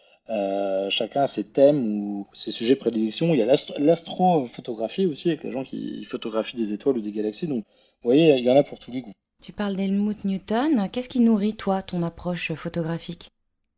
chacun 0.90 1.24
a 1.24 1.28
ses 1.28 1.44
thèmes 1.44 1.86
ou 1.86 2.28
ses 2.34 2.52
sujets 2.52 2.76
de 2.76 2.80
prédilection. 2.80 3.34
Il 3.34 3.40
y 3.40 3.42
a 3.42 3.56
l'astrophotographie 3.80 5.06
aussi, 5.06 5.30
avec 5.30 5.44
les 5.44 5.52
gens 5.52 5.64
qui 5.64 6.06
photographient 6.06 6.58
des 6.58 6.74
étoiles 6.74 6.98
ou 6.98 7.02
des 7.02 7.12
galaxies. 7.12 7.48
Donc, 7.48 7.64
vous 8.04 8.10
voyez, 8.10 8.36
il 8.38 8.44
y 8.44 8.50
en 8.50 8.56
a 8.56 8.64
pour 8.64 8.80
tous 8.80 8.92
les 8.92 9.02
goûts. 9.02 9.14
Tu 9.44 9.52
parles 9.52 9.76
d'Helmut 9.76 10.24
Newton. 10.24 10.88
Qu'est-ce 10.92 11.10
qui 11.10 11.20
nourrit, 11.20 11.56
toi, 11.56 11.82
ton 11.82 12.04
approche 12.04 12.54
photographique? 12.54 13.30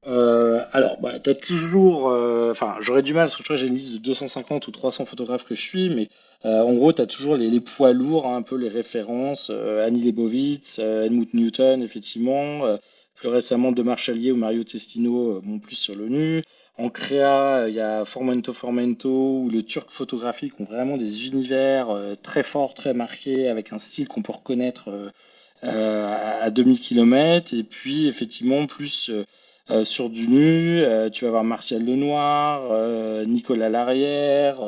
Euh, 0.08 0.64
alors, 0.72 1.00
bah, 1.02 1.20
t'as 1.20 1.34
toujours, 1.34 2.10
euh, 2.10 2.52
enfin, 2.52 2.78
j'aurais 2.80 3.02
du 3.02 3.14
mal 3.14 3.28
parce 3.28 3.36
que 3.36 3.56
j'ai 3.58 3.68
une 3.68 3.74
liste 3.74 3.94
de 3.94 3.98
250 3.98 4.66
ou 4.68 4.72
300 4.72 5.06
photographes 5.06 5.44
que 5.44 5.54
je 5.54 5.62
suis, 5.62 5.90
mais 5.90 6.08
euh, 6.46 6.62
en 6.62 6.74
gros, 6.76 6.94
t'as 6.94 7.08
toujours 7.08 7.36
les, 7.36 7.60
poids 7.60 7.92
lourds, 7.92 8.26
hein, 8.26 8.38
un 8.38 8.42
peu 8.42 8.56
les 8.56 8.70
références, 8.70 9.50
Annie 9.50 10.04
Leibovitz, 10.04 10.80
Helmut 10.80 11.34
Newton, 11.34 11.82
effectivement, 11.84 12.62
plus 13.16 13.28
récemment 13.28 13.74
de 13.74 13.82
Marchalier 13.84 14.32
ou 14.32 14.38
Mario 14.38 14.64
Testino, 14.64 15.42
bon, 15.44 15.60
plus 15.60 15.76
sur 15.76 15.96
l'ONU. 15.96 16.44
En 16.78 16.90
créa, 16.90 17.68
il 17.68 17.74
y 17.74 17.82
a 17.82 18.06
Formento 18.06 18.54
Formento 18.54 19.10
ou 19.10 19.50
le 19.50 19.64
Turc 19.64 19.90
photographique 19.90 20.60
ont 20.60 20.66
vraiment 20.66 20.96
des 20.96 21.28
univers 21.28 21.88
très 22.24 22.44
forts, 22.44 22.76
très 22.76 22.94
marqués, 22.94 23.50
avec 23.50 23.74
un 23.74 23.80
style 23.80 24.08
qu'on 24.08 24.22
peut 24.22 24.34
reconnaître 24.34 25.12
à 25.64 26.50
2000 26.52 26.80
km. 26.80 27.54
Et 27.54 27.64
puis, 27.64 28.08
effectivement, 28.08 28.68
plus 28.68 29.12
euh, 29.70 29.84
sur 29.84 30.10
du 30.10 30.30
nu, 30.30 30.80
euh, 30.80 31.10
tu 31.10 31.26
vas 31.26 31.32
voir 31.32 31.44
Martial 31.44 31.84
Lenoir, 31.84 32.70
euh, 32.72 33.26
Nicolas 33.26 33.70
Larrière, 33.70 34.60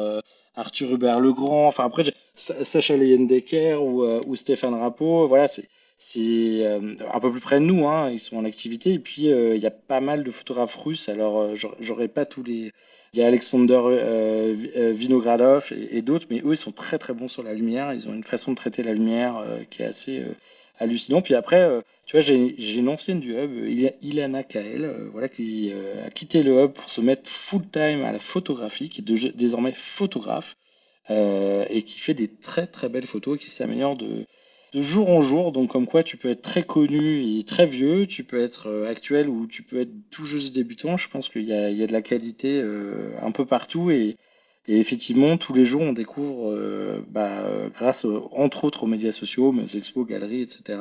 Arthur 0.56 0.94
Hubert 0.94 1.20
Legrand, 1.22 1.68
enfin 1.68 1.86
après 1.86 2.04
Sacha 2.36 2.98
Leyendecker 2.98 3.76
ou, 3.76 4.04
ou 4.04 4.36
Stéphane 4.36 4.74
Rapeau, 4.74 5.26
voilà, 5.28 5.48
c'est 5.48 6.66
un 6.66 7.20
peu 7.22 7.32
plus 7.32 7.40
près 7.40 7.60
de 7.60 7.66
nous, 7.66 7.88
hein, 7.88 8.10
ils 8.10 8.20
sont 8.20 8.38
en 8.38 8.46
activité. 8.46 8.94
Et 8.94 9.00
puis 9.00 9.24
il 9.24 9.58
y 9.58 9.66
a 9.66 9.72
pas 9.72 10.02
mal 10.02 10.24
de 10.24 10.32
photographes 10.32 10.76
russes. 10.76 11.08
Alors 11.08 11.56
j'aurais 11.80 12.10
pas 12.10 12.26
tous 12.26 12.44
les. 12.44 12.74
Il 13.14 13.20
y 13.20 13.24
a 13.24 13.28
Alexander 13.28 13.80
Vinogradov 14.76 15.72
et, 15.72 15.98
et 15.98 16.02
d'autres, 16.02 16.28
mais 16.30 16.40
eux 16.40 16.54
ils 16.54 16.58
sont 16.58 16.74
très 16.74 16.98
très 16.98 17.14
bons 17.14 17.30
sur 17.30 17.44
la 17.44 17.54
lumière. 17.54 17.94
Ils 17.94 18.10
ont 18.10 18.14
une 18.14 18.24
façon 18.24 18.52
de 18.52 18.58
traiter 18.58 18.84
la 18.84 18.94
lumière 18.94 19.46
qui 19.70 19.82
est 19.82 19.86
assez 19.86 20.24
hallucinant. 20.80 21.22
Puis 21.22 21.36
après, 21.36 21.62
euh, 21.62 21.82
tu 22.06 22.16
vois, 22.16 22.22
j'ai 22.22 22.80
une 22.80 22.90
ancienne 22.90 23.20
du 23.20 23.36
hub, 23.36 23.52
Ilana 24.02 24.44
Kael, 24.44 24.84
euh, 24.84 25.10
voilà, 25.12 25.30
qui 25.30 25.72
euh, 25.72 26.08
a 26.08 26.10
quitté 26.10 26.44
le 26.44 26.64
hub 26.64 26.72
pour 26.72 26.90
se 26.90 27.02
mettre 27.02 27.30
full 27.30 27.70
time 27.70 28.04
à 28.04 28.12
la 28.12 28.20
photographie, 28.20 28.90
qui 28.90 29.02
est 29.02 29.36
désormais 29.36 29.74
photographe 29.74 30.56
et 31.12 31.82
qui 31.88 32.00
fait 32.00 32.14
des 32.14 32.28
très 32.28 32.68
très 32.68 32.88
belles 32.88 33.08
photos, 33.08 33.40
qui 33.40 33.50
s'améliore 33.50 33.98
de 33.98 34.26
jour 34.74 35.10
en 35.10 35.22
jour. 35.22 35.52
Donc, 35.52 35.72
comme 35.72 35.88
quoi, 35.88 36.04
tu 36.04 36.18
peux 36.18 36.30
être 36.30 36.42
très 36.42 36.64
connu 36.64 37.38
et 37.38 37.44
très 37.44 37.66
vieux, 37.66 38.06
tu 38.06 38.24
peux 38.24 38.42
être 38.42 38.68
euh, 38.68 38.90
actuel 38.90 39.30
ou 39.30 39.48
tu 39.48 39.64
peux 39.64 39.82
être 39.82 39.92
tout 40.12 40.26
juste 40.26 40.54
débutant. 40.54 40.98
Je 40.98 41.10
pense 41.10 41.30
qu'il 41.30 41.44
y 41.44 41.54
a, 41.54 41.88
de 41.88 41.92
la 41.92 42.02
qualité 42.02 42.62
euh, 42.62 43.12
un 43.22 43.32
peu 43.32 43.46
partout 43.46 43.92
et, 43.92 44.18
et, 44.68 44.80
effectivement, 44.80 45.38
tous 45.38 45.54
les 45.54 45.66
jours, 45.66 45.82
on 45.82 45.94
découvre, 45.94 46.52
euh, 46.52 47.02
bah, 47.10 47.70
grâce 47.74 48.06
entre 48.32 48.66
autres 48.66 48.84
aux 48.84 48.88
médias 48.88 49.12
sociaux, 49.12 49.54
aux 49.54 49.68
expos, 49.68 50.08
galeries, 50.08 50.42
etc. 50.42 50.80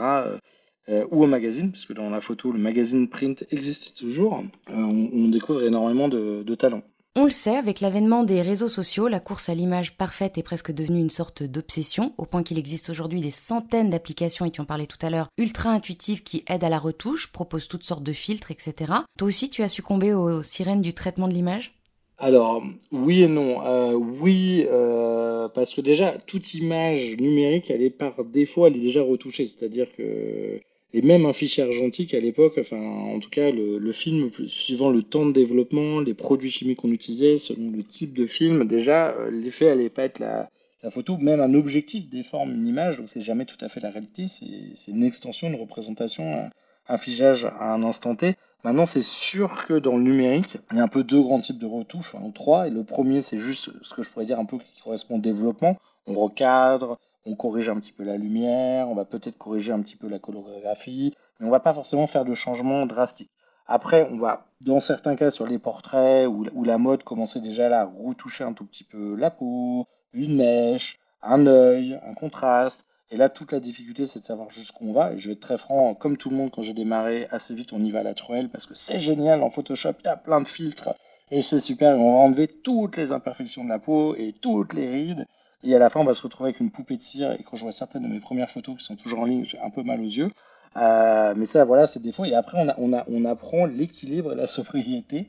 ou 1.11 1.23
aux 1.23 1.27
magazines, 1.27 1.71
puisque 1.71 1.93
dans 1.93 2.09
la 2.09 2.21
photo, 2.21 2.51
le 2.51 2.59
magazine 2.59 3.09
print 3.09 3.45
existe 3.51 3.95
toujours. 3.97 4.43
On, 4.71 5.11
on, 5.12 5.29
découvre 5.29 5.62
énormément 5.62 6.09
de, 6.09 6.43
de 6.43 6.55
talents. 6.55 6.83
On 7.21 7.25
le 7.25 7.31
sait, 7.31 7.57
avec 7.57 7.81
l'avènement 7.81 8.23
des 8.23 8.43
réseaux 8.43 8.69
sociaux, 8.69 9.09
la 9.09 9.19
course 9.19 9.49
à 9.49 9.55
l'image 9.57 9.97
parfaite 9.97 10.38
est 10.38 10.45
presque 10.45 10.71
devenue 10.71 11.01
une 11.01 11.11
sorte 11.11 11.43
d'obsession, 11.43 12.14
au 12.17 12.27
point 12.27 12.45
qu'il 12.45 12.59
existe 12.59 12.91
aujourd'hui 12.91 13.21
des 13.21 13.33
centaines 13.33 13.91
d'applications, 13.91 14.45
et 14.45 14.53
tu 14.53 14.61
en 14.61 14.64
parlais 14.64 14.87
tout 14.87 15.05
à 15.05 15.11
l'heure, 15.11 15.29
ultra 15.37 15.71
intuitives 15.71 16.23
qui 16.23 16.45
aident 16.47 16.62
à 16.62 16.69
la 16.69 16.79
retouche, 16.79 17.33
proposent 17.33 17.67
toutes 17.67 17.83
sortes 17.83 18.05
de 18.05 18.12
filtres, 18.12 18.53
etc. 18.53 18.93
Toi 19.19 19.27
aussi, 19.27 19.51
tu 19.51 19.64
as 19.64 19.69
succombé 19.69 20.14
aux 20.14 20.45
sirènes 20.45 20.81
du 20.81 20.95
traitement 20.95 21.27
de 21.27 21.35
l'image? 21.35 21.78
Alors, 22.20 22.64
oui 22.90 23.22
et 23.22 23.28
non. 23.28 23.64
Euh, 23.64 23.92
oui, 23.92 24.66
euh, 24.68 25.48
parce 25.48 25.72
que 25.72 25.81
déjà, 25.81 26.18
toute 26.26 26.54
image 26.54 27.16
numérique, 27.16 27.70
elle 27.70 27.83
est 27.83 27.90
par 27.90 28.24
défaut, 28.24 28.66
elle 28.66 28.76
est 28.76 28.81
déjà 28.81 29.02
retouchée. 29.02 29.46
C'est-à-dire 29.46 29.87
que 29.96 30.61
et 30.94 31.02
même 31.02 31.26
un 31.26 31.33
fichier 31.33 31.64
argentique 31.64 32.14
à 32.14 32.20
l'époque, 32.20 32.54
enfin 32.59 32.81
en 32.81 33.20
tout 33.20 33.28
cas 33.28 33.50
le, 33.50 33.92
film, 33.92 34.31
suivant 34.46 34.90
le 34.90 35.02
temps 35.02 35.26
de 35.26 35.33
développement, 35.33 36.00
les 36.00 36.14
produits 36.14 36.50
chimiques 36.50 36.78
qu'on 36.78 36.92
utilisait, 36.92 37.37
selon 37.37 37.70
le 37.70 37.83
type 37.83 38.14
de 38.14 38.26
film, 38.26 38.66
déjà 38.66 39.11
euh, 39.11 39.31
l'effet 39.31 39.68
allait 39.68 39.90
pas 39.90 40.04
être 40.04 40.18
la, 40.18 40.48
photo, 40.90 41.18
même 41.18 41.40
un 41.40 41.52
objectif 41.52 42.09
déforme 42.09 42.52
une 42.52 42.66
image, 42.66 42.96
donc 42.96 43.09
c'est 43.11 43.20
jamais 43.20 43.44
tout 43.44 43.59
à 43.61 43.68
fait 43.68 43.81
la 43.81 43.90
réalité, 43.90 44.26
c'est 44.28 44.90
une 44.90 45.02
extension, 45.02 45.48
une 45.48 45.57
représentation, 45.57 46.33
un, 46.33 46.50
un 46.88 46.96
figeage 46.96 47.44
à 47.44 47.74
un 47.74 47.83
instant 47.83 48.16
T. 48.16 48.37
Maintenant 48.64 48.87
c'est 48.87 49.03
sûr 49.03 49.66
que 49.66 49.75
dans 49.75 49.97
le 49.97 50.03
numérique, 50.03 50.59
il 50.73 50.79
y 50.79 50.81
a 50.81 50.83
un 50.83 50.88
peu 50.88 51.05
deux 51.05 51.23
grands 51.23 51.40
types 51.40 51.59
de 51.59 51.66
retouches, 51.66 52.14
enfin 52.14 52.31
trois, 52.31 52.66
et 52.66 52.71
le 52.71 52.85
premier 52.85 53.23
c'est 53.23 53.38
juste 53.38 53.71
ce 53.83 53.94
que 53.94 54.03
je 54.03 54.11
pourrais 54.11 54.25
dire 54.25 54.40
un 54.40 54.44
peu 54.44 54.59
qui 54.59 54.81
correspond 54.83 55.16
au 55.16 55.21
développement, 55.21 55.77
on 56.07 56.14
recadre, 56.14 56.99
on 57.25 57.37
corrige 57.37 57.68
un 57.68 57.79
petit 57.79 57.92
peu 57.92 58.03
la 58.03 58.16
lumière, 58.16 58.88
on 58.88 58.94
va 58.94 59.05
peut-être 59.05 59.38
corriger 59.38 59.73
un 59.73 59.81
petit 59.81 59.97
peu 59.97 60.09
la 60.09 60.18
colographie, 60.18 61.14
mais 61.38 61.47
on 61.47 61.51
va 61.51 61.61
pas 61.61 61.75
forcément 61.75 62.07
faire 62.07 62.25
de 62.25 62.35
changements 62.35 62.87
drastiques. 62.87 63.31
Après, 63.66 64.09
on 64.11 64.16
va, 64.16 64.47
dans 64.62 64.81
certains 64.81 65.14
cas, 65.14 65.31
sur 65.31 65.47
les 65.47 65.59
portraits 65.59 66.27
où, 66.27 66.64
la 66.64 66.79
mode 66.79 67.05
commençait 67.05 67.40
déjà 67.40 67.83
à 67.83 67.85
retoucher 67.85 68.42
un 68.42 68.55
tout 68.55 68.64
petit 68.64 68.85
peu 68.85 69.14
la 69.14 69.31
peau, 69.31 69.87
une 70.14 70.37
mèche, 70.37 70.99
un 71.23 71.47
œil, 71.47 72.01
un 72.03 72.14
contraste. 72.14 72.88
Et 73.11 73.16
là, 73.16 73.29
toute 73.29 73.53
la 73.53 73.61
difficulté, 73.61 74.05
c'est 74.07 74.21
de 74.21 74.25
savoir 74.25 74.51
jusqu'où 74.51 74.88
on 74.88 74.92
va. 74.92 75.12
Et 75.12 75.18
je 75.18 75.29
vais 75.29 75.33
être 75.33 75.40
très 75.40 75.59
franc, 75.59 75.94
comme 75.94 76.16
tout 76.16 76.29
le 76.29 76.37
monde, 76.37 76.51
quand 76.51 76.62
j'ai 76.62 76.75
démarré, 76.75 77.27
assez 77.31 77.55
vite, 77.55 77.73
on 77.73 77.83
y 77.83 77.90
va 77.90 78.01
à 78.01 78.03
la 78.03 78.14
truelle 78.14 78.51
parce 78.51 78.66
que 78.66 78.75
c'est 78.75 79.01
génial 79.01 79.42
en 79.42 79.51
Photoshop, 79.51 79.94
il 80.01 80.05
y 80.05 80.09
a 80.09 80.16
plein 80.16 80.40
de 80.40 80.49
filtres 80.49 80.90
et 81.31 81.42
c'est 81.42 81.61
super. 81.61 81.99
on 81.99 82.14
va 82.14 82.18
enlever 82.21 82.49
toutes 82.49 82.97
les 82.97 83.12
imperfections 83.12 83.64
de 83.64 83.68
la 83.68 83.79
peau 83.79 84.14
et 84.16 84.35
toutes 84.40 84.73
les 84.73 84.88
rides. 84.88 85.27
Et 85.64 85.75
à 85.75 85.79
la 85.79 85.90
fin, 85.90 86.01
on 86.01 86.05
va 86.05 86.14
se 86.14 86.23
retrouver 86.23 86.51
avec 86.51 86.61
une 86.61 86.71
poupée 86.71 86.97
de 86.97 87.03
cire. 87.03 87.33
Et 87.33 87.42
quand 87.42 87.57
je 87.57 87.62
vois 87.62 87.73
certaines 87.73 88.03
de 88.03 88.09
mes 88.09 88.21
premières 88.21 88.51
photos 88.51 88.77
qui 88.79 88.85
sont 88.85 88.97
toujours 88.97 89.21
en 89.21 89.25
ligne, 89.25 89.44
j'ai 89.44 89.59
un 89.59 89.71
peu 89.71 89.83
mal 89.83 90.01
aux 90.01 90.05
yeux. 90.05 90.31
Euh, 90.77 91.35
mais 91.37 91.47
ça, 91.47 91.64
voilà, 91.64 91.87
c'est 91.87 92.01
des 92.01 92.11
défauts. 92.11 92.25
Et 92.25 92.35
après, 92.35 92.59
on, 92.79 93.25
apprend 93.25 93.66
l'équilibre 93.66 94.33
et 94.33 94.37
la 94.37 94.47
sobriété. 94.47 95.29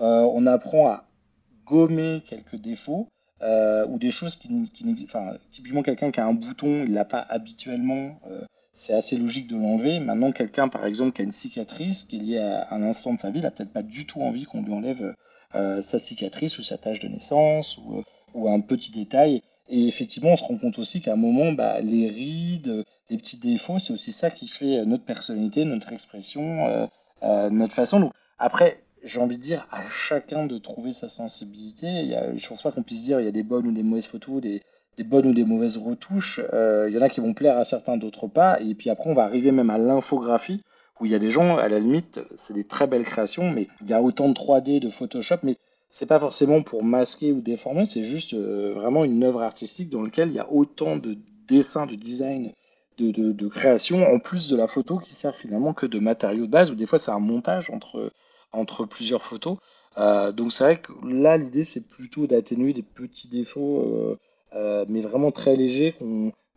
Euh, 0.00 0.28
on 0.32 0.46
apprend 0.46 0.88
à 0.88 1.04
gommer 1.64 2.22
quelques 2.26 2.56
défauts 2.56 3.08
euh, 3.42 3.86
ou 3.86 3.98
des 3.98 4.10
choses 4.10 4.36
qui, 4.36 4.48
qui. 4.70 5.04
Enfin, 5.04 5.34
typiquement, 5.50 5.82
quelqu'un 5.82 6.10
qui 6.10 6.20
a 6.20 6.26
un 6.26 6.34
bouton, 6.34 6.84
il 6.84 6.92
l'a 6.92 7.04
pas 7.04 7.20
habituellement. 7.20 8.20
Euh, 8.30 8.42
c'est 8.74 8.94
assez 8.94 9.16
logique 9.16 9.46
de 9.46 9.56
l'enlever. 9.56 9.98
Maintenant, 9.98 10.32
quelqu'un, 10.32 10.68
par 10.68 10.84
exemple, 10.84 11.12
qui 11.12 11.22
a 11.22 11.24
une 11.24 11.32
cicatrice 11.32 12.04
qui 12.04 12.16
est 12.16 12.20
liée 12.20 12.38
à 12.38 12.72
un 12.72 12.82
instant 12.82 13.14
de 13.14 13.18
sa 13.18 13.30
vie, 13.30 13.40
il 13.40 13.42
n'a 13.42 13.50
peut-être 13.50 13.72
pas 13.72 13.82
du 13.82 14.06
tout 14.06 14.20
envie 14.20 14.44
qu'on 14.44 14.62
lui 14.62 14.72
enlève 14.72 15.14
euh, 15.54 15.82
sa 15.82 15.98
cicatrice 15.98 16.58
ou 16.58 16.62
sa 16.62 16.78
tache 16.78 17.00
de 17.00 17.08
naissance 17.08 17.78
ou, 17.78 18.48
un 18.48 18.60
petit 18.60 18.92
détail. 18.92 19.42
Et 19.68 19.86
effectivement, 19.86 20.30
on 20.30 20.36
se 20.36 20.44
rend 20.44 20.58
compte 20.58 20.78
aussi 20.78 21.00
qu'à 21.00 21.14
un 21.14 21.16
moment, 21.16 21.52
bah, 21.52 21.80
les 21.80 22.08
rides, 22.08 22.84
les 23.08 23.16
petits 23.16 23.38
défauts, 23.38 23.78
c'est 23.78 23.92
aussi 23.92 24.12
ça 24.12 24.30
qui 24.30 24.48
fait 24.48 24.84
notre 24.84 25.04
personnalité, 25.04 25.64
notre 25.64 25.92
expression, 25.92 26.88
notre 27.22 27.74
façon. 27.74 28.00
Donc, 28.00 28.12
après, 28.38 28.82
j'ai 29.02 29.20
envie 29.20 29.38
de 29.38 29.42
dire 29.42 29.66
à 29.70 29.88
chacun 29.88 30.46
de 30.46 30.58
trouver 30.58 30.92
sa 30.92 31.08
sensibilité. 31.08 31.86
Il 31.86 32.08
y 32.08 32.14
a, 32.14 32.34
je 32.36 32.48
pense 32.48 32.62
pas 32.62 32.72
qu'on 32.72 32.82
puisse 32.82 33.02
dire 33.02 33.20
il 33.20 33.24
y 33.24 33.28
a 33.28 33.32
des 33.32 33.42
bonnes 33.42 33.66
ou 33.66 33.72
des 33.72 33.82
mauvaises 33.82 34.06
photos, 34.06 34.40
des, 34.40 34.62
des 34.96 35.04
bonnes 35.04 35.26
ou 35.26 35.34
des 35.34 35.44
mauvaises 35.44 35.76
retouches. 35.76 36.40
Euh, 36.52 36.86
il 36.88 36.94
y 36.94 36.98
en 36.98 37.02
a 37.02 37.08
qui 37.08 37.20
vont 37.20 37.34
plaire 37.34 37.58
à 37.58 37.64
certains, 37.64 37.96
d'autres 37.96 38.26
pas. 38.26 38.60
Et 38.60 38.74
puis 38.74 38.90
après, 38.90 39.10
on 39.10 39.14
va 39.14 39.24
arriver 39.24 39.52
même 39.52 39.70
à 39.70 39.78
l'infographie 39.78 40.60
où 41.00 41.06
il 41.06 41.12
y 41.12 41.14
a 41.14 41.18
des 41.18 41.30
gens, 41.30 41.56
à 41.56 41.68
la 41.68 41.78
limite, 41.78 42.20
c'est 42.36 42.52
des 42.52 42.64
très 42.64 42.86
belles 42.86 43.04
créations, 43.04 43.50
mais 43.50 43.68
il 43.80 43.88
y 43.88 43.94
a 43.94 44.02
autant 44.02 44.28
de 44.28 44.34
3D, 44.34 44.80
de 44.80 44.90
Photoshop, 44.90 45.38
mais 45.42 45.56
c'est 45.88 46.06
pas 46.06 46.20
forcément 46.20 46.62
pour 46.62 46.84
masquer 46.84 47.32
ou 47.32 47.40
déformer, 47.40 47.86
c'est 47.86 48.04
juste 48.04 48.34
euh, 48.34 48.74
vraiment 48.74 49.04
une 49.04 49.24
œuvre 49.24 49.42
artistique 49.42 49.88
dans 49.88 50.02
laquelle 50.02 50.28
il 50.28 50.34
y 50.34 50.38
a 50.38 50.52
autant 50.52 50.96
de 50.96 51.16
dessins, 51.48 51.86
de 51.86 51.96
design, 51.96 52.52
de, 52.98 53.32
de, 53.32 53.48
création, 53.48 54.06
en 54.06 54.18
plus 54.18 54.50
de 54.50 54.56
la 54.56 54.68
photo 54.68 54.98
qui 54.98 55.14
sert 55.14 55.34
finalement 55.34 55.72
que 55.72 55.86
de 55.86 55.98
matériau 55.98 56.44
de 56.44 56.50
base, 56.50 56.70
ou 56.70 56.74
des 56.74 56.86
fois 56.86 56.98
c'est 56.98 57.10
un 57.10 57.18
montage 57.18 57.70
entre, 57.70 58.12
entre 58.52 58.84
plusieurs 58.84 59.24
photos. 59.24 59.58
Euh, 59.98 60.32
donc 60.32 60.52
c'est 60.52 60.64
vrai 60.64 60.80
que 60.80 60.92
là 61.04 61.36
l'idée 61.36 61.64
c'est 61.64 61.86
plutôt 61.86 62.26
d'atténuer 62.26 62.72
des 62.72 62.82
petits 62.82 63.28
défauts, 63.28 63.80
euh, 63.80 64.18
euh 64.54 64.84
mais 64.88 65.00
vraiment 65.00 65.32
très 65.32 65.56
légers. 65.56 65.96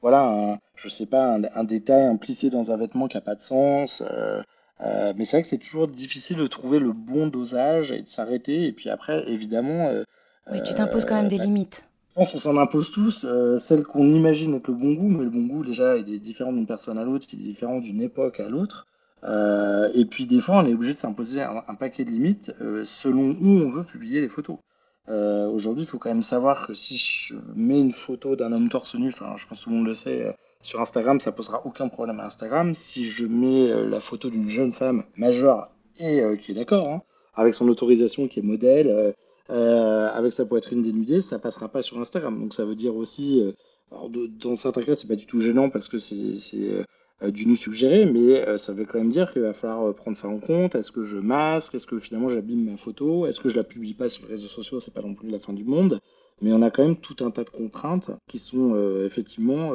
Voilà, 0.02 0.22
un, 0.22 0.60
je 0.76 0.90
sais 0.90 1.06
pas, 1.06 1.24
un, 1.24 1.44
un, 1.56 1.64
détail, 1.64 2.04
un 2.04 2.18
plissé 2.18 2.50
dans 2.50 2.72
un 2.72 2.78
vêtement 2.78 3.08
qui 3.08 3.18
a 3.18 3.22
pas 3.22 3.36
de 3.36 3.42
sens. 3.42 4.04
Mais 4.82 5.26
c'est 5.26 5.38
vrai 5.38 5.42
que 5.44 5.48
c'est 5.48 5.58
toujours 5.58 5.88
difficile 5.88 6.38
de 6.38 6.48
trouver 6.48 6.80
le 6.80 6.92
bon 6.92 7.28
dosage 7.28 7.92
et 7.94 8.02
de 8.02 8.10
s'arrêter. 8.10 8.66
Et 8.66 8.74
puis 8.74 8.90
après, 8.90 9.24
évidemment. 9.32 9.90
Oui, 10.52 10.62
tu 10.64 10.74
t'imposes 10.74 11.06
quand 11.06 11.16
même 11.16 11.30
des 11.30 11.38
bah, 11.38 11.46
limites. 11.46 11.86
Je 12.14 12.20
pense 12.20 12.32
qu'on 12.32 12.40
s'en 12.40 12.58
impose 12.58 12.92
tous. 12.92 13.26
Euh, 13.26 13.58
celle 13.58 13.84
qu'on 13.84 14.06
imagine 14.14 14.54
être 14.54 14.68
le 14.68 14.76
bon 14.76 14.94
goût, 14.94 15.10
mais 15.10 15.24
le 15.24 15.32
bon 15.32 15.48
goût, 15.48 15.66
déjà, 15.66 15.98
il 15.98 16.14
est 16.14 16.20
différent 16.20 16.54
d'une 16.54 16.68
personne 16.68 17.00
à 17.00 17.04
l'autre, 17.04 17.26
il 17.34 17.40
est 17.40 17.44
différent 17.44 17.80
d'une 17.80 18.02
époque 18.02 18.40
à 18.40 18.50
l'autre. 18.50 18.86
Euh, 19.24 19.90
et 19.94 20.06
puis, 20.06 20.26
des 20.26 20.42
fois, 20.42 20.58
on 20.58 20.66
est 20.66 20.74
obligé 20.74 20.94
de 20.94 20.98
s'imposer 20.98 21.42
un, 21.42 21.76
paquet 21.76 22.04
de 22.04 22.12
limites 22.12 22.52
selon 22.86 23.32
où 23.32 23.66
on 23.66 23.70
veut 23.70 23.84
publier 23.84 24.22
les 24.22 24.30
photos. 24.30 24.58
Aujourd'hui, 25.08 25.84
il 25.84 25.88
faut 25.88 25.98
quand 25.98 26.10
même 26.10 26.24
savoir 26.24 26.68
que 26.68 26.74
si 26.74 26.98
je 26.98 27.36
mets 27.56 27.80
une 27.80 27.92
photo 27.92 28.36
d'un 28.36 28.52
homme 28.52 28.70
torse 28.70 28.96
nu, 28.96 29.10
enfin, 29.10 29.36
je 29.38 29.48
pense 29.48 29.62
tout 29.62 29.70
le 29.70 29.76
monde 29.78 29.88
le 29.88 29.96
sait 29.96 30.34
sur 30.64 30.82
Instagram, 30.82 31.20
ça 31.20 31.32
posera 31.32 31.66
aucun 31.66 31.90
problème 31.90 32.20
à 32.22 32.26
Instagram. 32.26 32.74
Si 32.74 33.06
je 33.06 33.26
mets 33.26 33.70
euh, 33.70 33.88
la 33.88 34.00
photo 34.00 34.30
d'une 34.30 34.50
jeune 34.50 34.72
femme 34.72 35.04
majeure 35.18 35.70
et 36.00 36.22
euh, 36.22 36.36
qui 36.38 36.54
est 36.54 36.56
d'accord, 36.56 36.88
hein, 36.88 37.02
avec 37.36 37.54
son 37.54 37.68
autorisation 37.68 38.28
qui 38.28 38.40
est 38.40 38.44
modèle, 38.44 38.88
euh, 38.88 39.12
euh, 39.50 40.10
avec 40.12 40.32
sa 40.32 40.46
poitrine 40.46 40.82
dénudée, 40.82 41.20
ça 41.20 41.38
passera 41.38 41.68
pas 41.68 41.82
sur 41.82 42.00
Instagram. 42.00 42.40
Donc 42.40 42.54
ça 42.54 42.64
veut 42.66 42.76
dire 42.76 42.96
aussi, 42.96 43.42
euh, 43.42 43.52
dans 44.40 44.56
certains 44.56 44.84
cas, 44.84 44.96
c'est 44.96 45.08
pas 45.08 45.18
du 45.18 45.26
tout 45.26 45.42
gênant 45.42 45.70
parce 45.70 45.90
que 45.90 45.98
c'est 46.00 46.86
du 47.32 47.46
nu 47.46 47.56
suggéré, 47.56 48.06
mais 48.06 48.58
ça 48.58 48.74
veut 48.74 48.86
quand 48.86 48.98
même 48.98 49.12
dire 49.12 49.32
qu'il 49.32 49.42
va 49.42 49.54
falloir 49.54 49.94
prendre 49.94 50.18
ça 50.18 50.28
en 50.28 50.40
compte. 50.40 50.76
Est-ce 50.76 50.92
que 50.92 51.04
je 51.04 51.18
masque? 51.18 51.76
Est-ce 51.76 51.88
que 51.88 52.00
finalement 52.00 52.30
j'abîme 52.30 52.72
ma 52.72 52.78
photo? 52.78 53.26
Est-ce 53.28 53.40
que 53.40 53.50
je 53.50 53.56
la 53.56 53.64
publie 53.64 53.94
pas 53.94 54.10
sur 54.10 54.26
les 54.26 54.32
réseaux 54.32 54.48
sociaux? 54.48 54.80
C'est 54.80 54.94
pas 54.94 55.02
non 55.02 55.14
plus 55.14 55.30
la 55.30 55.40
fin 55.40 55.54
du 55.54 55.64
monde. 55.64 56.02
Mais 56.42 56.52
on 56.52 56.62
a 56.62 56.72
quand 56.72 56.84
même 56.84 56.98
tout 56.98 57.24
un 57.24 57.32
tas 57.32 57.44
de 57.44 57.50
contraintes 57.50 58.12
qui 58.28 58.40
sont 58.40 58.76
effectivement 59.06 59.74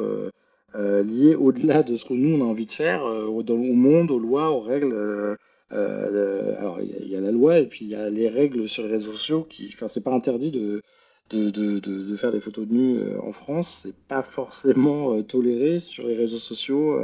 euh, 0.75 1.01
lié 1.03 1.35
au-delà 1.35 1.81
de 1.81 1.95
ce 1.95 2.05
que 2.05 2.13
nous 2.13 2.37
on 2.37 2.41
a 2.41 2.45
envie 2.45 2.67
de 2.67 2.71
faire, 2.71 3.03
euh, 3.05 3.25
au 3.25 3.43
monde, 3.43 4.11
aux 4.11 4.19
lois, 4.19 4.51
aux 4.51 4.59
règles. 4.59 4.93
Euh, 4.93 5.35
euh 5.71 6.57
alors 6.57 6.79
il 6.81 7.07
y, 7.07 7.15
a 7.15 7.21
la 7.21 7.31
loi 7.31 7.59
et 7.59 7.67
puis 7.67 7.85
il 7.85 7.89
y 7.89 7.95
a 7.95 8.09
les 8.09 8.27
règles 8.27 8.67
sur 8.67 8.83
les 8.83 8.89
réseaux 8.89 9.11
sociaux 9.11 9.45
qui, 9.47 9.69
enfin 9.73 9.87
c'est 9.87 10.03
pas 10.03 10.11
interdit 10.11 10.51
de 10.51 10.81
de, 11.29 11.49
de, 11.51 11.79
de, 11.79 12.03
de, 12.03 12.15
faire 12.15 12.31
des 12.31 12.39
photos 12.39 12.67
de 12.67 12.73
nu 12.73 12.97
euh, 12.97 13.21
en 13.21 13.33
France, 13.33 13.81
c'est 13.83 13.95
pas 14.07 14.23
forcément 14.23 15.21
toléré 15.23 15.79
sur 15.79 16.07
les 16.07 16.15
réseaux 16.15 16.39
sociaux. 16.39 16.99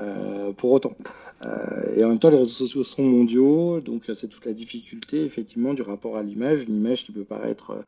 Euh, 0.00 0.52
pour 0.52 0.72
autant. 0.72 0.96
Euh, 1.46 1.94
et 1.94 2.04
en 2.04 2.08
même 2.08 2.18
temps, 2.18 2.30
les 2.30 2.38
réseaux 2.38 2.50
sociaux 2.50 2.82
sont 2.82 3.04
mondiaux, 3.04 3.80
donc 3.80 4.10
c'est 4.12 4.28
toute 4.28 4.44
la 4.44 4.52
difficulté 4.52 5.24
effectivement 5.24 5.72
du 5.72 5.82
rapport 5.82 6.16
à 6.16 6.22
l'image, 6.22 6.64
une 6.64 6.76
image 6.76 7.04
qui 7.04 7.12
peut 7.12 7.24
paraître 7.24 7.84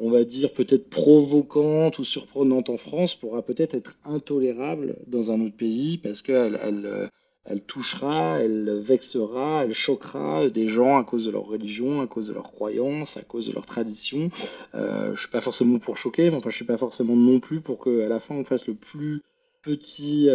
on 0.00 0.10
va 0.10 0.24
dire, 0.24 0.52
peut-être 0.52 0.88
provocante 0.88 1.98
ou 1.98 2.04
surprenante 2.04 2.70
en 2.70 2.76
France 2.76 3.14
pourra 3.14 3.42
peut-être 3.42 3.74
être 3.74 3.98
intolérable 4.04 4.96
dans 5.06 5.32
un 5.32 5.40
autre 5.40 5.56
pays 5.56 5.98
parce 5.98 6.22
qu'elle 6.22 7.10
elle, 7.44 7.62
touchera, 7.62 8.38
elle 8.40 8.78
vexera, 8.78 9.64
elle 9.64 9.74
choquera 9.74 10.50
des 10.50 10.68
gens 10.68 10.98
à 10.98 11.04
cause 11.04 11.24
de 11.24 11.30
leur 11.30 11.46
religion, 11.46 12.00
à 12.00 12.06
cause 12.06 12.28
de 12.28 12.34
leurs 12.34 12.52
croyances, 12.52 13.16
à 13.16 13.22
cause 13.22 13.48
de 13.48 13.54
leur 13.54 13.66
tradition. 13.66 14.30
Euh, 14.74 15.16
je 15.16 15.20
suis 15.20 15.30
pas 15.30 15.40
forcément 15.40 15.78
pour 15.78 15.96
choquer, 15.96 16.30
mais 16.30 16.36
enfin 16.36 16.50
je 16.50 16.56
suis 16.56 16.64
pas 16.64 16.78
forcément 16.78 17.16
non 17.16 17.40
plus 17.40 17.60
pour 17.60 17.82
qu'à 17.82 18.08
la 18.08 18.20
fin 18.20 18.34
on 18.36 18.44
fasse 18.44 18.66
le 18.66 18.74
plus 18.74 19.22
petit 19.62 20.28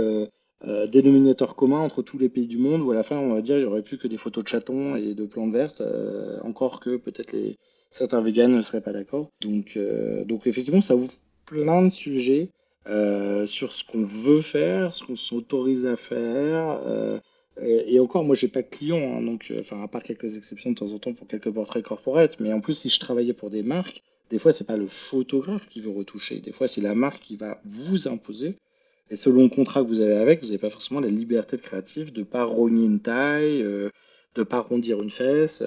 euh, 0.65 0.87
dénominateur 0.87 1.57
commun 1.57 1.79
entre 1.79 2.01
tous 2.01 2.17
les 2.17 2.29
pays 2.29 2.47
du 2.47 2.57
monde, 2.57 2.81
où 2.81 2.91
à 2.91 2.95
la 2.95 3.03
fin 3.03 3.17
on 3.17 3.33
va 3.33 3.41
dire 3.41 3.57
il 3.57 3.63
y 3.63 3.65
aurait 3.65 3.81
plus 3.81 3.97
que 3.97 4.07
des 4.07 4.17
photos 4.17 4.45
de 4.45 4.49
chatons 4.49 4.95
et 4.95 5.13
de 5.13 5.25
plantes 5.25 5.51
vertes, 5.51 5.81
euh, 5.81 6.39
encore 6.43 6.79
que 6.79 6.95
peut-être 6.95 7.35
certains 7.89 8.21
véganes 8.21 8.55
ne 8.55 8.61
seraient 8.61 8.81
pas 8.81 8.93
d'accord. 8.93 9.29
Donc, 9.41 9.73
euh, 9.75 10.23
donc 10.23 10.47
effectivement, 10.47 10.79
ça 10.79 10.95
ouvre 10.95 11.11
plein 11.45 11.81
de 11.81 11.89
sujets. 11.89 12.49
sur 13.45 13.71
ce 13.71 13.83
qu'on 13.83 14.03
veut 14.03 14.41
faire, 14.41 14.93
ce 14.93 15.03
qu'on 15.05 15.15
s'autorise 15.15 15.85
à 15.85 15.95
faire. 15.95 16.79
et 17.61 17.99
encore, 17.99 18.23
moi, 18.23 18.35
j'ai 18.35 18.47
pas 18.47 18.61
de 18.61 18.67
clients, 18.67 19.17
hein, 19.17 19.21
donc, 19.21 19.53
enfin, 19.59 19.81
à 19.83 19.87
part 19.87 20.03
quelques 20.03 20.37
exceptions 20.37 20.71
de 20.71 20.75
temps 20.75 20.91
en 20.93 20.97
temps 20.97 21.13
pour 21.13 21.27
quelques 21.27 21.51
portraits 21.51 21.83
corporate, 21.83 22.39
mais 22.39 22.51
en 22.53 22.61
plus, 22.61 22.73
si 22.73 22.89
je 22.89 22.99
travaillais 22.99 23.33
pour 23.33 23.49
des 23.49 23.63
marques, 23.63 24.01
des 24.29 24.39
fois, 24.39 24.51
c'est 24.51 24.65
pas 24.65 24.77
le 24.77 24.87
photographe 24.87 25.67
qui 25.69 25.79
veut 25.81 25.91
retoucher, 25.91 26.39
des 26.39 26.51
fois, 26.51 26.67
c'est 26.67 26.81
la 26.81 26.95
marque 26.95 27.21
qui 27.21 27.35
va 27.37 27.61
vous 27.65 28.07
imposer. 28.07 28.55
Et 29.09 29.15
selon 29.15 29.43
le 29.43 29.49
contrat 29.49 29.83
que 29.83 29.87
vous 29.87 29.99
avez 29.99 30.15
avec, 30.15 30.41
vous 30.41 30.47
n'avez 30.47 30.59
pas 30.59 30.69
forcément 30.69 30.99
la 30.99 31.09
liberté 31.09 31.57
de 31.57 31.61
créative 31.61 32.13
de 32.13 32.21
ne 32.21 32.25
pas 32.25 32.45
rogner 32.45 32.85
une 32.85 32.99
taille, 32.99 33.61
de 33.61 33.91
ne 34.37 34.43
pas 34.43 34.57
arrondir 34.57 35.01
une 35.01 35.11
fesse. 35.11 35.61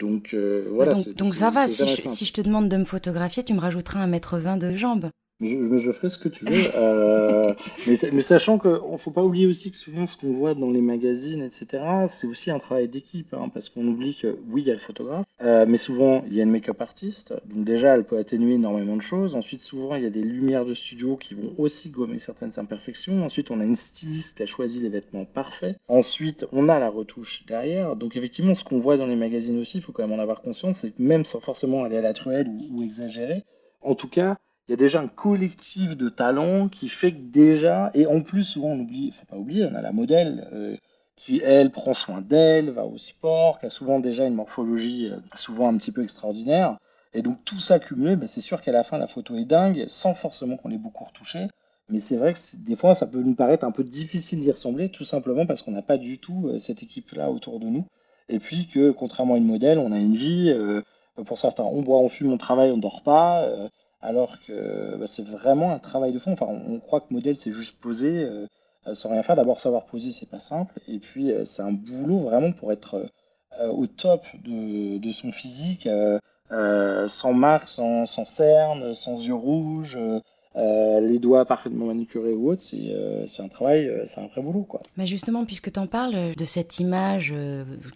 donc 0.00 0.34
voilà. 0.70 0.94
donc, 0.94 1.34
ça 1.34 1.50
va, 1.50 1.68
si 1.68 1.86
je, 1.86 2.08
si 2.08 2.24
je, 2.24 2.32
te 2.32 2.40
demande 2.40 2.68
de 2.68 2.76
me 2.76 2.84
photographier, 2.84 3.44
tu 3.44 3.54
me 3.54 3.60
rajouteras 3.60 4.00
un 4.00 4.06
mètre 4.06 4.38
vingt 4.38 4.56
de 4.56 4.74
jambes. 4.74 5.10
Mais 5.40 5.48
je, 5.48 5.76
je, 5.76 5.92
ferai 5.92 6.08
ce 6.08 6.18
que 6.18 6.28
tu 6.28 6.44
veux. 6.44 6.70
Euh, 6.74 7.54
mais, 7.86 7.96
mais, 8.12 8.22
sachant 8.22 8.58
qu'il 8.58 8.70
ne 8.70 8.96
faut 8.96 9.12
pas 9.12 9.22
oublier 9.22 9.46
aussi 9.46 9.70
que 9.70 9.76
souvent 9.76 10.06
ce 10.06 10.16
qu'on 10.16 10.32
voit 10.32 10.54
dans 10.54 10.70
les 10.70 10.80
magazines, 10.80 11.42
etc., 11.42 11.84
c'est 12.08 12.26
aussi 12.26 12.50
un 12.50 12.58
travail 12.58 12.88
d'équipe. 12.88 13.32
Hein, 13.34 13.48
parce 13.52 13.68
qu'on 13.68 13.86
oublie 13.86 14.16
que 14.16 14.38
oui, 14.50 14.62
il 14.62 14.68
y 14.68 14.70
a 14.70 14.74
le 14.74 14.80
photographe, 14.80 15.26
euh, 15.42 15.64
mais 15.68 15.78
souvent 15.78 16.24
il 16.26 16.34
y 16.34 16.40
a 16.40 16.42
une 16.42 16.50
make-up 16.50 16.80
artiste. 16.80 17.34
Donc 17.46 17.64
déjà, 17.64 17.94
elle 17.94 18.04
peut 18.04 18.18
atténuer 18.18 18.54
énormément 18.54 18.96
de 18.96 19.02
choses. 19.02 19.36
Ensuite, 19.36 19.60
souvent, 19.60 19.94
il 19.94 20.02
y 20.02 20.06
a 20.06 20.10
des 20.10 20.22
lumières 20.22 20.64
de 20.64 20.74
studio 20.74 21.16
qui 21.16 21.34
vont 21.34 21.54
aussi 21.58 21.90
gommer 21.90 22.18
certaines 22.18 22.58
imperfections. 22.58 23.24
Ensuite, 23.24 23.50
on 23.52 23.60
a 23.60 23.64
une 23.64 23.76
styliste 23.76 24.38
qui 24.38 24.42
a 24.42 24.46
choisi 24.46 24.80
les 24.80 24.88
vêtements 24.88 25.24
parfaits. 25.24 25.76
Ensuite, 25.86 26.46
on 26.52 26.68
a 26.68 26.80
la 26.80 26.90
retouche 26.90 27.44
derrière. 27.46 27.94
Donc 27.94 28.16
effectivement, 28.16 28.54
ce 28.54 28.64
qu'on 28.64 28.78
voit 28.78 28.96
dans 28.96 29.06
les 29.06 29.16
magazines 29.16 29.60
aussi, 29.60 29.78
il 29.78 29.82
faut 29.82 29.92
quand 29.92 30.06
même 30.06 30.18
en 30.18 30.22
avoir 30.22 30.42
conscience, 30.42 30.78
c'est 30.78 30.90
que 30.90 31.02
même 31.02 31.24
sans 31.24 31.40
forcément 31.40 31.84
aller 31.84 31.96
à 31.96 32.02
la 32.02 32.12
truelle 32.12 32.48
ou, 32.48 32.78
ou 32.78 32.82
exagérer, 32.82 33.44
en 33.82 33.94
tout 33.94 34.08
cas, 34.08 34.36
il 34.68 34.72
y 34.72 34.74
a 34.74 34.76
déjà 34.76 35.00
un 35.00 35.08
collectif 35.08 35.96
de 35.96 36.10
talents 36.10 36.68
qui 36.68 36.90
fait 36.90 37.12
que 37.12 37.22
déjà, 37.22 37.90
et 37.94 38.06
en 38.06 38.20
plus 38.20 38.44
souvent 38.44 38.68
on 38.68 38.80
oublie, 38.80 39.10
faut 39.12 39.24
pas 39.24 39.38
oublier, 39.38 39.64
on 39.64 39.74
a 39.74 39.80
la 39.80 39.92
modèle 39.92 40.46
euh, 40.52 40.76
qui 41.16 41.40
elle 41.42 41.70
prend 41.70 41.94
soin 41.94 42.20
d'elle, 42.20 42.68
va 42.68 42.84
au 42.84 42.98
sport, 42.98 43.58
qui 43.58 43.66
a 43.66 43.70
souvent 43.70 43.98
déjà 43.98 44.26
une 44.26 44.34
morphologie 44.34 45.08
euh, 45.10 45.16
souvent 45.34 45.70
un 45.70 45.76
petit 45.78 45.90
peu 45.90 46.02
extraordinaire, 46.02 46.76
et 47.14 47.22
donc 47.22 47.42
tout 47.46 47.58
ça 47.58 47.78
cumulé, 47.78 48.18
c'est 48.26 48.42
sûr 48.42 48.60
qu'à 48.60 48.72
la 48.72 48.84
fin 48.84 48.98
la 48.98 49.06
photo 49.06 49.36
est 49.36 49.46
dingue, 49.46 49.84
sans 49.86 50.12
forcément 50.12 50.58
qu'on 50.58 50.70
ait 50.70 50.76
beaucoup 50.76 51.04
retouché, 51.04 51.48
mais 51.88 51.98
c'est 51.98 52.18
vrai 52.18 52.34
que 52.34 52.40
des 52.58 52.76
fois 52.76 52.94
ça 52.94 53.06
peut 53.06 53.22
nous 53.22 53.34
paraître 53.34 53.64
un 53.64 53.72
peu 53.72 53.84
difficile 53.84 54.40
d'y 54.40 54.52
ressembler, 54.52 54.90
tout 54.90 55.04
simplement 55.04 55.46
parce 55.46 55.62
qu'on 55.62 55.72
n'a 55.72 55.80
pas 55.80 55.96
du 55.96 56.18
tout 56.18 56.48
euh, 56.48 56.58
cette 56.58 56.82
équipe-là 56.82 57.30
autour 57.30 57.58
de 57.58 57.68
nous, 57.68 57.86
et 58.28 58.38
puis 58.38 58.66
que 58.66 58.90
contrairement 58.90 59.32
à 59.32 59.38
une 59.38 59.46
modèle, 59.46 59.78
on 59.78 59.92
a 59.92 59.98
une 59.98 60.14
vie, 60.14 60.54
pour 61.24 61.38
certains 61.38 61.64
on 61.64 61.80
boit, 61.80 61.98
on 62.00 62.10
fume, 62.10 62.30
on 62.30 62.36
travaille, 62.36 62.70
on 62.70 62.76
dort 62.76 63.02
pas 63.02 63.48
alors 64.00 64.40
que 64.40 64.96
bah, 64.96 65.06
c'est 65.06 65.26
vraiment 65.26 65.72
un 65.72 65.78
travail 65.78 66.12
de 66.12 66.18
fond. 66.18 66.32
Enfin, 66.32 66.46
on, 66.46 66.78
croit 66.80 67.00
que 67.00 67.12
modèle, 67.12 67.36
c'est 67.36 67.52
juste 67.52 67.80
poser 67.80 68.24
euh, 68.24 68.46
sans 68.94 69.10
rien 69.10 69.22
faire. 69.22 69.36
D'abord, 69.36 69.58
savoir 69.58 69.86
poser, 69.86 70.12
c'est 70.12 70.28
pas 70.28 70.38
simple. 70.38 70.74
Et 70.88 70.98
puis, 70.98 71.32
euh, 71.32 71.44
c'est 71.44 71.62
un 71.62 71.72
boulot 71.72 72.18
vraiment 72.18 72.52
pour 72.52 72.72
être 72.72 73.10
euh, 73.60 73.68
au 73.68 73.86
top 73.86 74.24
de, 74.44 75.10
son 75.12 75.32
physique, 75.32 75.88
sans 76.50 77.32
marque, 77.32 77.68
sans, 77.68 78.06
sans 78.06 78.24
cerne, 78.24 78.94
sans 78.94 79.26
yeux 79.26 79.34
rouges. 79.34 79.98
Euh, 80.56 81.00
les 81.00 81.18
doigts 81.18 81.44
parfaitement 81.44 81.86
manicurés 81.86 82.32
ou 82.32 82.50
autre, 82.50 82.62
c'est 82.62 82.90
euh, 82.90 83.26
un 83.38 83.48
travail, 83.48 83.86
euh, 83.86 84.04
c'est 84.06 84.20
un 84.20 84.26
vrai 84.26 84.40
boulot. 84.42 84.62
Quoi. 84.62 84.80
Mais 84.96 85.06
justement, 85.06 85.44
puisque 85.44 85.70
tu 85.70 85.78
en 85.78 85.86
parles 85.86 86.34
de 86.34 86.44
cette 86.44 86.80
image 86.80 87.34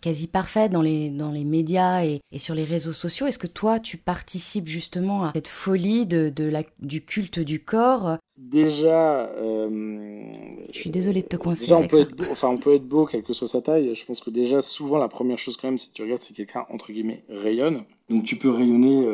quasi 0.01 0.27
parfaite 0.29 0.71
dans 0.71 0.83
les, 0.83 1.11
dans 1.11 1.31
les 1.31 1.45
médias 1.45 2.05
et, 2.05 2.21
et 2.31 2.39
sur 2.39 2.55
les 2.55 2.65
réseaux 2.65 2.93
sociaux, 2.93 3.27
est-ce 3.27 3.39
que 3.39 3.47
toi, 3.47 3.81
tu 3.81 3.97
participes 3.97 4.69
justement 4.69 5.25
à 5.25 5.33
cette 5.35 5.49
folie 5.49 6.07
de, 6.07 6.31
de 6.35 6.45
la, 6.45 6.63
du 6.81 7.05
culte 7.05 7.41
du 7.41 7.65
corps? 7.65 8.19
Déjà, 8.37 9.31
je 9.39 10.79
suis 10.79 10.91
désolée 10.91 11.23
de 11.23 11.29
te 11.29 11.37
coincer. 11.37 11.65
Déjà, 11.65 11.79
on, 11.79 11.87
peut 11.87 12.01
Être 12.01 12.17
beau, 12.17 12.25
enfin, 12.31 12.49
on 12.49 12.59
peut 12.59 12.75
être 12.75 12.87
beau, 12.87 13.07
quelle 13.07 13.23
que 13.23 13.33
soit 13.33 13.49
sa 13.49 13.61
taille. 13.61 13.95
Je 13.95 14.05
pense 14.05 14.21
que 14.21 14.31
déjà, 14.31 14.63
souvent, 14.63 14.99
la 14.99 15.09
première 15.09 15.39
chose 15.39 15.57
quand 15.57 15.69
même, 15.69 15.79
si 15.79 15.91
tu 15.93 16.03
regardes, 16.03 16.23
c'est 16.23 16.35
quelqu'un, 16.35 16.67
entre 16.71 16.93
guillemets, 16.93 17.23
rayonne. 17.29 17.85
Donc 18.09 18.25
tu 18.25 18.37
peux 18.37 18.51
rayonner 18.51 19.07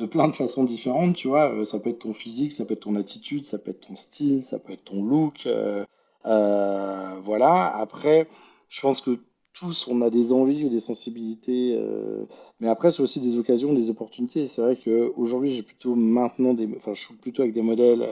de 0.00 0.06
plein 0.06 0.28
de 0.28 0.32
façons 0.34 0.64
différentes, 0.64 1.14
tu 1.16 1.28
vois. 1.28 1.52
Euh, 1.52 1.64
ça 1.64 1.78
peut 1.78 1.90
être 1.90 2.00
ton 2.00 2.14
physique, 2.14 2.52
ça 2.52 2.64
peut 2.64 2.74
être 2.74 2.80
ton 2.80 2.96
attitude, 2.96 3.44
ça 3.44 3.58
peut 3.58 3.70
être 3.70 3.86
ton 3.86 3.96
style, 3.96 4.42
ça 4.42 4.58
peut 4.58 4.72
être 4.72 4.84
ton 4.84 5.04
look. 5.04 5.46
Euh, 5.46 5.84
euh, 6.26 7.20
voilà. 7.22 7.76
Après, 7.76 8.26
je 8.68 8.80
pense 8.80 9.00
que 9.00 9.18
tous, 9.52 9.88
on 9.88 10.00
a 10.00 10.10
des 10.10 10.32
envies 10.32 10.64
ou 10.64 10.70
des 10.70 10.80
sensibilités. 10.80 11.78
mais 12.60 12.68
après, 12.68 12.90
c'est 12.90 13.02
aussi 13.02 13.20
des 13.20 13.36
occasions, 13.36 13.74
des 13.74 13.90
opportunités. 13.90 14.46
C'est 14.46 14.62
vrai 14.62 14.76
qu'aujourd'hui, 14.76 15.50
j'ai 15.50 15.62
plutôt 15.62 15.94
maintenant. 15.94 16.56
Enfin, 16.76 16.94
je 16.94 17.04
suis 17.04 17.14
plutôt 17.14 17.42
avec 17.42 17.52
des 17.52 17.62
modèles, 17.62 18.08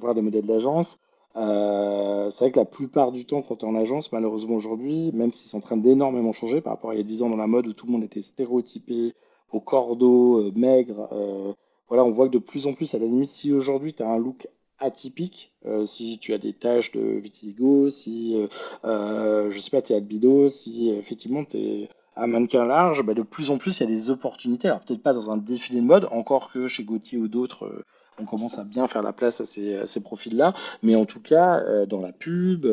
voire 0.00 0.14
des 0.14 0.22
modèles 0.22 0.46
d'agence. 0.46 0.98
C'est 1.34 2.44
vrai 2.44 2.50
que 2.52 2.58
la 2.58 2.64
plupart 2.64 3.12
du 3.12 3.24
temps, 3.24 3.42
quand 3.42 3.56
tu 3.56 3.66
es 3.66 3.68
en 3.68 3.74
agence, 3.74 4.12
malheureusement 4.12 4.56
aujourd'hui, 4.56 5.10
même 5.12 5.32
s'ils 5.32 5.48
sont 5.48 5.58
en 5.58 5.62
train 5.62 5.76
d'énormément 5.76 6.32
changer 6.32 6.60
par 6.60 6.74
rapport 6.74 6.90
à 6.90 6.94
il 6.94 6.98
y 6.98 7.00
a 7.00 7.04
10 7.04 7.22
ans 7.22 7.30
dans 7.30 7.36
la 7.36 7.46
mode 7.46 7.66
où 7.66 7.72
tout 7.72 7.86
le 7.86 7.92
monde 7.92 8.04
était 8.04 8.22
stéréotypé, 8.22 9.14
au 9.52 9.60
cordeau, 9.60 10.38
euh, 10.38 10.52
maigre. 10.54 11.08
Euh, 11.12 11.52
voilà, 11.88 12.04
on 12.04 12.10
voit 12.10 12.26
que 12.28 12.32
de 12.32 12.38
plus 12.38 12.66
en 12.66 12.72
plus, 12.72 12.94
à 12.94 12.98
la 12.98 13.06
limite, 13.06 13.30
si 13.30 13.52
aujourd'hui 13.52 13.94
tu 13.94 14.02
as 14.02 14.08
un 14.08 14.18
look 14.18 14.48
atypique, 14.78 15.52
euh, 15.66 15.84
si 15.84 16.18
tu 16.18 16.32
as 16.32 16.38
des 16.38 16.52
taches 16.52 16.92
de 16.92 17.00
vitiligo, 17.00 17.90
si, 17.90 18.48
je 18.84 19.58
sais 19.58 19.70
pas, 19.70 19.82
tu 19.82 19.92
es 19.92 19.96
albido, 19.96 20.48
si 20.48 20.90
effectivement 20.90 21.44
tu 21.44 21.56
es 21.58 21.88
un 22.16 22.26
mannequin 22.26 22.64
large, 22.64 23.02
bah, 23.02 23.14
de 23.14 23.22
plus 23.22 23.50
en 23.50 23.58
plus 23.58 23.78
il 23.78 23.80
y 23.80 23.86
a 23.86 23.94
des 23.94 24.10
opportunités. 24.10 24.68
Alors 24.68 24.80
peut-être 24.80 25.02
pas 25.02 25.12
dans 25.12 25.30
un 25.30 25.36
défilé 25.36 25.80
de 25.80 25.86
mode, 25.86 26.08
encore 26.12 26.52
que 26.52 26.68
chez 26.68 26.84
Gauthier 26.84 27.18
ou 27.18 27.28
d'autres, 27.28 27.84
on 28.20 28.24
commence 28.24 28.58
à 28.58 28.64
bien 28.64 28.86
faire 28.86 29.02
la 29.02 29.12
place 29.12 29.40
à 29.40 29.44
ces, 29.44 30.00
profils-là, 30.02 30.54
mais 30.82 30.94
en 30.94 31.04
tout 31.04 31.20
cas 31.20 31.86
dans 31.86 32.00
la 32.00 32.12
pub, 32.12 32.66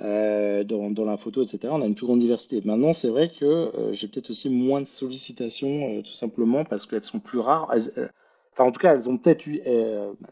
euh, 0.00 0.64
dans, 0.64 1.04
la 1.04 1.16
photo, 1.16 1.42
etc. 1.42 1.68
On 1.70 1.80
a 1.80 1.86
une 1.86 1.94
plus 1.94 2.06
grande 2.06 2.18
diversité. 2.18 2.60
Maintenant, 2.64 2.92
c'est 2.92 3.08
vrai 3.08 3.28
que 3.28 3.44
euh, 3.44 3.92
j'ai 3.92 4.08
peut-être 4.08 4.30
aussi 4.30 4.48
moins 4.48 4.80
de 4.80 4.86
sollicitations, 4.86 5.98
euh, 5.98 6.02
tout 6.02 6.12
simplement 6.12 6.64
parce 6.64 6.86
qu'elles 6.86 7.04
sont 7.04 7.20
plus 7.20 7.38
rares. 7.38 7.70
enfin, 8.52 8.64
en 8.64 8.72
tout 8.72 8.80
cas, 8.80 8.94
elles 8.94 9.08
ont 9.08 9.16
peut-être 9.16 9.46
eu 9.46 9.60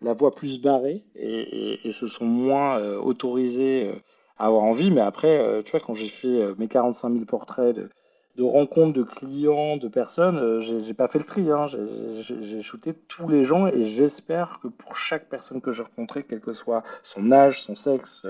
la 0.03 0.15
voie 0.15 0.35
plus 0.35 0.61
barrée 0.61 1.05
et, 1.15 1.79
et, 1.85 1.93
se 1.93 2.09
sont 2.09 2.25
moins 2.25 2.83
autorisées 2.97 3.93
à 4.39 4.47
avoir 4.47 4.65
envie. 4.65 4.91
Mais 4.91 5.03
après, 5.03 5.63
tu 5.65 5.71
vois, 5.71 5.81
quand 5.81 5.95
j'ai 5.95 6.09
fait 6.09 6.55
mes 6.59 6.67
45 6.67 7.13
000 7.13 7.25
portraits 7.27 7.77
de, 7.77 7.91
de 8.37 8.43
rencontres 8.43 8.93
de 8.93 9.03
clients, 9.03 9.77
de 9.77 9.89
personnes, 9.89 10.61
j'ai 10.61 10.95
pas 10.95 11.09
fait 11.09 11.19
le 11.19 11.25
tri. 11.25 11.51
Hein. 11.51 11.67
J'ai 11.67 12.63
shooté 12.63 12.95
tous 13.09 13.29
les 13.29 13.45
gens 13.45 13.67
et 13.67 13.83
j'espère 13.83 14.61
que 14.63 14.69
pour 14.69 14.97
chaque 14.97 15.29
personne 15.29 15.61
que 15.61 15.73
j'ai 15.73 15.83
rencontrée, 15.83 16.25
quel 16.29 16.41
que 16.41 16.53
soit 16.53 16.83
son 17.03 17.33
âge, 17.33 17.63
son 17.63 17.75
sexe, 17.75 18.25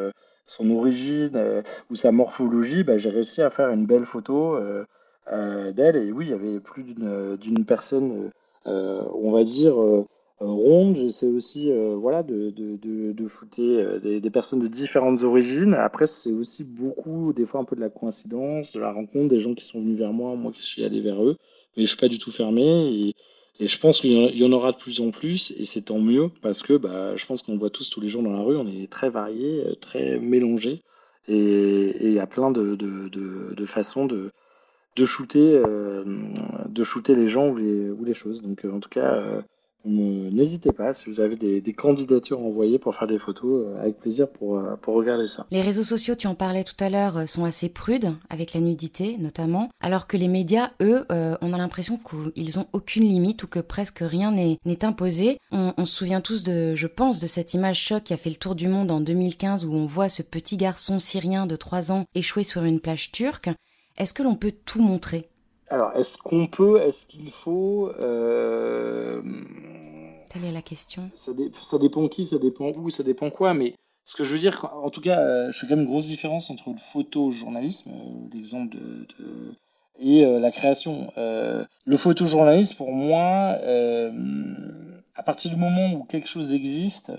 son 0.50 0.68
origine 0.70 1.36
euh, 1.36 1.62
ou 1.90 1.96
sa 1.96 2.10
morphologie, 2.10 2.82
bah, 2.82 2.98
j'ai 2.98 3.10
réussi 3.10 3.40
à 3.40 3.50
faire 3.50 3.70
une 3.70 3.86
belle 3.86 4.04
photo 4.04 4.56
euh, 4.56 4.84
euh, 5.32 5.70
d'elle. 5.70 5.96
Et 5.96 6.10
oui, 6.10 6.26
il 6.26 6.30
y 6.30 6.34
avait 6.34 6.58
plus 6.58 6.82
d'une 6.82 7.64
personne, 7.64 8.30
on 8.66 9.30
va 9.30 9.44
dire, 9.44 9.74
ronde. 10.40 10.96
J'essaie 10.96 11.28
aussi 11.28 11.70
voilà, 11.96 12.22
de, 12.22 12.50
de, 12.50 13.12
de, 13.12 13.26
shooter 13.26 14.00
des, 14.02 14.30
personnes 14.30 14.60
de 14.60 14.68
différentes 14.68 15.22
origines. 15.22 15.74
Après, 15.74 16.06
c'est 16.06 16.32
aussi 16.32 16.64
beaucoup, 16.64 17.32
des 17.32 17.44
fois, 17.44 17.60
un 17.60 17.64
peu 17.64 17.76
de 17.76 17.80
la 17.80 17.90
coïncidence, 17.90 18.72
de 18.72 18.80
la 18.80 18.92
rencontre, 18.92 19.28
des 19.28 19.40
gens 19.40 19.54
qui 19.54 19.64
sont 19.64 19.80
venus 19.80 19.98
vers 19.98 20.12
moi, 20.12 20.34
moi 20.36 20.52
qui 20.52 20.62
suis 20.62 20.84
allé 20.84 21.00
vers 21.00 21.22
eux. 21.22 21.36
Mais 21.76 21.84
je 21.84 21.88
suis 21.88 21.98
pas 21.98 22.08
du 22.08 22.18
tout 22.18 22.32
fermé. 22.32 23.14
Et, 23.58 23.66
je 23.66 23.78
pense 23.78 24.00
qu'il 24.00 24.12
y 24.12 24.44
en 24.44 24.52
aura 24.52 24.72
de 24.72 24.78
plus 24.78 25.00
en 25.00 25.10
plus, 25.10 25.52
et 25.58 25.66
c'est 25.66 25.82
tant 25.82 25.98
mieux, 25.98 26.30
parce 26.40 26.62
que 26.62 26.78
bah, 26.78 27.14
je 27.16 27.26
pense 27.26 27.42
qu'on 27.42 27.58
voit 27.58 27.68
tous 27.68 27.90
tous 27.90 28.00
les 28.00 28.08
jours 28.08 28.22
dans 28.22 28.32
la 28.32 28.40
rue, 28.40 28.56
on 28.56 28.66
est 28.66 28.90
très 28.90 29.10
variés, 29.10 29.66
euh, 29.66 29.74
très 29.74 30.18
mélangés, 30.18 30.80
et 31.28 32.06
il 32.06 32.12
y 32.12 32.18
a 32.18 32.26
plein 32.26 32.50
de, 32.50 32.74
de, 32.74 33.66
façons 33.66 34.06
de, 34.06 34.30
de, 34.96 35.04
shooter, 35.04 35.60
euh, 35.64 36.04
de 36.68 36.82
shooter 36.82 37.14
les 37.14 37.28
gens 37.28 37.48
ou 37.48 37.56
les, 37.56 37.90
ou 37.90 38.04
les 38.04 38.14
choses. 38.14 38.42
Donc 38.42 38.64
euh, 38.64 38.72
en 38.72 38.80
tout 38.80 38.88
cas, 38.88 39.42
N'hésitez 39.86 40.72
pas, 40.72 40.92
si 40.92 41.08
vous 41.08 41.20
avez 41.20 41.36
des, 41.36 41.72
candidatures 41.72 42.38
à 42.38 42.42
envoyer 42.42 42.78
pour 42.78 42.94
faire 42.94 43.06
des 43.06 43.18
photos, 43.18 43.66
euh, 43.66 43.80
avec 43.80 43.98
plaisir 43.98 44.28
pour, 44.28 44.58
euh, 44.58 44.76
pour 44.76 44.94
regarder 44.94 45.26
ça. 45.26 45.46
Les 45.50 45.62
réseaux 45.62 45.82
sociaux, 45.82 46.14
tu 46.14 46.26
en 46.26 46.34
parlais 46.34 46.64
tout 46.64 46.74
à 46.80 46.90
l'heure, 46.90 47.16
euh, 47.16 47.26
sont 47.26 47.44
assez 47.44 47.70
prudes, 47.70 48.12
avec 48.28 48.52
la 48.52 48.60
nudité 48.60 49.16
notamment, 49.18 49.70
alors 49.80 50.06
que 50.06 50.18
les 50.18 50.28
médias, 50.28 50.70
eux, 50.82 51.06
on 51.10 51.52
a 51.52 51.58
l'impression 51.58 51.98
qu'ils 52.34 52.58
ont 52.58 52.66
aucune 52.72 53.04
limite 53.04 53.42
ou 53.42 53.46
que 53.46 53.60
presque 53.60 54.00
rien 54.00 54.32
n'est 54.32 54.84
imposé. 54.84 55.38
On, 55.50 55.72
on, 55.76 55.86
se 55.86 55.94
souvient 55.94 56.20
tous 56.20 56.42
de, 56.42 56.74
je 56.74 56.86
pense, 56.86 57.20
de 57.20 57.26
cette 57.26 57.54
image 57.54 57.78
choc 57.78 58.04
qui 58.04 58.12
a 58.12 58.16
fait 58.16 58.30
le 58.30 58.36
tour 58.36 58.54
du 58.54 58.68
monde 58.68 58.90
en 58.90 59.00
2015 59.00 59.64
où 59.64 59.72
on 59.72 59.86
voit 59.86 60.08
ce 60.08 60.22
petit 60.22 60.56
garçon 60.56 60.98
syrien 60.98 61.46
de 61.46 61.56
3 61.56 61.92
ans 61.92 62.04
échouer 62.14 62.44
sur 62.44 62.64
une 62.64 62.80
plage 62.80 63.12
turque. 63.12 63.50
Est-ce 63.96 64.14
que 64.14 64.22
l'on 64.22 64.34
peut 64.34 64.52
tout 64.64 64.82
montrer? 64.82 65.26
Alors, 65.68 65.92
est-ce 65.96 66.18
qu'on 66.18 66.46
peut, 66.46 66.80
est-ce 66.80 67.06
qu'il 67.06 67.30
faut. 67.30 67.90
Telle 70.30 70.44
est 70.44 70.52
la 70.52 70.62
question. 70.62 71.10
Ça, 71.16 71.32
dépend 71.78 72.06
qui, 72.08 72.24
ça 72.24 72.38
dépend 72.38 72.70
où, 72.76 72.88
ça 72.88 73.02
dépend 73.02 73.30
quoi, 73.30 73.52
mais 73.52 73.74
ce 74.04 74.14
que 74.14 74.22
je 74.22 74.32
veux 74.32 74.38
dire, 74.38 74.70
en 74.72 74.88
tout 74.90 75.00
cas, 75.00 75.18
euh, 75.18 75.50
je 75.50 75.58
fais 75.58 75.66
quand 75.66 75.74
même 75.74 75.84
une 75.84 75.90
grosse 75.90 76.06
différence 76.06 76.50
entre 76.50 76.70
le 76.70 76.78
photojournalisme, 76.92 77.90
euh, 77.90 78.28
l'exemple 78.32 78.76
de, 78.76 79.06
et 79.98 80.24
euh, 80.24 80.38
la 80.38 80.52
création. 80.52 81.12
le 81.16 81.96
photojournalisme, 81.96 82.76
pour 82.76 82.92
moi, 82.92 83.58
à 85.16 85.22
partir 85.24 85.50
du 85.50 85.56
moment 85.56 85.94
où 85.94 86.04
quelque 86.04 86.28
chose 86.28 86.54
existe, 86.54 87.12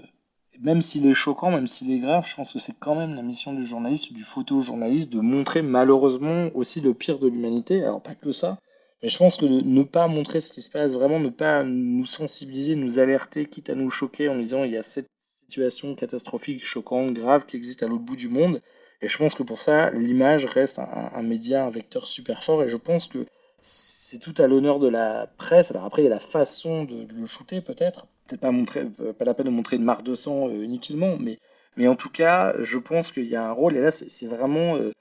même 0.61 0.81
s'il 0.81 1.05
est 1.05 1.13
choquant, 1.13 1.51
même 1.51 1.67
s'il 1.67 1.91
est 1.91 1.99
grave, 1.99 2.25
je 2.25 2.35
pense 2.35 2.53
que 2.53 2.59
c'est 2.59 2.75
quand 2.79 2.95
même 2.95 3.15
la 3.15 3.23
mission 3.23 3.51
du 3.51 3.65
journaliste, 3.65 4.13
du 4.13 4.23
photojournaliste, 4.23 5.11
de 5.11 5.19
montrer 5.19 5.61
malheureusement 5.61 6.49
aussi 6.55 6.79
le 6.79 6.93
pire 6.93 7.19
de 7.19 7.27
l'humanité. 7.27 7.83
Alors 7.83 8.01
pas 8.01 8.15
que 8.15 8.31
ça, 8.31 8.57
mais 9.01 9.09
je 9.09 9.17
pense 9.17 9.37
que 9.37 9.45
ne 9.45 9.83
pas 9.83 10.07
montrer 10.07 10.41
ce 10.41 10.51
qui 10.51 10.61
se 10.61 10.69
passe, 10.69 10.93
vraiment 10.93 11.19
ne 11.19 11.29
pas 11.29 11.63
nous 11.63 12.05
sensibiliser, 12.05 12.75
nous 12.75 12.99
alerter, 12.99 13.45
quitte 13.45 13.69
à 13.69 13.75
nous 13.75 13.89
choquer 13.89 14.29
en 14.29 14.37
disant 14.37 14.63
il 14.63 14.71
y 14.71 14.77
a 14.77 14.83
cette 14.83 15.09
situation 15.51 15.95
catastrophique, 15.95 16.65
choquante, 16.65 17.13
grave 17.13 17.45
qui 17.45 17.57
existe 17.57 17.83
à 17.83 17.87
l'autre 17.87 18.03
bout 18.03 18.15
du 18.15 18.29
monde. 18.29 18.61
Et 19.01 19.09
je 19.09 19.17
pense 19.17 19.33
que 19.33 19.43
pour 19.43 19.59
ça, 19.59 19.89
l'image 19.89 20.45
reste 20.45 20.79
un, 20.79 21.23
média, 21.23 21.65
un 21.65 21.71
vecteur 21.71 22.05
super 22.05 22.43
fort. 22.43 22.63
Et 22.63 22.69
je 22.69 22.77
pense 22.77 23.07
que 23.07 23.25
c'est 23.59 24.19
tout 24.19 24.35
à 24.37 24.47
l'honneur 24.47 24.79
de 24.79 24.87
la 24.87 25.27
presse. 25.37 25.71
Alors 25.71 25.85
après, 25.85 26.03
il 26.03 26.05
y 26.05 26.07
a 26.07 26.11
la 26.11 26.19
façon 26.19 26.83
de, 26.83 27.07
le 27.11 27.25
shooter 27.25 27.61
peut-être. 27.61 28.05
Peut-être 28.27 28.41
pas, 28.41 28.51
montrer, 28.51 28.85
pas 28.85 29.25
la 29.25 29.33
peine 29.33 29.47
de 29.47 29.51
montrer 29.51 29.77
une 29.77 29.83
marque 29.83 30.03
de 30.03 30.13
sang 30.15 30.47
euh, 30.47 30.63
inutilement, 30.63 31.17
mais, 31.19 31.39
mais 31.75 31.87
en 31.87 31.95
tout 31.95 32.11
cas, 32.11 32.53
je 32.59 32.77
pense 32.77 33.11
qu'il 33.11 33.25
y 33.25 33.35
a 33.35 33.43
un 33.43 33.51
rôle. 33.51 33.75
Et 33.75 33.81
là, 33.81 33.89
c'est 33.91 34.27
vraiment 34.27 34.77
euh, 34.77 34.91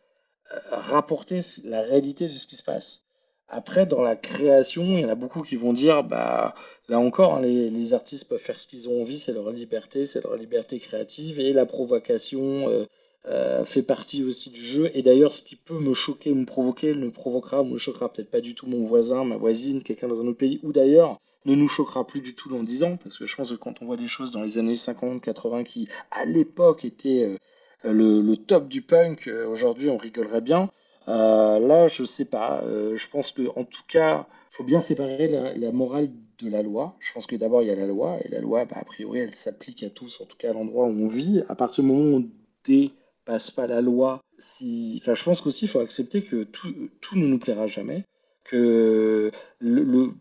rapporter 0.70 1.40
la 1.64 1.82
réalité 1.82 2.26
de 2.26 2.36
ce 2.38 2.46
qui 2.46 2.56
se 2.56 2.62
passe. 2.62 3.04
Après, 3.50 3.84
dans 3.84 4.00
la 4.00 4.14
création, 4.14 4.96
il 4.96 5.00
y 5.00 5.04
en 5.04 5.08
a 5.08 5.16
beaucoup 5.16 5.42
qui 5.42 5.56
vont 5.56 5.72
dire, 5.72 6.04
bah, 6.04 6.54
là 6.88 7.00
encore, 7.00 7.34
hein, 7.34 7.40
les, 7.42 7.94
artistes 7.94 8.28
peuvent 8.28 8.38
faire 8.38 8.60
ce 8.60 8.68
qu'ils 8.68 8.88
ont 8.88 9.02
envie, 9.02 9.18
c'est 9.18 9.32
leur 9.32 9.50
liberté, 9.50 10.06
c'est 10.06 10.22
leur 10.22 10.36
liberté 10.36 10.78
créative, 10.78 11.40
et 11.40 11.52
la 11.52 11.66
provocation 11.66 12.68
euh, 12.68 12.84
euh, 13.26 13.64
fait 13.64 13.82
partie 13.82 14.22
aussi 14.22 14.50
du 14.50 14.64
jeu. 14.64 14.90
Et 14.94 15.02
d'ailleurs, 15.02 15.32
ce 15.32 15.42
qui 15.42 15.56
peut 15.56 15.80
me 15.80 15.94
choquer, 15.94 16.32
me 16.32 16.46
provoquer, 16.46 16.94
ne 16.94 17.08
provoquera, 17.10 17.64
me 17.64 17.76
choquera 17.76 18.12
peut-être 18.12 18.30
pas 18.30 18.40
du 18.40 18.54
tout 18.54 18.68
mon 18.68 18.82
voisin, 18.82 19.24
ma 19.24 19.36
voisine, 19.36 19.82
quelqu'un 19.82 20.06
dans 20.06 20.20
un 20.20 20.28
autre 20.28 20.38
pays, 20.38 20.60
ou 20.62 20.72
d'ailleurs, 20.72 21.18
ne 21.44 21.56
nous 21.56 21.68
choquera 21.68 22.06
plus 22.06 22.20
du 22.20 22.36
tout 22.36 22.50
dans 22.50 22.62
10 22.62 22.84
ans, 22.84 22.98
parce 23.02 23.18
que 23.18 23.26
je 23.26 23.34
pense 23.34 23.50
que 23.50 23.56
quand 23.56 23.82
on 23.82 23.86
voit 23.86 23.96
des 23.96 24.08
choses 24.08 24.30
dans 24.30 24.42
les 24.42 24.58
années 24.58 24.76
50, 24.76 25.20
80 25.20 25.64
qui, 25.64 25.88
à 26.12 26.24
l'époque, 26.24 26.84
étaient 26.84 27.36
euh, 27.84 28.20
le, 28.22 28.36
top 28.36 28.68
du 28.68 28.82
punk, 28.82 29.28
aujourd'hui, 29.48 29.90
on 29.90 29.96
rigolerait 29.96 30.40
bien. 30.40 30.70
Euh, 31.08 31.58
là, 31.58 31.88
je 31.88 32.04
sais 32.04 32.24
pas. 32.24 32.62
Euh, 32.62 32.96
je 32.96 33.08
pense 33.08 33.32
que, 33.32 33.48
en 33.56 33.64
tout 33.64 33.82
cas, 33.88 34.26
faut 34.50 34.64
bien 34.64 34.80
séparer 34.80 35.28
la, 35.28 35.72
morale 35.72 36.10
de 36.38 36.48
la 36.50 36.62
loi. 36.62 36.96
Je 37.00 37.12
pense 37.12 37.26
que 37.26 37.36
d'abord 37.36 37.62
il 37.62 37.68
y 37.68 37.70
a 37.70 37.76
la 37.76 37.86
loi 37.86 38.18
et 38.24 38.28
la 38.28 38.40
loi, 38.40 38.64
bah, 38.64 38.76
a 38.80 38.84
priori, 38.84 39.20
elle 39.20 39.34
s'applique 39.34 39.82
à 39.82 39.90
tous, 39.90 40.20
en 40.20 40.26
tout 40.26 40.36
cas 40.36 40.50
à 40.50 40.52
l'endroit 40.52 40.86
où 40.86 41.04
on 41.04 41.08
vit. 41.08 41.42
À 41.48 41.54
partir 41.54 41.84
du 41.84 41.90
moment 41.90 42.16
où 42.16 42.20
on 42.20 42.28
dépasse 42.64 43.50
pas 43.50 43.66
la 43.66 43.80
loi, 43.80 44.20
si, 44.38 44.98
enfin, 45.02 45.14
je 45.14 45.24
pense 45.24 45.40
qu'aussi 45.40 45.66
il 45.66 45.68
faut 45.68 45.80
accepter 45.80 46.22
que 46.22 46.44
tout, 46.44 46.68
ne 47.16 47.26
nous 47.26 47.38
plaira 47.38 47.66
jamais, 47.66 48.04
que 48.44 49.30
le, 49.60 50.12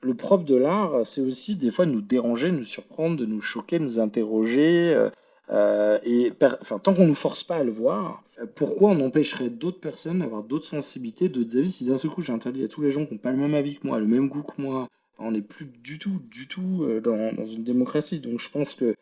le, 0.00 0.14
propre 0.14 0.44
de 0.44 0.56
l'art, 0.56 1.06
c'est 1.06 1.20
aussi 1.20 1.56
des 1.56 1.70
fois 1.70 1.86
de 1.86 1.92
nous 1.92 2.02
déranger, 2.02 2.52
nous 2.52 2.64
surprendre, 2.64 3.16
de 3.16 3.26
nous 3.26 3.40
choquer, 3.40 3.78
de 3.78 3.84
nous 3.84 4.00
interroger. 4.00 5.08
Euh, 5.52 5.98
et 6.04 6.32
enfin, 6.60 6.78
tant 6.78 6.94
qu'on 6.94 7.02
ne 7.02 7.08
nous 7.08 7.14
force 7.14 7.44
pas 7.44 7.56
à 7.56 7.64
le 7.64 7.72
voir, 7.72 8.24
euh, 8.40 8.46
pourquoi 8.54 8.90
on 8.90 9.00
empêcherait 9.00 9.50
d'autres 9.50 9.80
personnes 9.80 10.20
d'avoir 10.20 10.42
d'autres 10.42 10.66
sensibilités, 10.66 11.28
d'autres 11.28 11.58
avis 11.58 11.70
Si 11.70 11.84
d'un 11.84 11.98
seul 11.98 12.10
coup 12.10 12.22
j'interdis 12.22 12.64
à 12.64 12.68
tous 12.68 12.80
les 12.80 12.90
gens 12.90 13.04
qui 13.04 13.12
n'ont 13.12 13.18
pas 13.18 13.32
le 13.32 13.36
même 13.36 13.54
avis 13.54 13.76
que 13.76 13.86
moi, 13.86 13.98
le 13.98 14.06
même 14.06 14.28
goût 14.28 14.42
que 14.42 14.60
moi, 14.60 14.88
on 15.18 15.32
n'est 15.32 15.42
plus 15.42 15.66
du 15.66 15.98
tout, 15.98 16.22
du 16.30 16.48
tout 16.48 16.84
euh, 16.84 17.00
dans, 17.00 17.44
une 17.44 17.64
démocratie. 17.64 18.18
Donc 18.18 18.40
je 18.40 18.48
pense 18.48 18.74
que 18.74 18.94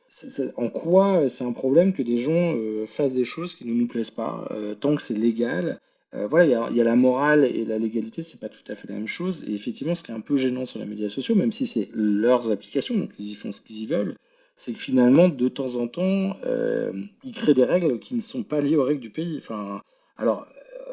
en 0.56 0.68
quoi 0.68 1.28
c'est 1.28 1.44
un 1.44 1.52
problème 1.52 1.92
que 1.92 2.02
des 2.02 2.18
gens 2.18 2.56
fassent 2.86 3.14
des 3.14 3.24
choses 3.24 3.54
qui 3.54 3.64
ne 3.64 3.72
nous 3.72 3.86
plaisent 3.86 4.10
pas, 4.10 4.48
tant 4.80 4.96
que 4.96 5.02
c'est 5.02 5.14
légal. 5.14 5.78
voilà, 6.12 6.46
il 6.46 6.74
y 6.74 6.78
y 6.78 6.80
a, 6.80 6.84
la 6.84 6.96
morale 6.96 7.44
et 7.44 7.64
la 7.64 7.78
légalité, 7.78 8.24
c'est 8.24 8.40
pas 8.40 8.48
tout 8.48 8.64
à 8.66 8.74
fait 8.74 8.88
la 8.88 8.96
même 8.96 9.06
chose. 9.06 9.44
Et 9.46 9.54
effectivement, 9.54 9.94
ce 9.94 10.02
qui 10.02 10.10
est 10.10 10.14
un 10.14 10.20
peu 10.20 10.34
gênant 10.34 10.66
sur 10.66 10.80
les 10.80 10.84
médias 10.84 11.08
sociaux, 11.08 11.36
même 11.36 11.52
si 11.52 11.68
c'est 11.68 11.90
leurs 11.94 12.50
applications, 12.50 12.98
donc 12.98 13.10
ils 13.20 13.30
y 13.30 13.34
font 13.36 13.52
ce 13.52 13.60
qu'ils 13.60 13.82
y 13.82 13.86
veulent, 13.86 14.16
c'est 14.60 14.74
que 14.74 14.78
finalement, 14.78 15.30
de 15.30 15.48
temps 15.48 15.76
en 15.76 15.88
temps, 15.88 16.36
euh, 16.44 16.92
ils 17.24 17.32
créent 17.32 17.54
des 17.54 17.64
règles 17.64 17.98
qui 17.98 18.14
ne 18.14 18.20
sont 18.20 18.42
pas 18.42 18.60
liées 18.60 18.76
aux 18.76 18.84
règles 18.84 19.00
du 19.00 19.08
pays. 19.08 19.38
Enfin, 19.38 19.80
alors, 20.18 20.46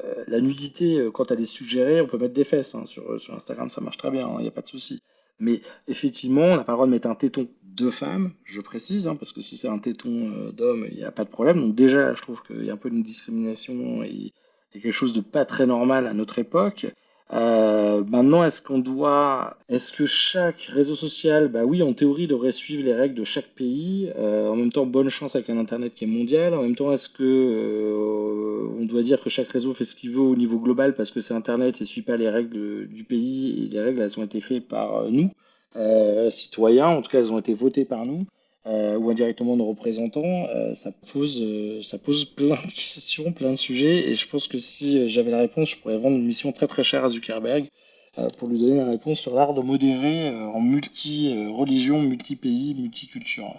euh, 0.05 0.23
la 0.25 0.39
nudité, 0.39 0.99
euh, 0.99 1.11
quand 1.11 1.31
elle 1.31 1.41
est 1.41 1.45
suggérée, 1.45 1.99
on 1.99 2.07
peut 2.07 2.17
mettre 2.17 2.33
des 2.33 2.45
fesses. 2.45 2.75
Hein, 2.75 2.85
sur, 2.85 3.19
sur, 3.19 3.33
Instagram, 3.33 3.69
ça 3.69 3.81
marche 3.81 3.97
très 3.97 4.09
bien, 4.09 4.25
il 4.25 4.35
hein, 4.37 4.41
n'y 4.41 4.47
a 4.47 4.51
pas 4.51 4.61
de 4.61 4.69
souci. 4.69 5.01
Mais 5.39 5.59
effectivement, 5.89 6.43
on 6.43 6.55
n'a 6.55 6.63
pas 6.63 6.71
le 6.71 6.77
droit 6.77 6.85
de 6.85 6.91
mettre 6.91 7.09
un 7.09 7.15
téton 7.15 7.49
de 7.61 7.89
femme, 7.89 8.31
je 8.45 8.61
précise, 8.61 9.05
hein, 9.09 9.17
parce 9.17 9.33
que 9.33 9.41
si 9.41 9.57
c'est 9.57 9.67
un 9.67 9.79
téton 9.79 10.49
d'homme, 10.53 10.87
il 10.89 10.95
n'y 10.95 11.03
a 11.03 11.11
pas 11.11 11.25
de 11.25 11.29
problème. 11.29 11.59
Donc 11.59 11.75
déjà, 11.75 12.13
je 12.13 12.21
trouve 12.21 12.41
qu'il 12.43 12.63
y 12.63 12.69
a 12.69 12.73
un 12.73 12.77
peu 12.77 12.87
une 12.87 13.03
discrimination 13.03 14.01
et 14.01 14.31
quelque 14.71 14.91
chose 14.91 15.11
de 15.11 15.19
pas 15.19 15.43
très 15.43 15.65
normal 15.65 16.07
à 16.07 16.13
notre 16.13 16.39
époque. 16.39 16.87
Euh, 17.33 18.03
maintenant, 18.05 18.43
est-ce 18.45 18.61
qu'on 18.61 18.79
doit, 18.79 19.57
est-ce 19.67 19.91
que 19.91 20.05
chaque 20.05 20.61
réseau 20.61 20.95
social, 20.95 21.49
bah 21.49 21.65
oui, 21.65 21.83
en 21.83 21.93
théorie, 21.93 22.27
devrait 22.27 22.53
suivre 22.53 22.83
les 22.83 22.93
règles 22.93 23.15
de 23.15 23.23
chaque 23.25 23.47
pays. 23.47 24.11
Euh, 24.17 24.47
en 24.49 24.55
même 24.55 24.71
temps, 24.71 24.85
bonne 24.85 25.09
chance 25.09 25.35
avec 25.35 25.49
un 25.49 25.57
internet 25.57 25.93
qui 25.93 26.05
est 26.05 26.07
mondial. 26.07 26.53
En 26.53 26.61
même 26.63 26.75
temps, 26.75 26.93
est-ce 26.93 27.09
que 27.09 27.23
euh, 27.23 28.69
on 28.79 28.85
doit 28.85 29.03
dire 29.03 29.21
que 29.21 29.29
chaque 29.29 29.49
réseau 29.49 29.73
fait 29.73 29.85
ce 29.85 29.95
qu'il 29.95 30.11
veut 30.11 30.21
au 30.21 30.35
niveau 30.35 30.59
global 30.59 30.95
parce 30.95 31.11
que 31.11 31.19
c'est 31.19 31.33
internet 31.33 31.81
et 31.81 31.85
suit 31.85 32.01
pas 32.01 32.15
les 32.17 32.29
règles 32.29 32.87
du 32.87 33.03
pays 33.03 33.65
et 33.65 33.69
les 33.69 33.81
règles 33.81 34.01
elles 34.01 34.19
ont 34.19 34.23
été 34.23 34.39
faites 34.39 34.67
par 34.67 35.09
nous, 35.09 35.31
citoyens. 36.29 36.87
En 36.87 37.01
tout 37.01 37.11
cas, 37.11 37.19
elles 37.19 37.31
ont 37.31 37.39
été 37.39 37.53
votées 37.53 37.85
par 37.85 38.05
nous. 38.05 38.25
Euh, 38.67 38.97
ou 38.97 39.09
indirectement 39.11 39.55
nos 39.55 39.65
représentants, 39.65 40.47
euh, 40.49 40.75
ça, 40.75 40.91
pose, 41.13 41.41
euh, 41.41 41.81
ça 41.83 41.97
pose 41.97 42.25
plein 42.25 42.55
de 42.55 42.71
questions, 42.75 43.31
plein 43.31 43.51
de 43.51 43.55
sujets. 43.55 44.09
Et 44.09 44.15
je 44.15 44.27
pense 44.27 44.49
que 44.49 44.59
si 44.59 45.07
j'avais 45.07 45.31
la 45.31 45.39
réponse, 45.39 45.69
je 45.69 45.77
pourrais 45.77 45.97
vendre 45.97 46.17
une 46.17 46.25
mission 46.25 46.51
très 46.51 46.67
très 46.67 46.83
chère 46.83 47.05
à 47.05 47.09
Zuckerberg 47.09 47.69
pour 48.39 48.47
lui 48.47 48.59
donner 48.59 48.77
la 48.77 48.89
réponse 48.89 49.19
sur 49.19 49.35
l'art 49.35 49.53
de 49.53 49.61
modérer 49.61 50.31
en 50.31 50.59
multi-religion, 50.59 52.01
multi-pays, 52.01 52.73
multiculture. 52.73 53.53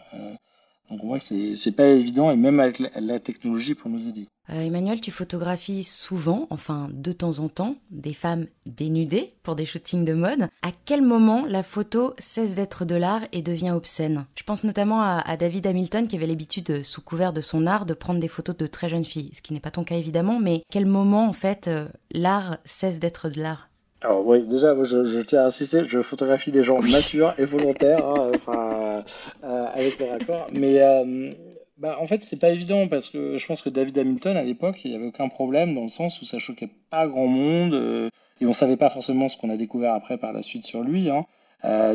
Donc 0.91 1.01
on 1.03 1.09
voit 1.09 1.19
que 1.19 1.55
c'est 1.57 1.73
pas 1.73 1.87
évident 1.87 2.31
et 2.31 2.37
même 2.37 2.61
avec 2.61 2.79
la, 2.79 3.21
technologie 3.21 3.75
pour 3.75 3.91
nous 3.91 4.09
aider. 4.09 4.27
Euh, 4.51 4.63
Emmanuel, 4.63 5.01
tu 5.03 5.11
photographies 5.11 5.85
souvent, 5.85 6.47
enfin 6.49 6.89
de 6.91 7.13
temps 7.13 7.41
en 7.41 7.49
temps, 7.49 7.77
des 7.91 8.15
femmes 8.15 8.47
dénudées 8.65 9.35
pour 9.43 9.55
des 9.55 9.67
shootings 9.67 10.05
de 10.05 10.15
mode. 10.15 10.49
À 10.63 10.71
quel 10.87 11.03
moment 11.03 11.45
la 11.45 11.63
photo 11.63 12.15
cesse 12.19 12.55
d'être 12.55 12.87
de 12.87 12.95
l'art 12.95 13.23
et 13.33 13.43
devient 13.43 13.73
obscène? 13.73 14.25
Je 14.35 14.45
pense 14.45 14.65
notamment 14.65 15.03
à, 15.03 15.37
David 15.37 15.67
Hamilton 15.67 16.09
qui 16.09 16.17
avait 16.17 16.27
l'habitude, 16.27 16.83
sous 16.83 17.03
couvert 17.03 17.35
de 17.35 17.43
son 17.43 17.67
art, 17.67 17.85
de 17.85 17.95
prendre 17.95 18.21
des 18.21 18.29
photos 18.29 18.57
de 18.57 18.67
très 18.67 18.89
jeunes 18.89 19.05
filles, 19.05 19.31
ce 19.35 19.43
qui 19.43 19.53
n'est 19.53 19.61
pas 19.61 19.71
ton 19.71 19.85
cas 19.85 19.97
évidemment, 19.97 20.41
mais 20.41 20.63
quel 20.71 20.87
moment 20.87 21.29
en 21.29 21.35
fait 21.35 21.69
euh, 21.69 21.87
l'art 22.13 22.59
cesse 22.65 22.99
d'être 22.99 23.29
de 23.29 23.43
l'art? 23.43 23.69
Alors 24.01 24.25
oui, 24.25 24.47
déjà, 24.47 24.77
je, 24.85 25.21
tiens 25.23 25.43
à 25.43 25.47
insister, 25.47 25.83
je 25.89 26.03
photographie 26.03 26.53
des 26.53 26.63
gens 26.63 26.81
matures 26.81 27.35
et 27.37 27.45
volontaires, 27.45 28.07
hein, 28.07 28.31
enfin, 28.35 29.05
euh, 29.43 29.67
avec 29.75 29.99
le 29.99 30.07
raccord. 30.07 30.47
Mais 30.53 30.81
euh, 30.81 31.33
bah, 31.79 31.99
en 32.01 32.07
fait, 32.07 32.23
c'est 32.23 32.39
pas 32.39 32.51
évident 32.51 32.87
parce 32.87 33.09
que 33.09 33.39
je 33.39 33.47
pense 33.47 33.61
que 33.61 33.71
David 33.71 33.99
Hamilton, 33.99 34.37
à 34.37 34.45
l'époque, 34.45 34.85
il 34.85 34.93
n'y 34.93 34.97
avait 34.97 35.07
aucun 35.07 35.29
problème 35.29 35.75
dans 35.75 35.83
le 35.83 35.89
sens 35.89 36.23
où 36.23 36.25
ça 36.25 36.39
choquait 36.39 36.71
pas 36.91 37.09
grand 37.09 37.27
monde 37.27 37.75
euh, 37.75 38.09
et 38.41 38.47
on 38.47 38.53
savait 38.53 38.77
pas 38.77 38.91
forcément 38.91 39.29
ce 39.29 39.37
qu'on 39.37 39.51
a 39.51 39.57
découvert 39.57 39.95
après 39.95 40.17
par 40.17 40.33
la 40.33 40.43
suite 40.43 40.65
sur 40.65 40.83
lui. 40.83 41.11
Hein. 41.11 41.27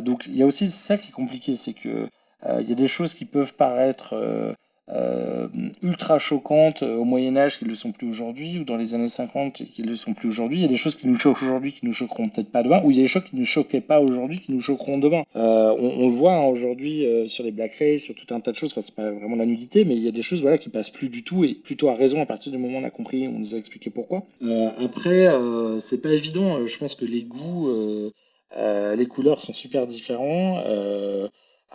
donc 0.01 0.26
il 0.28 0.36
y 0.36 0.43
a 0.43 0.45
aussi 0.45 0.72
ça 0.72 0.97
qui 0.97 1.08
est 1.08 1.14
compliqué, 1.14 1.56
c'est 1.56 1.74
que 1.74 2.10
il 2.60 2.68
y 2.68 2.74
a 2.74 2.76
des 2.76 2.89
choses 2.89 3.14
qui 3.14 3.24
peuvent 3.24 3.54
paraître 3.54 4.14
euh, 4.89 5.47
ultra 5.81 6.19
choquantes 6.19 6.84
euh, 6.84 6.97
au 6.97 7.05
Moyen 7.05 7.38
Âge 7.38 7.57
qui 7.57 7.63
ne 7.63 7.69
le 7.69 7.75
sont 7.75 7.93
plus 7.93 8.09
aujourd'hui, 8.09 8.59
ou 8.59 8.65
dans 8.65 8.75
les 8.75 8.95
années 8.95 9.07
50 9.07 9.53
qui 9.53 9.81
ne 9.81 9.88
le 9.88 9.95
sont 9.95 10.13
plus 10.13 10.27
aujourd'hui. 10.27 10.57
Il 10.57 10.61
y 10.61 10.65
a 10.65 10.69
des 10.69 10.75
choses 10.75 10.95
qui 10.95 11.07
nous 11.07 11.15
choquent 11.15 11.41
aujourd'hui 11.41 11.71
qui 11.71 11.86
nous 11.86 11.93
choqueront 11.93 12.27
peut-être 12.27 12.51
pas 12.51 12.63
demain, 12.63 12.81
ou 12.84 12.91
il 12.91 12.97
y 12.97 12.99
a 12.99 13.03
des 13.03 13.07
choses 13.07 13.23
qui 13.23 13.38
ne 13.38 13.45
choquaient 13.45 13.79
pas 13.79 14.01
aujourd'hui 14.01 14.41
qui 14.41 14.51
nous 14.51 14.59
choqueront 14.59 14.97
demain. 14.97 15.23
Euh, 15.38 15.73
on, 15.79 16.09
le 16.09 16.13
voit 16.13 16.34
hein, 16.34 16.47
aujourd'hui 16.47 17.05
sur 17.27 17.45
les 17.45 17.51
blackface, 17.51 18.01
sur 18.01 18.13
tout 18.13 18.34
un 18.36 18.41
tas 18.41 18.51
de 18.51 18.57
choses. 18.57 18.73
Enfin, 18.73 18.81
c'est 18.81 18.95
pas 18.95 19.09
vraiment 19.09 19.38
la 19.38 19.45
nudité, 19.45 19.86
mais 19.86 19.95
il 19.95 20.03
y 20.03 20.07
a 20.09 20.11
des 20.11 20.21
choses 20.21 20.41
voilà 20.41 20.57
qui 20.57 20.69
passent 20.69 20.89
plus 20.89 21.07
du 21.07 21.23
tout 21.23 21.45
et 21.45 21.53
plutôt 21.53 21.88
à 21.88 21.95
raison 21.95 22.21
à 22.21 22.25
partir 22.25 22.51
du 22.51 22.57
moment 22.57 22.79
où 22.79 22.81
on 22.81 22.86
a 22.86 22.89
compris, 22.89 23.27
on 23.27 23.39
nous 23.39 23.55
a 23.55 23.57
expliqué 23.57 23.89
pourquoi. 23.89 24.23
après, 24.77 25.29
c'est 25.81 26.01
pas 26.01 26.11
évident. 26.11 26.67
Je 26.67 26.77
pense 26.77 26.95
que 26.95 27.05
les 27.05 27.23
goûts, 27.23 27.71
les 28.57 29.05
couleurs 29.05 29.39
sont 29.39 29.53
super 29.53 29.88
différents. 29.88 30.61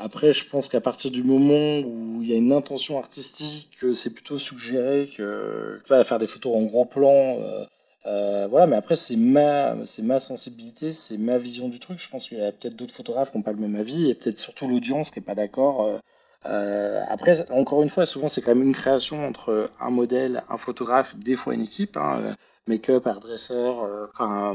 Après, 0.01 0.33
je 0.33 0.49
pense 0.49 0.69
qu'à 0.69 0.81
partir 0.81 1.11
du 1.11 1.25
moment 1.25 1.81
où 1.81 2.23
il 2.23 2.29
y 2.29 2.33
a 2.33 2.37
une 2.37 2.53
intention 2.53 2.99
artistique, 2.99 3.77
c'est 3.95 4.15
plutôt 4.15 4.39
suggéré 4.39 5.11
que 5.17 5.81
faire 5.85 6.21
des 6.21 6.29
photos 6.29 6.55
en 6.57 6.63
grand 6.63 6.87
plan. 6.87 7.41
Euh, 7.41 7.65
euh, 8.07 8.47
voilà, 8.47 8.69
mais 8.69 8.77
après, 8.77 8.95
c'est 8.95 9.17
ma, 9.17 9.75
ma 10.03 10.21
sensibilité, 10.21 10.93
c'est 10.93 11.19
ma 11.19 11.39
vision 11.39 11.69
du 11.69 11.81
truc. 11.81 11.99
Je 11.99 12.09
pense 12.09 12.29
qu'il 12.29 12.39
y 12.39 12.43
a 12.43 12.53
peut-être 12.53 12.77
d'autres 12.77 12.95
photographes 12.95 13.33
qui 13.33 13.39
n'ont 13.39 13.43
pas 13.43 13.51
le 13.53 13.59
même 13.59 13.75
avis 13.75 14.09
et 14.09 14.15
peut-être 14.15 14.39
surtout 14.39 14.69
l'audience 14.69 15.11
qui 15.11 15.19
n'est 15.19 15.25
pas 15.25 15.35
d'accord. 15.35 15.85
Euh, 15.85 15.99
après, 16.45 17.51
encore 17.51 17.83
une 17.83 17.91
fois, 17.91 18.07
souvent, 18.07 18.29
c'est 18.29 18.43
quand 18.43 18.55
même 18.55 18.67
une 18.67 18.75
création 18.75 19.27
entre 19.27 19.71
un 19.81 19.91
modèle, 19.91 20.45
un 20.49 20.57
photographe, 20.57 21.17
des 21.17 21.37
fois 21.37 21.55
une 21.55 21.63
équipe. 21.63 21.97
Hein 21.97 22.35
make-up, 22.69 23.07
hairdresser. 23.07 23.55
Euh, 23.55 24.07
enfin, 24.13 24.55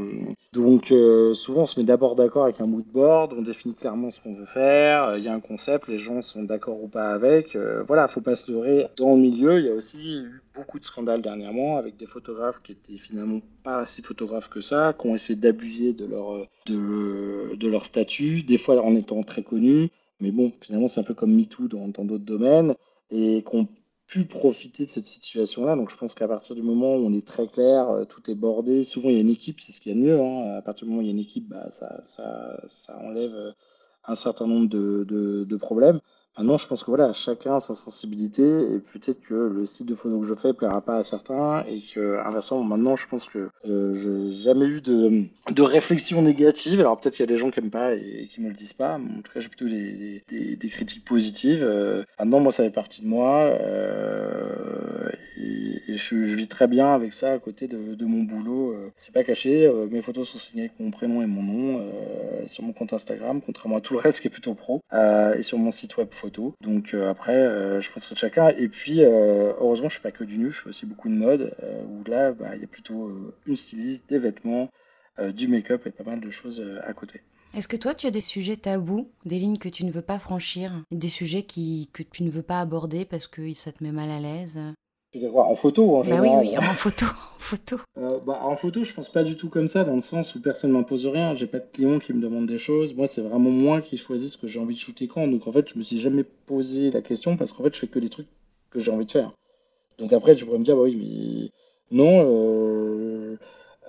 donc 0.53 0.91
euh, 0.91 1.34
souvent 1.34 1.63
on 1.63 1.65
se 1.65 1.79
met 1.79 1.86
d'abord 1.86 2.15
d'accord 2.15 2.43
avec 2.43 2.61
un 2.61 2.67
mood 2.67 2.86
board, 2.86 3.34
on 3.34 3.41
définit 3.41 3.73
clairement 3.73 4.11
ce 4.11 4.21
qu'on 4.21 4.36
veut 4.36 4.45
faire, 4.45 5.05
euh, 5.05 5.17
il 5.17 5.23
y 5.23 5.27
a 5.27 5.34
un 5.34 5.39
concept, 5.39 5.88
les 5.88 5.97
gens 5.97 6.21
sont 6.21 6.43
d'accord 6.43 6.81
ou 6.81 6.88
pas 6.88 7.11
avec. 7.11 7.57
voilà, 7.88 8.07
faut 8.07 8.21
pas 8.21 8.36
se 8.36 8.51
leurrer. 8.51 8.88
Dans 8.95 9.15
le 9.15 9.21
milieu, 9.21 9.59
il 9.59 9.65
y 9.65 9.69
a 9.69 9.73
aussi 9.73 10.17
eu 10.17 10.41
beaucoup 10.55 10.79
de 10.79 10.86
scandales 10.86 11.21
dernièrement 11.21 11.77
avec 11.77 11.97
des 11.97 12.05
photographes 12.05 12.61
qui 12.63 12.73
étaient 12.73 12.97
finalement 12.97 13.41
pas 13.63 13.86
si 13.86 14.01
photographes 14.01 14.49
que 14.49 14.61
ça, 14.61 14.93
qui 14.97 15.07
ont 15.07 15.15
essayé 15.15 15.38
d'abuser 15.38 15.93
de 15.93 16.05
leur 16.05 16.45
de 16.67 17.67
leur 17.67 17.86
statut, 17.86 18.43
des 18.43 18.57
fois 18.57 18.81
en 18.81 18.95
étant 18.95 19.23
très 19.23 19.43
connus. 19.43 19.89
Mais 20.20 20.32
bon, 20.32 20.51
finalement, 20.61 20.88
c'est 20.88 20.99
un 20.99 21.03
peu 21.03 21.14
comme 21.14 21.34
MeToo 21.36 21.68
dans 21.68 21.88
d'autres 22.05 22.26
domaines 22.26 22.76
et 23.09 23.43
qu'on 23.43 23.68
pu 24.07 24.26
profiter 24.26 24.86
de 24.86 24.89
cette 24.89 25.07
situation-là. 25.07 25.76
Donc 25.76 25.89
je 25.89 25.97
pense 25.97 26.14
qu'à 26.14 26.28
partir 26.28 26.55
du 26.55 26.61
moment 26.61 26.95
où 26.95 27.05
on 27.07 27.14
est 27.14 27.26
très 27.26 27.47
clair, 27.47 27.89
euh, 27.89 28.05
tout 28.05 28.30
est 28.30 28.36
bordé, 28.36 28.84
souvent 28.84 29.09
il 29.09 29.16
y 29.16 29.18
a 29.18 29.22
une 29.22 29.30
équipe, 29.30 29.59
c'est 29.59 29.72
ce 29.72 29.82
qu'il 29.82 29.91
y 29.91 29.95
a 29.95 29.99
de 29.99 30.05
mieux. 30.05 30.20
Hein. 30.22 30.55
À 30.55 30.61
partir 30.61 30.86
du 30.86 30.91
moment 30.91 31.01
où 31.01 31.03
il 31.03 31.07
y 31.07 31.09
a 31.09 31.14
une 31.14 31.20
équipe, 31.20 31.47
bah, 31.47 31.70
ça, 31.72 32.99
enlève 33.01 33.34
euh, 33.34 33.51
un 34.05 34.16
certain 34.16 34.47
nombre 34.47 34.70
de, 34.70 35.03
de 35.03 35.57
problèmes. 35.57 35.99
Maintenant, 36.38 36.57
je 36.57 36.67
pense 36.67 36.84
que 36.84 36.89
voilà, 36.89 37.13
chacun 37.13 37.55
a 37.55 37.59
sa 37.59 37.75
sensibilité 37.75 38.41
et 38.41 38.79
peut-être 38.79 39.21
que 39.21 39.36
le 39.36 39.67
style 39.67 39.86
de 39.86 39.93
photo 39.93 40.19
que 40.19 40.25
je 40.25 40.34
fais 40.34 40.51
plaira 40.53 40.81
pas 40.81 40.97
à 40.97 41.03
certains 41.03 41.63
et 41.67 41.84
que 41.93 42.17
inversement, 42.25 42.63
maintenant, 42.63 42.95
je 42.95 43.07
pense 43.07 43.27
que 43.27 43.49
euh, 43.65 43.93
je 43.93 44.09
n'ai 44.09 44.34
jamais 44.34 44.65
eu 44.65 44.81
de, 44.81 45.25
de 45.51 45.61
réflexion 45.61 46.23
négative. 46.23 46.79
Alors 46.79 46.99
peut-être 46.99 47.15
qu'il 47.15 47.23
y 47.23 47.29
a 47.29 47.31
des 47.31 47.38
gens 47.38 47.51
qui 47.51 47.59
aiment 47.59 47.69
pas 47.69 47.93
et, 47.93 48.27
qui 48.31 48.41
me 48.41 48.49
le 48.49 48.55
disent 48.55 48.73
pas. 48.73 48.95
En 48.95 49.21
tout 49.21 49.31
cas, 49.31 49.39
j'ai 49.41 49.49
plutôt 49.49 49.67
des, 49.67 50.23
des, 50.27 50.55
des, 50.55 50.69
critiques 50.69 51.05
positives. 51.05 51.61
Euh, 51.61 52.03
maintenant, 52.17 52.39
moi, 52.39 52.51
ça 52.51 52.63
fait 52.63 52.71
partie 52.71 53.03
de 53.03 53.07
moi 53.07 53.43
euh, 53.43 55.09
et, 55.87 55.97
je, 55.97 56.15
vis 56.15 56.47
très 56.47 56.67
bien 56.67 56.93
avec 56.93 57.13
ça 57.13 57.33
à 57.33 57.39
côté 57.39 57.67
de, 57.67 58.05
mon 58.05 58.23
boulot. 58.23 58.73
Euh, 58.73 58.91
c'est 58.95 59.13
pas 59.13 59.23
caché. 59.23 59.65
Euh, 59.65 59.87
mes 59.89 60.01
photos 60.01 60.29
sont 60.29 60.37
signées 60.37 60.63
avec 60.63 60.79
mon 60.79 60.91
prénom 60.91 61.21
et 61.21 61.25
mon 61.25 61.43
nom 61.43 61.79
euh, 61.79 62.47
sur 62.47 62.63
mon 62.63 62.73
compte 62.73 62.93
Instagram, 62.93 63.41
contrairement 63.41 63.77
à 63.77 63.81
tout 63.81 63.93
le 63.93 63.99
reste 63.99 64.19
qui 64.19 64.27
est 64.27 64.31
plutôt 64.31 64.53
pro, 64.53 64.81
et 64.91 65.43
sur 65.43 65.57
mon 65.57 65.71
site 65.71 65.97
web 65.97 66.09
donc 66.61 66.93
euh, 66.93 67.09
après, 67.09 67.81
je 67.81 67.91
pense 67.91 68.07
que 68.07 68.15
chacun. 68.15 68.49
Et 68.49 68.67
puis, 68.67 69.01
heureusement, 69.01 69.89
je 69.89 69.97
fais 69.97 70.11
pas 70.11 70.17
que 70.17 70.23
du 70.23 70.37
nu, 70.37 70.51
je 70.51 70.61
fais 70.61 70.69
aussi 70.69 70.85
beaucoup 70.85 71.09
de 71.09 71.15
mode, 71.15 71.55
où 71.89 72.09
là, 72.09 72.31
bah, 72.31 72.55
il 72.55 72.61
y 72.61 72.63
a 72.63 72.67
plutôt 72.67 73.11
une 73.45 73.55
styliste, 73.55 74.09
des 74.09 74.19
vêtements, 74.19 74.69
du 75.33 75.47
make-up 75.47 75.85
et 75.85 75.91
pas 75.91 76.03
mal 76.03 76.21
de 76.21 76.29
choses 76.29 76.63
à 76.83 76.93
côté. 76.93 77.21
Est-ce 77.55 77.67
que 77.67 77.77
toi, 77.77 77.93
tu 77.93 78.07
as 78.07 78.11
des 78.11 78.21
sujets 78.21 78.57
tabous, 78.57 79.11
des 79.25 79.37
lignes 79.37 79.59
que 79.59 79.69
tu 79.69 79.85
ne 79.85 79.91
veux 79.91 80.01
pas 80.01 80.19
franchir, 80.19 80.83
des 80.91 81.07
sujets 81.07 81.43
que 81.43 82.03
tu 82.03 82.23
ne 82.23 82.29
veux 82.29 82.41
pas 82.41 82.59
aborder 82.59 83.05
parce 83.05 83.27
que 83.27 83.53
ça 83.53 83.71
te 83.71 83.83
met 83.83 83.91
mal 83.91 84.09
à 84.09 84.19
l'aise? 84.19 84.59
En 85.36 85.55
photo 85.55 85.95
en 85.95 86.03
bah 86.03 86.22
Oui, 86.22 86.30
oui, 86.41 86.57
en 86.57 86.74
photo. 86.74 87.05
En 87.43 87.45
photo. 87.45 87.78
Euh, 87.97 88.07
bah, 88.26 88.39
en 88.43 88.55
photo, 88.55 88.86
je 88.86 88.93
pense 88.93 89.09
pas 89.09 89.22
du 89.22 89.36
tout 89.36 89.49
comme 89.49 89.68
ça, 89.68 89.84
dans 89.84 89.95
le 89.95 90.01
sens 90.01 90.34
où 90.34 90.41
personne 90.41 90.72
m'impose 90.72 91.05
rien. 91.07 91.34
J'ai 91.34 91.45
pas 91.45 91.59
de 91.59 91.68
clients 91.74 91.99
qui 91.99 92.14
me 92.14 92.22
demandent 92.22 92.47
des 92.47 92.57
choses. 92.57 92.95
Moi, 92.95 93.05
c'est 93.05 93.20
vraiment 93.20 93.49
moi 93.49 93.82
qui 93.82 93.97
choisis 93.97 94.32
ce 94.32 94.38
que 94.38 94.47
j'ai 94.47 94.61
envie 94.61 94.76
de 94.76 94.80
shooter 94.80 95.07
quand. 95.09 95.28
Donc, 95.28 95.45
en 95.45 95.51
fait, 95.51 95.70
je 95.70 95.78
me 95.78 95.84
suis 95.84 95.97
jamais 95.97 96.24
posé 96.24 96.89
la 96.89 97.01
question 97.01 97.36
parce 97.36 97.51
qu'en 97.51 97.64
fait, 97.64 97.74
je 97.74 97.80
fais 97.82 97.88
que 97.88 97.99
les 97.99 98.07
trucs 98.07 98.30
que 98.70 98.80
j'ai 98.80 98.91
envie 98.91 99.05
de 99.05 99.11
faire. 99.11 99.34
Donc, 99.97 100.14
après, 100.14 100.36
tu 100.36 100.45
pourrais 100.45 100.57
me 100.57 100.64
dire, 100.64 100.78
bah 100.78 100.84
oui, 100.84 101.51
mais 101.91 101.97
non, 101.97 102.24
euh, 102.26 103.38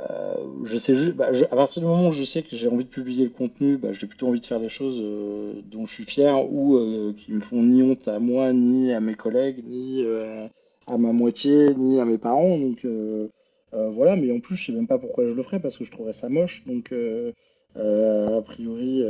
euh, 0.00 0.34
je 0.64 0.76
sais 0.76 0.94
juste, 0.96 1.16
bah, 1.16 1.30
à 1.50 1.56
partir 1.56 1.80
du 1.80 1.88
moment 1.88 2.08
où 2.08 2.12
je 2.12 2.24
sais 2.24 2.42
que 2.42 2.56
j'ai 2.56 2.68
envie 2.68 2.84
de 2.84 2.90
publier 2.90 3.24
le 3.24 3.30
contenu, 3.30 3.76
bah, 3.76 3.92
j'ai 3.92 4.06
plutôt 4.06 4.26
envie 4.26 4.40
de 4.40 4.46
faire 4.46 4.60
des 4.60 4.68
choses 4.68 5.00
euh, 5.00 5.54
dont 5.70 5.86
je 5.86 5.94
suis 5.94 6.04
fier 6.04 6.52
ou 6.52 6.76
euh, 6.76 7.14
qui 7.16 7.32
me 7.32 7.40
font 7.40 7.62
ni 7.62 7.82
honte 7.82 8.08
à 8.08 8.18
moi, 8.18 8.52
ni 8.52 8.92
à 8.92 9.00
mes 9.00 9.14
collègues, 9.14 9.62
ni 9.64 10.02
euh, 10.04 10.48
à 10.86 10.98
ma 10.98 11.12
moitié 11.12 11.74
ni 11.74 12.00
à 12.00 12.04
mes 12.04 12.18
parents. 12.18 12.58
Donc 12.58 12.84
euh, 12.84 13.28
euh, 13.72 13.90
voilà, 13.90 14.16
mais 14.16 14.30
en 14.32 14.40
plus, 14.40 14.56
je 14.56 14.66
sais 14.66 14.72
même 14.72 14.86
pas 14.86 14.98
pourquoi 14.98 15.28
je 15.28 15.34
le 15.34 15.42
ferais 15.42 15.60
parce 15.60 15.78
que 15.78 15.84
je 15.84 15.90
trouverais 15.90 16.12
ça 16.12 16.28
moche. 16.28 16.64
Donc 16.66 16.92
euh, 16.92 17.32
a 17.76 18.42
priori, 18.42 19.02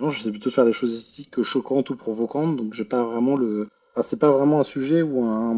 non, 0.00 0.10
je 0.10 0.18
sais 0.18 0.30
plutôt 0.30 0.50
faire 0.50 0.64
des 0.64 0.72
choses 0.72 0.92
esthétiques 0.92 1.30
que 1.30 1.42
choquantes 1.42 1.90
ou 1.90 1.96
provocantes. 1.96 2.56
Donc 2.56 2.74
j'ai 2.74 2.84
pas 2.84 3.02
vraiment 3.02 3.36
le. 3.36 3.68
C'est 4.02 4.18
pas 4.18 4.32
vraiment 4.32 4.58
un 4.58 4.64
sujet 4.64 5.02
ou 5.02 5.22
un, 5.22 5.54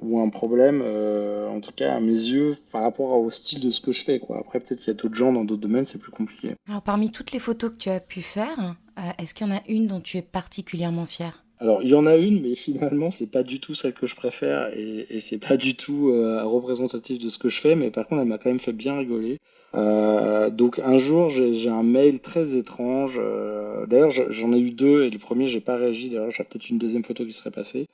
ou 0.00 0.20
un 0.20 0.28
problème, 0.28 0.82
en 0.82 1.60
tout 1.60 1.72
cas 1.74 1.96
à 1.96 1.98
mes 1.98 2.12
yeux, 2.12 2.56
par 2.70 2.82
rapport 2.82 3.18
au 3.18 3.28
style 3.32 3.58
de 3.58 3.72
ce 3.72 3.80
que 3.80 3.90
je 3.90 4.04
fais. 4.04 4.20
Quoi. 4.20 4.38
Après, 4.38 4.60
peut-être 4.60 4.78
qu'il 4.78 4.86
y 4.86 4.90
a 4.90 4.94
d'autres 4.94 5.16
gens 5.16 5.32
dans 5.32 5.44
d'autres 5.44 5.62
domaines, 5.62 5.84
c'est 5.84 5.98
plus 5.98 6.12
compliqué. 6.12 6.54
Alors, 6.68 6.82
parmi 6.82 7.10
toutes 7.10 7.32
les 7.32 7.40
photos 7.40 7.70
que 7.72 7.76
tu 7.76 7.88
as 7.88 7.98
pu 7.98 8.22
faire, 8.22 8.76
est-ce 9.18 9.34
qu'il 9.34 9.48
y 9.48 9.50
en 9.50 9.56
a 9.56 9.62
une 9.66 9.88
dont 9.88 10.00
tu 10.00 10.16
es 10.16 10.22
particulièrement 10.22 11.06
fier 11.06 11.44
alors, 11.58 11.82
il 11.82 11.88
y 11.88 11.94
en 11.94 12.04
a 12.06 12.16
une, 12.16 12.42
mais 12.42 12.54
finalement, 12.54 13.10
c'est 13.10 13.30
pas 13.30 13.42
du 13.42 13.60
tout 13.60 13.74
celle 13.74 13.94
que 13.94 14.06
je 14.06 14.14
préfère 14.14 14.68
et, 14.74 15.20
c'est 15.20 15.38
pas 15.38 15.56
du 15.56 15.74
tout 15.74 16.10
euh, 16.10 16.44
représentatif 16.44 17.18
de 17.18 17.28
ce 17.30 17.38
que 17.38 17.48
je 17.48 17.60
fais, 17.60 17.74
mais 17.74 17.90
par 17.90 18.06
contre, 18.06 18.22
elle 18.22 18.28
m'a 18.28 18.38
quand 18.38 18.50
même 18.50 18.60
fait 18.60 18.74
bien 18.74 18.98
rigoler. 18.98 19.38
Euh, 19.74 20.50
donc, 20.50 20.78
un 20.80 20.98
jour, 20.98 21.30
j'ai 21.30 21.68
un 21.70 21.82
mail 21.82 22.20
très 22.20 22.56
étrange. 22.56 23.18
Euh, 23.18 23.86
d'ailleurs, 23.86 24.10
j'en 24.10 24.52
ai 24.52 24.58
eu 24.58 24.70
deux 24.70 25.04
et 25.04 25.10
le 25.10 25.18
premier, 25.18 25.46
j'ai 25.46 25.60
pas 25.60 25.76
réagi. 25.76 26.10
D'ailleurs, 26.10 26.30
j'ai 26.30 26.44
peut-être 26.44 26.68
une 26.68 26.78
deuxième 26.78 27.04
photo 27.04 27.24
qui 27.24 27.32
serait 27.32 27.50
passée. 27.50 27.88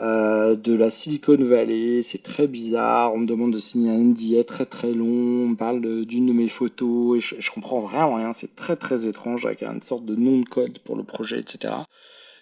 De 0.00 0.74
la 0.74 0.90
Silicon 0.90 1.36
Valley, 1.36 2.02
c'est 2.02 2.22
très 2.22 2.48
bizarre. 2.48 3.14
On 3.14 3.18
me 3.18 3.26
demande 3.26 3.52
de 3.52 3.58
signer 3.58 3.90
un 3.90 3.98
NDA 3.98 4.42
très 4.44 4.66
très 4.66 4.92
long. 4.92 5.06
On 5.06 5.48
me 5.50 5.56
parle 5.56 5.80
d'une 6.06 6.26
de, 6.26 6.32
mes 6.32 6.48
photos 6.48 7.18
et 7.18 7.20
je, 7.20 7.36
je 7.38 7.50
comprends 7.52 7.80
vraiment 7.80 8.16
rien. 8.16 8.32
C'est 8.32 8.56
très 8.56 8.74
très 8.74 9.06
étrange 9.06 9.46
avec 9.46 9.62
une 9.62 9.80
sorte 9.80 10.04
de 10.04 10.16
nom 10.16 10.40
de 10.40 10.48
code 10.48 10.78
pour 10.80 10.96
le 10.96 11.04
projet, 11.04 11.38
etc. 11.38 11.74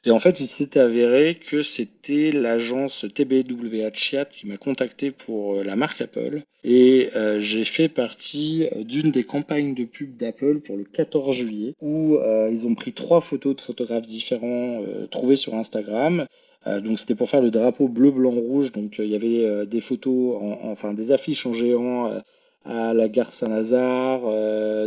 Et 0.05 0.11
en 0.11 0.19
fait, 0.19 0.41
il 0.41 0.47
s'est 0.47 0.79
avéré 0.79 1.35
que 1.35 1.63
c'était 1.63 2.33
l'agence 2.33 3.05
TBWA 3.15 3.91
Chat 3.93 4.27
qui 4.27 4.47
m'a 4.47 4.57
contacté 4.57 5.11
pour 5.11 5.57
euh, 5.57 5.65
la 5.65 5.77
marque 5.77 6.01
Apple. 6.01 6.43
Et 6.63 7.09
euh, 7.17 7.41
j'ai 7.41 7.65
fait 7.65 7.89
partie 7.89 8.67
euh, 8.73 8.85
d'une 8.85 9.11
des 9.11 9.25
campagnes 9.25 9.75
de 9.75 9.85
pub 9.85 10.17
d'Apple 10.17 10.61
pour 10.61 10.77
le 10.77 10.85
14 10.85 11.35
juillet, 11.35 11.75
où 11.81 12.19
ils 12.51 12.67
ont 12.67 12.75
pris 12.75 12.93
trois 12.93 13.21
photos 13.21 13.57
de 13.57 13.61
photographes 13.61 14.07
différents 14.07 14.83
euh, 14.83 15.07
trouvés 15.07 15.37
sur 15.37 15.55
Instagram. 15.55 16.27
Donc 16.67 16.99
c'était 17.01 17.15
pour 17.15 17.31
faire 17.31 17.41
le 17.41 17.51
drapeau 17.51 17.89
bleu, 17.89 18.11
blanc, 18.11 18.33
rouge. 18.33 18.71
Donc 18.73 18.97
il 18.99 19.07
y 19.07 19.15
avait 19.15 19.65
des 19.65 19.81
photos, 19.81 20.37
en, 20.37 20.59
enfin 20.71 20.93
des 20.93 21.11
affiches 21.11 21.47
en 21.47 21.55
géant 21.55 22.21
à 22.67 22.93
la 22.93 23.09
gare 23.09 23.33
Saint-Lazare, 23.33 24.21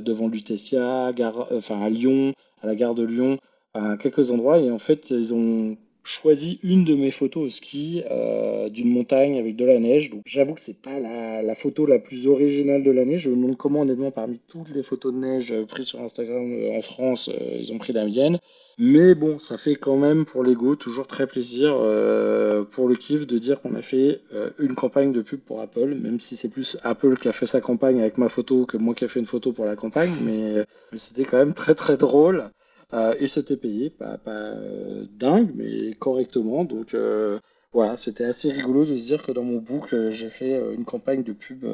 devant 0.03 0.28
Lutetia, 0.28 1.11
enfin 1.49 1.82
à 1.82 1.89
Lyon, 1.89 2.36
à 2.61 2.68
la 2.68 2.76
gare 2.76 2.93
de 2.93 3.03
Lyon 3.03 3.39
à 3.74 3.97
quelques 3.97 4.32
endroits 4.32 4.59
et 4.59 4.71
en 4.71 4.78
fait 4.78 5.09
ils 5.09 5.34
ont 5.34 5.78
choisi 6.03 6.59
une 6.63 6.84
de 6.84 6.95
mes 6.95 7.11
photos 7.11 7.47
au 7.47 7.49
ski 7.49 8.03
euh, 8.11 8.69
d'une 8.69 8.91
montagne 8.91 9.39
avec 9.39 9.55
de 9.55 9.65
la 9.65 9.80
neige. 9.80 10.09
Donc 10.09 10.21
j'avoue 10.26 10.53
que 10.53 10.61
c'est 10.61 10.82
pas 10.82 10.99
la, 10.99 11.55
photo 11.55 11.86
la 11.86 11.99
plus 11.99 12.28
originale 12.28 12.84
de 12.84 12.91
l'année. 12.91 13.17
Je 13.17 13.30
me 13.30 13.36
demande 13.36 13.57
comment 13.57 13.82
honnêtement 13.82 14.11
parmi 14.11 14.39
toutes 14.47 14.69
les 14.76 14.84
photos 14.84 15.13
de 15.13 15.19
neige 15.19 15.53
prises 15.69 15.88
sur 15.88 16.01
Instagram 16.01 16.51
euh, 16.51 16.78
en 16.78 16.82
France, 16.82 17.30
euh, 17.30 17.57
ils 17.57 17.71
ont 17.71 17.78
pris 17.78 17.93
la 17.93 18.05
mienne. 18.05 18.38
Mais 18.80 19.13
bon, 19.13 19.38
ça 19.38 19.57
fait 19.57 19.76
quand 19.76 19.97
même 19.97 20.26
pour 20.26 20.43
l'ego 20.43 20.76
toujours 20.76 21.05
très 21.05 21.28
plaisir 21.28 21.76
euh, 21.76 22.63
pour 22.63 22.89
le 22.89 22.95
kiff 22.95 23.28
de 23.28 23.38
dire 23.38 23.61
qu'on 23.61 23.76
a 23.76 23.84
fait 23.84 24.21
euh, 24.34 24.49
une 24.57 24.74
campagne 24.74 25.13
de 25.13 25.21
pub 25.21 25.39
pour 25.39 25.61
Apple, 25.61 25.93
même 25.93 26.19
si 26.19 26.36
c'est 26.36 26.49
plus 26.49 26.78
Apple 26.84 27.17
qui 27.17 27.28
a 27.28 27.34
fait 27.34 27.45
sa 27.45 27.61
campagne 27.61 28.01
avec 28.01 28.17
ma 28.17 28.30
photo 28.30 28.65
que 28.65 28.78
moi 28.78 28.95
qui 28.95 29.05
a 29.05 29.07
fait 29.07 29.19
une 29.19 29.28
photo 29.28 29.53
pour 29.53 29.65
la 29.65 29.76
campagne. 29.76 30.13
Mais 30.24 30.65
c'était 30.95 31.24
quand 31.24 31.38
même 31.38 31.53
très 31.53 31.76
très 31.76 31.97
drôle. 31.97 32.49
Euh, 32.93 33.15
il 33.19 33.29
s'était 33.29 33.57
payé, 33.57 33.89
pas, 33.89 34.17
pas 34.17 34.31
euh, 34.31 35.05
dingue, 35.17 35.51
mais 35.55 35.93
correctement. 35.95 36.63
Donc 36.63 36.93
euh, 36.93 37.39
voilà, 37.73 37.97
c'était 37.97 38.25
assez 38.25 38.51
rigolo 38.51 38.85
de 38.85 38.95
se 38.95 39.05
dire 39.05 39.23
que 39.23 39.31
dans 39.31 39.43
mon 39.43 39.57
book, 39.57 39.95
j'ai 40.09 40.29
fait 40.29 40.61
une 40.75 40.85
campagne 40.85 41.23
de 41.23 41.33
pub 41.33 41.65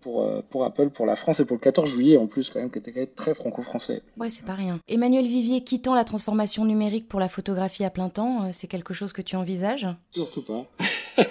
pour, 0.00 0.30
pour 0.50 0.64
Apple, 0.64 0.90
pour 0.90 1.04
la 1.04 1.16
France 1.16 1.40
et 1.40 1.44
pour 1.44 1.56
le 1.56 1.60
14 1.60 1.90
juillet 1.90 2.16
en 2.16 2.28
plus, 2.28 2.50
quand 2.50 2.60
même, 2.60 2.70
qui 2.70 2.78
était 2.78 3.06
très 3.06 3.34
franco-français. 3.34 4.02
Ouais, 4.18 4.30
c'est 4.30 4.44
pas 4.44 4.54
rien. 4.54 4.78
Emmanuel 4.86 5.26
Vivier, 5.26 5.62
quittant 5.62 5.96
la 5.96 6.04
transformation 6.04 6.64
numérique 6.64 7.08
pour 7.08 7.18
la 7.18 7.28
photographie 7.28 7.84
à 7.84 7.90
plein 7.90 8.08
temps, 8.08 8.52
c'est 8.52 8.68
quelque 8.68 8.94
chose 8.94 9.12
que 9.12 9.22
tu 9.22 9.34
envisages? 9.34 9.88
Surtout 10.12 10.42
pas. 10.42 10.66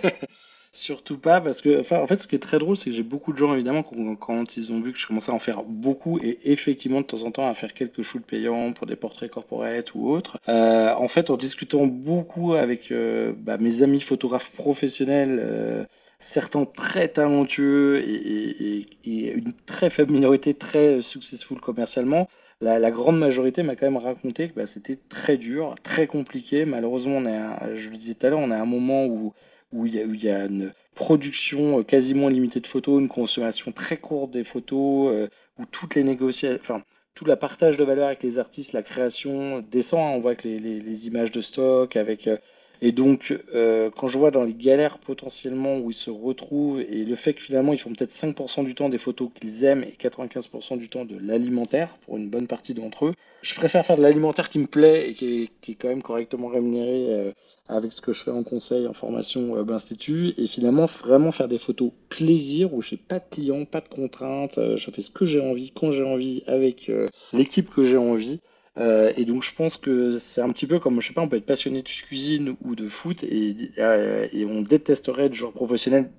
Surtout 0.78 1.18
pas, 1.18 1.42
parce 1.42 1.62
que, 1.62 1.82
en 1.92 2.06
fait, 2.06 2.22
ce 2.22 2.28
qui 2.28 2.36
est 2.36 2.40
très 2.40 2.60
drôle, 2.60 2.78
c'est 2.78 2.92
que 2.92 2.96
j'ai 2.96 3.02
beaucoup 3.02 3.34
de 3.34 3.38
gens, 3.40 3.52
évidemment, 3.56 3.82
quand, 3.82 4.58
ils 4.58 4.72
ont 4.72 4.80
vu 4.80 4.94
que 4.94 5.00
je 5.00 5.08
commençais 5.08 5.32
à 5.32 5.34
en 5.34 5.40
faire 5.40 5.64
beaucoup, 5.64 6.20
et 6.20 6.38
effectivement, 6.44 7.02
de 7.02 7.06
temps 7.08 7.24
en 7.24 7.32
temps, 7.32 7.50
à 7.50 7.56
faire 7.56 7.74
quelques 7.74 8.04
shoots 8.04 8.24
payants 8.24 8.74
pour 8.74 8.86
des 8.86 8.96
portraits 8.96 9.32
corporate 9.32 9.96
ou 9.96 10.08
autres, 10.08 10.38
euh, 10.48 10.94
en 10.94 11.08
fait, 11.08 11.32
en 11.32 11.36
discutant 11.36 11.88
beaucoup 11.88 12.54
avec 12.54 12.92
euh, 12.92 13.34
bah, 13.36 13.58
mes 13.58 13.82
amis 13.82 14.02
photographes 14.02 14.52
professionnels, 14.52 15.40
euh, 15.44 15.84
certains 16.20 16.66
très 16.66 17.08
talentueux 17.08 18.04
et, 18.08 18.86
une 19.04 19.54
très 19.66 19.90
faible 19.90 20.14
minorité 20.14 20.54
très 20.54 21.02
successful 21.02 21.60
commercialement, 21.60 22.30
la, 22.62 22.92
grande 22.92 23.18
majorité 23.18 23.64
m'a 23.64 23.76
quand 23.76 23.88
même 23.88 23.98
raconté 23.98 24.50
que 24.50 24.54
bah, 24.54 24.68
c'était 24.68 25.00
très 25.10 25.38
dur, 25.38 25.74
très 25.82 26.06
compliqué. 26.06 26.66
Malheureusement, 26.66 27.18
on 27.18 27.26
est 27.26 27.76
je 27.76 27.90
le 27.90 27.98
disais 27.98 28.14
tout 28.14 28.28
à 28.28 28.30
l'heure, 28.30 28.40
on 28.40 28.52
est 28.52 28.56
à 28.56 28.62
un 28.62 28.66
moment 28.66 29.06
où 29.06 29.34
où 29.72 29.86
il 29.86 29.96
y 29.96 30.30
a, 30.30 30.46
une 30.46 30.74
production 30.96 31.80
euh, 31.80 31.84
quasiment 31.84 32.30
limitée 32.30 32.60
de 32.60 32.68
photos, 32.68 33.02
une 33.02 33.10
consommation 33.10 33.72
très 33.72 33.98
courte 33.98 34.32
des 34.32 34.44
photos, 34.44 35.14
euh, 35.14 35.28
où 35.58 35.66
toutes 35.66 35.96
les 35.96 36.04
négociations, 36.04 36.60
enfin, 36.62 36.84
tout 37.14 37.26
le 37.26 37.36
partage 37.36 37.78
de 37.78 37.84
valeur 37.84 38.08
avec 38.08 38.24
les 38.24 38.40
artistes, 38.40 38.74
la 38.74 38.84
création 38.84 39.60
descend. 39.60 40.00
Hein, 40.00 40.16
on 40.16 40.20
voit 40.22 40.36
que 40.36 40.48
les, 40.48 41.08
images 41.08 41.32
de 41.32 41.42
stock, 41.42 41.96
avec 41.96 42.28
euh, 42.28 42.38
et 42.82 42.92
donc 42.92 43.38
euh, 43.54 43.90
quand 43.96 44.08
je 44.08 44.18
vois 44.18 44.32
dans 44.32 44.44
les 44.44 44.54
galères 44.54 44.98
potentiellement 45.00 45.78
où 45.78 45.92
ils 45.92 45.96
se 45.96 46.10
retrouvent 46.10 46.80
et 46.80 47.06
le 47.06 47.16
fait 47.16 47.34
que 47.34 47.42
finalement 47.42 47.74
ils 47.74 47.80
font 47.80 47.92
peut-être 47.94 48.14
5% 48.14 48.66
du 48.66 48.76
temps 48.76 48.90
des 48.90 48.98
photos 48.98 49.30
qu'ils 49.34 49.64
aiment 49.64 49.84
et 49.84 49.96
95% 50.00 50.78
du 50.78 50.90
temps 50.90 51.06
de 51.06 51.18
l'alimentaire 51.18 51.98
pour 52.06 52.18
une 52.18 52.30
bonne 52.30 52.48
partie 52.48 52.74
d'entre 52.74 53.08
eux, 53.08 53.14
je 53.42 53.56
préfère 53.56 53.86
faire 53.86 53.98
de 53.98 54.02
l'alimentaire 54.02 54.50
qui 54.50 54.60
me 54.60 54.68
plaît 54.68 55.10
et 55.10 55.14
qui 55.14 55.50
est, 55.68 55.76
quand 55.76 55.88
même 55.88 56.02
correctement 56.02 56.48
rémunéré 56.48 57.14
euh, 57.14 57.32
avec 57.68 57.92
ce 57.94 58.02
que 58.02 58.14
je 58.14 58.24
fais 58.24 58.32
en 58.32 58.44
conseil, 58.44 58.88
en 58.88 58.94
formation 58.94 59.52
Web 59.52 59.70
Institut, 59.72 60.34
et 60.38 60.48
finalement 60.48 60.86
vraiment 60.86 61.32
faire 61.32 61.48
des 61.48 61.60
photos 61.60 61.92
plaisir 62.10 62.74
où 62.74 62.82
j'ai 62.82 62.98
pas 62.98 63.20
de 63.20 63.26
clients, 63.30 63.66
pas 63.66 63.82
de 63.82 63.90
contraintes, 63.90 64.58
euh, 64.58 64.78
je 64.78 64.90
fais 64.92 65.02
ce 65.02 65.10
que 65.10 65.26
j'ai 65.26 65.42
envie, 65.42 65.72
quand 65.72 65.92
j'ai 65.92 66.04
envie, 66.04 66.44
avec 66.48 66.92
l'équipe 67.34 67.70
que 67.70 67.84
j'ai 67.84 67.98
envie. 67.98 68.40
Euh, 68.78 69.12
et 69.18 69.26
donc 69.26 69.44
je 69.44 69.54
pense 69.54 69.78
que 69.78 70.18
c'est 70.18 70.42
un 70.42 70.50
petit 70.50 70.68
peu 70.68 70.80
comme, 70.80 71.02
je 71.02 71.08
sais 71.08 71.14
pas, 71.14 71.22
on 71.22 71.30
peut 71.30 71.38
être 71.38 71.46
passionné 71.46 71.82
de 71.82 71.88
cuisine 71.88 72.56
ou 72.64 72.76
de 72.76 72.88
foot 72.88 73.24
et, 73.24 73.56
euh, 73.80 74.28
on 74.48 74.62
détesterait 74.62 75.26
être 75.26 75.34
joueur 75.34 75.54
professionnel 75.54 76.10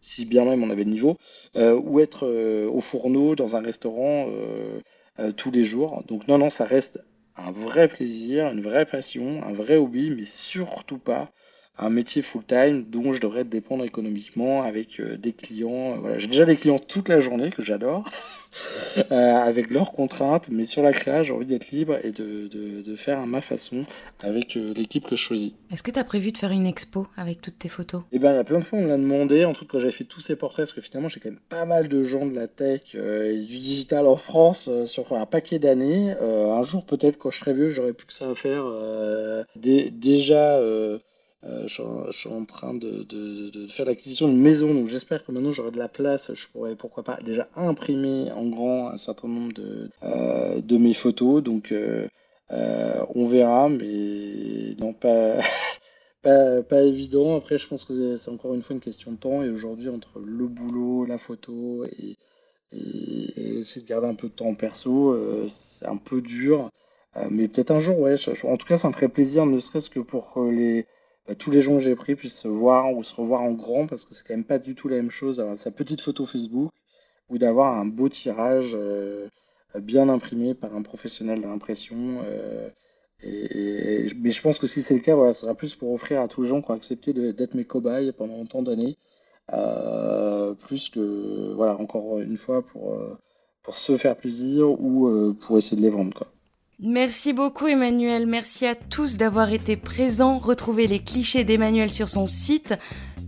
si 0.00 0.26
bien 0.26 0.44
même 0.44 0.62
on 0.62 0.70
avait 0.70 0.84
le 0.84 0.90
niveau, 0.90 1.18
euh, 1.56 1.74
ou 1.74 1.98
être 1.98 2.24
au 2.68 2.80
fourneau 2.80 3.34
dans 3.34 3.56
un 3.56 3.60
restaurant 3.60 4.28
tous 5.36 5.50
les 5.50 5.64
jours. 5.64 6.04
Donc 6.06 6.28
non, 6.28 6.38
non, 6.38 6.50
ça 6.50 6.64
reste 6.64 7.02
un 7.36 7.50
vrai 7.50 7.88
plaisir, 7.88 8.48
une 8.48 8.60
vraie 8.60 8.86
passion, 8.86 9.42
un 9.42 9.52
vrai 9.52 9.76
hobby, 9.76 10.10
mais 10.10 10.24
surtout 10.24 10.98
pas 10.98 11.32
un 11.78 11.90
métier 11.90 12.22
full-time 12.22 12.84
dont 12.84 13.12
je 13.12 13.20
devrais 13.20 13.44
dépendre 13.44 13.84
économiquement 13.84 14.62
avec 14.62 15.00
des 15.00 15.32
clients. 15.32 15.96
Voilà. 15.98 16.18
J'ai 16.18 16.28
déjà 16.28 16.44
des 16.44 16.56
clients 16.56 16.78
toute 16.78 17.08
la 17.08 17.18
journée 17.18 17.50
que 17.50 17.62
j'adore. 17.62 18.08
Euh, 19.12 19.34
avec 19.36 19.70
leurs 19.70 19.92
contraintes, 19.92 20.48
mais 20.50 20.64
sur 20.64 20.82
la 20.82 20.92
créa, 20.92 21.22
j'ai 21.22 21.32
envie 21.32 21.46
d'être 21.46 21.70
libre 21.70 21.98
et 22.04 22.10
de, 22.10 22.48
de, 22.48 22.96
faire 22.96 23.20
à 23.20 23.26
ma 23.26 23.40
façon 23.40 23.84
avec 24.20 24.56
euh, 24.56 24.74
l'équipe 24.74 25.06
que 25.06 25.14
je 25.14 25.22
choisis. 25.22 25.52
Est-ce 25.70 25.84
que 25.84 25.90
tu 25.90 26.00
as 26.00 26.04
prévu 26.04 26.32
de 26.32 26.38
faire 26.38 26.50
une 26.50 26.66
expo 26.66 27.06
avec 27.16 27.40
toutes 27.40 27.58
tes 27.58 27.68
photos? 27.68 28.02
Eh 28.12 28.18
bien, 28.18 28.32
il 28.32 28.36
y 28.36 28.38
a 28.38 28.44
plein 28.44 28.58
de 28.58 28.64
fois, 28.64 28.80
on 28.80 28.82
me 28.82 28.88
l'a 28.88 28.96
demandé, 28.96 29.44
en 29.44 29.52
tout 29.52 29.66
cas, 29.66 29.78
j'avais 29.78 29.92
fait 29.92 30.04
tous 30.04 30.20
ces 30.20 30.34
portraits, 30.34 30.64
parce 30.64 30.72
que 30.72 30.80
finalement, 30.80 31.08
j'ai 31.08 31.20
quand 31.20 31.30
même 31.30 31.38
pas 31.48 31.64
mal 31.64 31.88
de 31.88 32.02
gens 32.02 32.26
de 32.26 32.34
la 32.34 32.48
tech 32.48 32.80
euh, 32.96 33.32
et 33.32 33.38
du 33.38 33.58
digital 33.58 34.06
en 34.06 34.16
France 34.16 34.68
sur 34.86 35.12
un 35.12 35.26
paquet 35.26 35.60
d'années. 35.60 36.14
un 36.20 36.62
jour, 36.64 36.84
peut-être, 36.84 37.18
quand 37.18 37.30
je 37.30 37.38
serai 37.38 37.54
vieux, 37.54 37.70
j'aurai 37.70 37.92
plus 37.92 38.06
que 38.06 38.14
ça 38.14 38.28
à 38.28 38.34
faire. 38.34 38.64
déjà 39.56 40.60
euh, 41.44 41.68
je, 41.68 41.82
suis 42.10 42.28
en 42.28 42.44
train 42.44 42.74
de, 42.74 43.66
faire 43.68 43.86
l'acquisition 43.86 44.26
d'une 44.26 44.40
maison, 44.40 44.74
donc 44.74 44.88
j'espère 44.88 45.24
que 45.24 45.30
maintenant 45.30 45.52
j'aurai 45.52 45.70
de 45.70 45.78
la 45.78 45.88
place. 45.88 46.34
Je 46.34 46.48
pourrais, 46.48 46.74
pourquoi 46.74 47.04
pas, 47.04 47.18
déjà 47.24 47.48
imprimer 47.54 48.32
en 48.32 48.46
grand 48.48 48.88
un 48.88 48.98
certain 48.98 49.28
nombre 49.28 49.52
de, 49.52 49.88
euh, 50.02 50.78
mes 50.78 50.94
photos. 50.94 51.42
Donc 51.42 51.70
euh, 51.70 52.08
on 52.50 53.26
verra, 53.26 53.68
mais 53.68 54.74
non, 54.80 54.92
pas, 54.92 55.40
pas, 56.22 56.82
évident. 56.82 57.36
Après, 57.36 57.56
je 57.56 57.68
pense 57.68 57.84
que 57.84 58.16
c'est 58.16 58.30
encore 58.30 58.54
une 58.54 58.62
fois 58.62 58.74
une 58.74 58.82
question 58.82 59.12
de 59.12 59.16
temps. 59.16 59.42
Et 59.44 59.50
aujourd'hui, 59.50 59.90
entre 59.90 60.18
le 60.18 60.48
boulot, 60.48 61.04
la 61.04 61.18
photo 61.18 61.84
et, 61.84 62.16
et, 62.72 63.58
essayer 63.60 63.82
de 63.82 63.88
garder 63.88 64.08
un 64.08 64.14
peu 64.14 64.28
de 64.28 64.34
temps 64.34 64.54
perso, 64.56 65.16
c'est 65.48 65.86
un 65.86 65.96
peu 65.98 66.20
dur. 66.20 66.70
mais 67.30 67.46
peut-être 67.46 67.70
un 67.70 67.78
jour, 67.78 68.00
ouais. 68.00 68.16
en 68.44 68.56
tout 68.56 68.66
cas, 68.66 68.76
ça 68.76 68.88
me 68.88 68.92
ferait 68.92 69.08
plaisir, 69.08 69.46
ne 69.46 69.60
serait-ce 69.60 69.90
que 69.90 70.00
pour 70.00 70.42
les 70.50 70.86
bah, 71.28 71.34
tous 71.34 71.50
les 71.50 71.60
gens 71.60 71.74
que 71.74 71.80
j'ai 71.80 71.94
pris 71.94 72.14
puissent 72.14 72.40
se 72.40 72.48
voir 72.48 72.96
ou 72.96 73.04
se 73.04 73.14
revoir 73.14 73.42
en 73.42 73.52
grand 73.52 73.86
parce 73.86 74.06
que 74.06 74.14
c'est 74.14 74.26
quand 74.26 74.34
même 74.34 74.44
pas 74.44 74.58
du 74.58 74.74
tout 74.74 74.88
la 74.88 74.96
même 74.96 75.10
chose 75.10 75.36
d'avoir 75.36 75.58
sa 75.58 75.70
petite 75.70 76.00
photo 76.00 76.24
Facebook 76.24 76.72
ou 77.28 77.36
d'avoir 77.36 77.76
un 77.76 77.84
beau 77.84 78.08
tirage 78.08 78.72
euh, 78.74 79.28
bien 79.78 80.08
imprimé 80.08 80.54
par 80.54 80.74
un 80.74 80.80
professionnel 80.80 81.42
de 81.42 81.46
l'impression. 81.46 82.22
Euh, 82.24 82.70
et, 83.20 84.06
mais 84.16 84.30
je 84.30 84.40
pense 84.40 84.58
que 84.58 84.66
si 84.66 84.80
c'est 84.80 84.94
le 84.94 85.00
cas, 85.00 85.14
voilà, 85.16 85.34
ce 85.34 85.42
sera 85.42 85.54
plus 85.54 85.74
pour 85.74 85.92
offrir 85.92 86.22
à 86.22 86.28
tous 86.28 86.42
les 86.42 86.48
gens 86.48 86.62
qui 86.62 86.70
ont 86.70 86.74
accepté 86.74 87.12
d'être 87.12 87.54
mes 87.54 87.64
cobayes 87.64 88.12
pendant 88.12 88.42
tant 88.46 88.62
d'années, 88.62 88.96
euh, 89.52 90.54
plus 90.54 90.88
que, 90.88 91.52
voilà, 91.54 91.76
encore 91.78 92.20
une 92.20 92.38
fois, 92.38 92.64
pour, 92.64 92.96
pour 93.62 93.74
se 93.74 93.96
faire 93.98 94.16
plaisir 94.16 94.70
ou 94.70 95.34
pour 95.34 95.58
essayer 95.58 95.76
de 95.76 95.82
les 95.82 95.90
vendre. 95.90 96.14
Quoi. 96.16 96.28
Merci 96.80 97.32
beaucoup 97.32 97.66
Emmanuel, 97.66 98.28
merci 98.28 98.64
à 98.64 98.76
tous 98.76 99.16
d'avoir 99.16 99.52
été 99.52 99.76
présents. 99.76 100.38
Retrouvez 100.38 100.86
les 100.86 101.00
clichés 101.00 101.42
d'Emmanuel 101.42 101.90
sur 101.90 102.08
son 102.08 102.28
site 102.28 102.76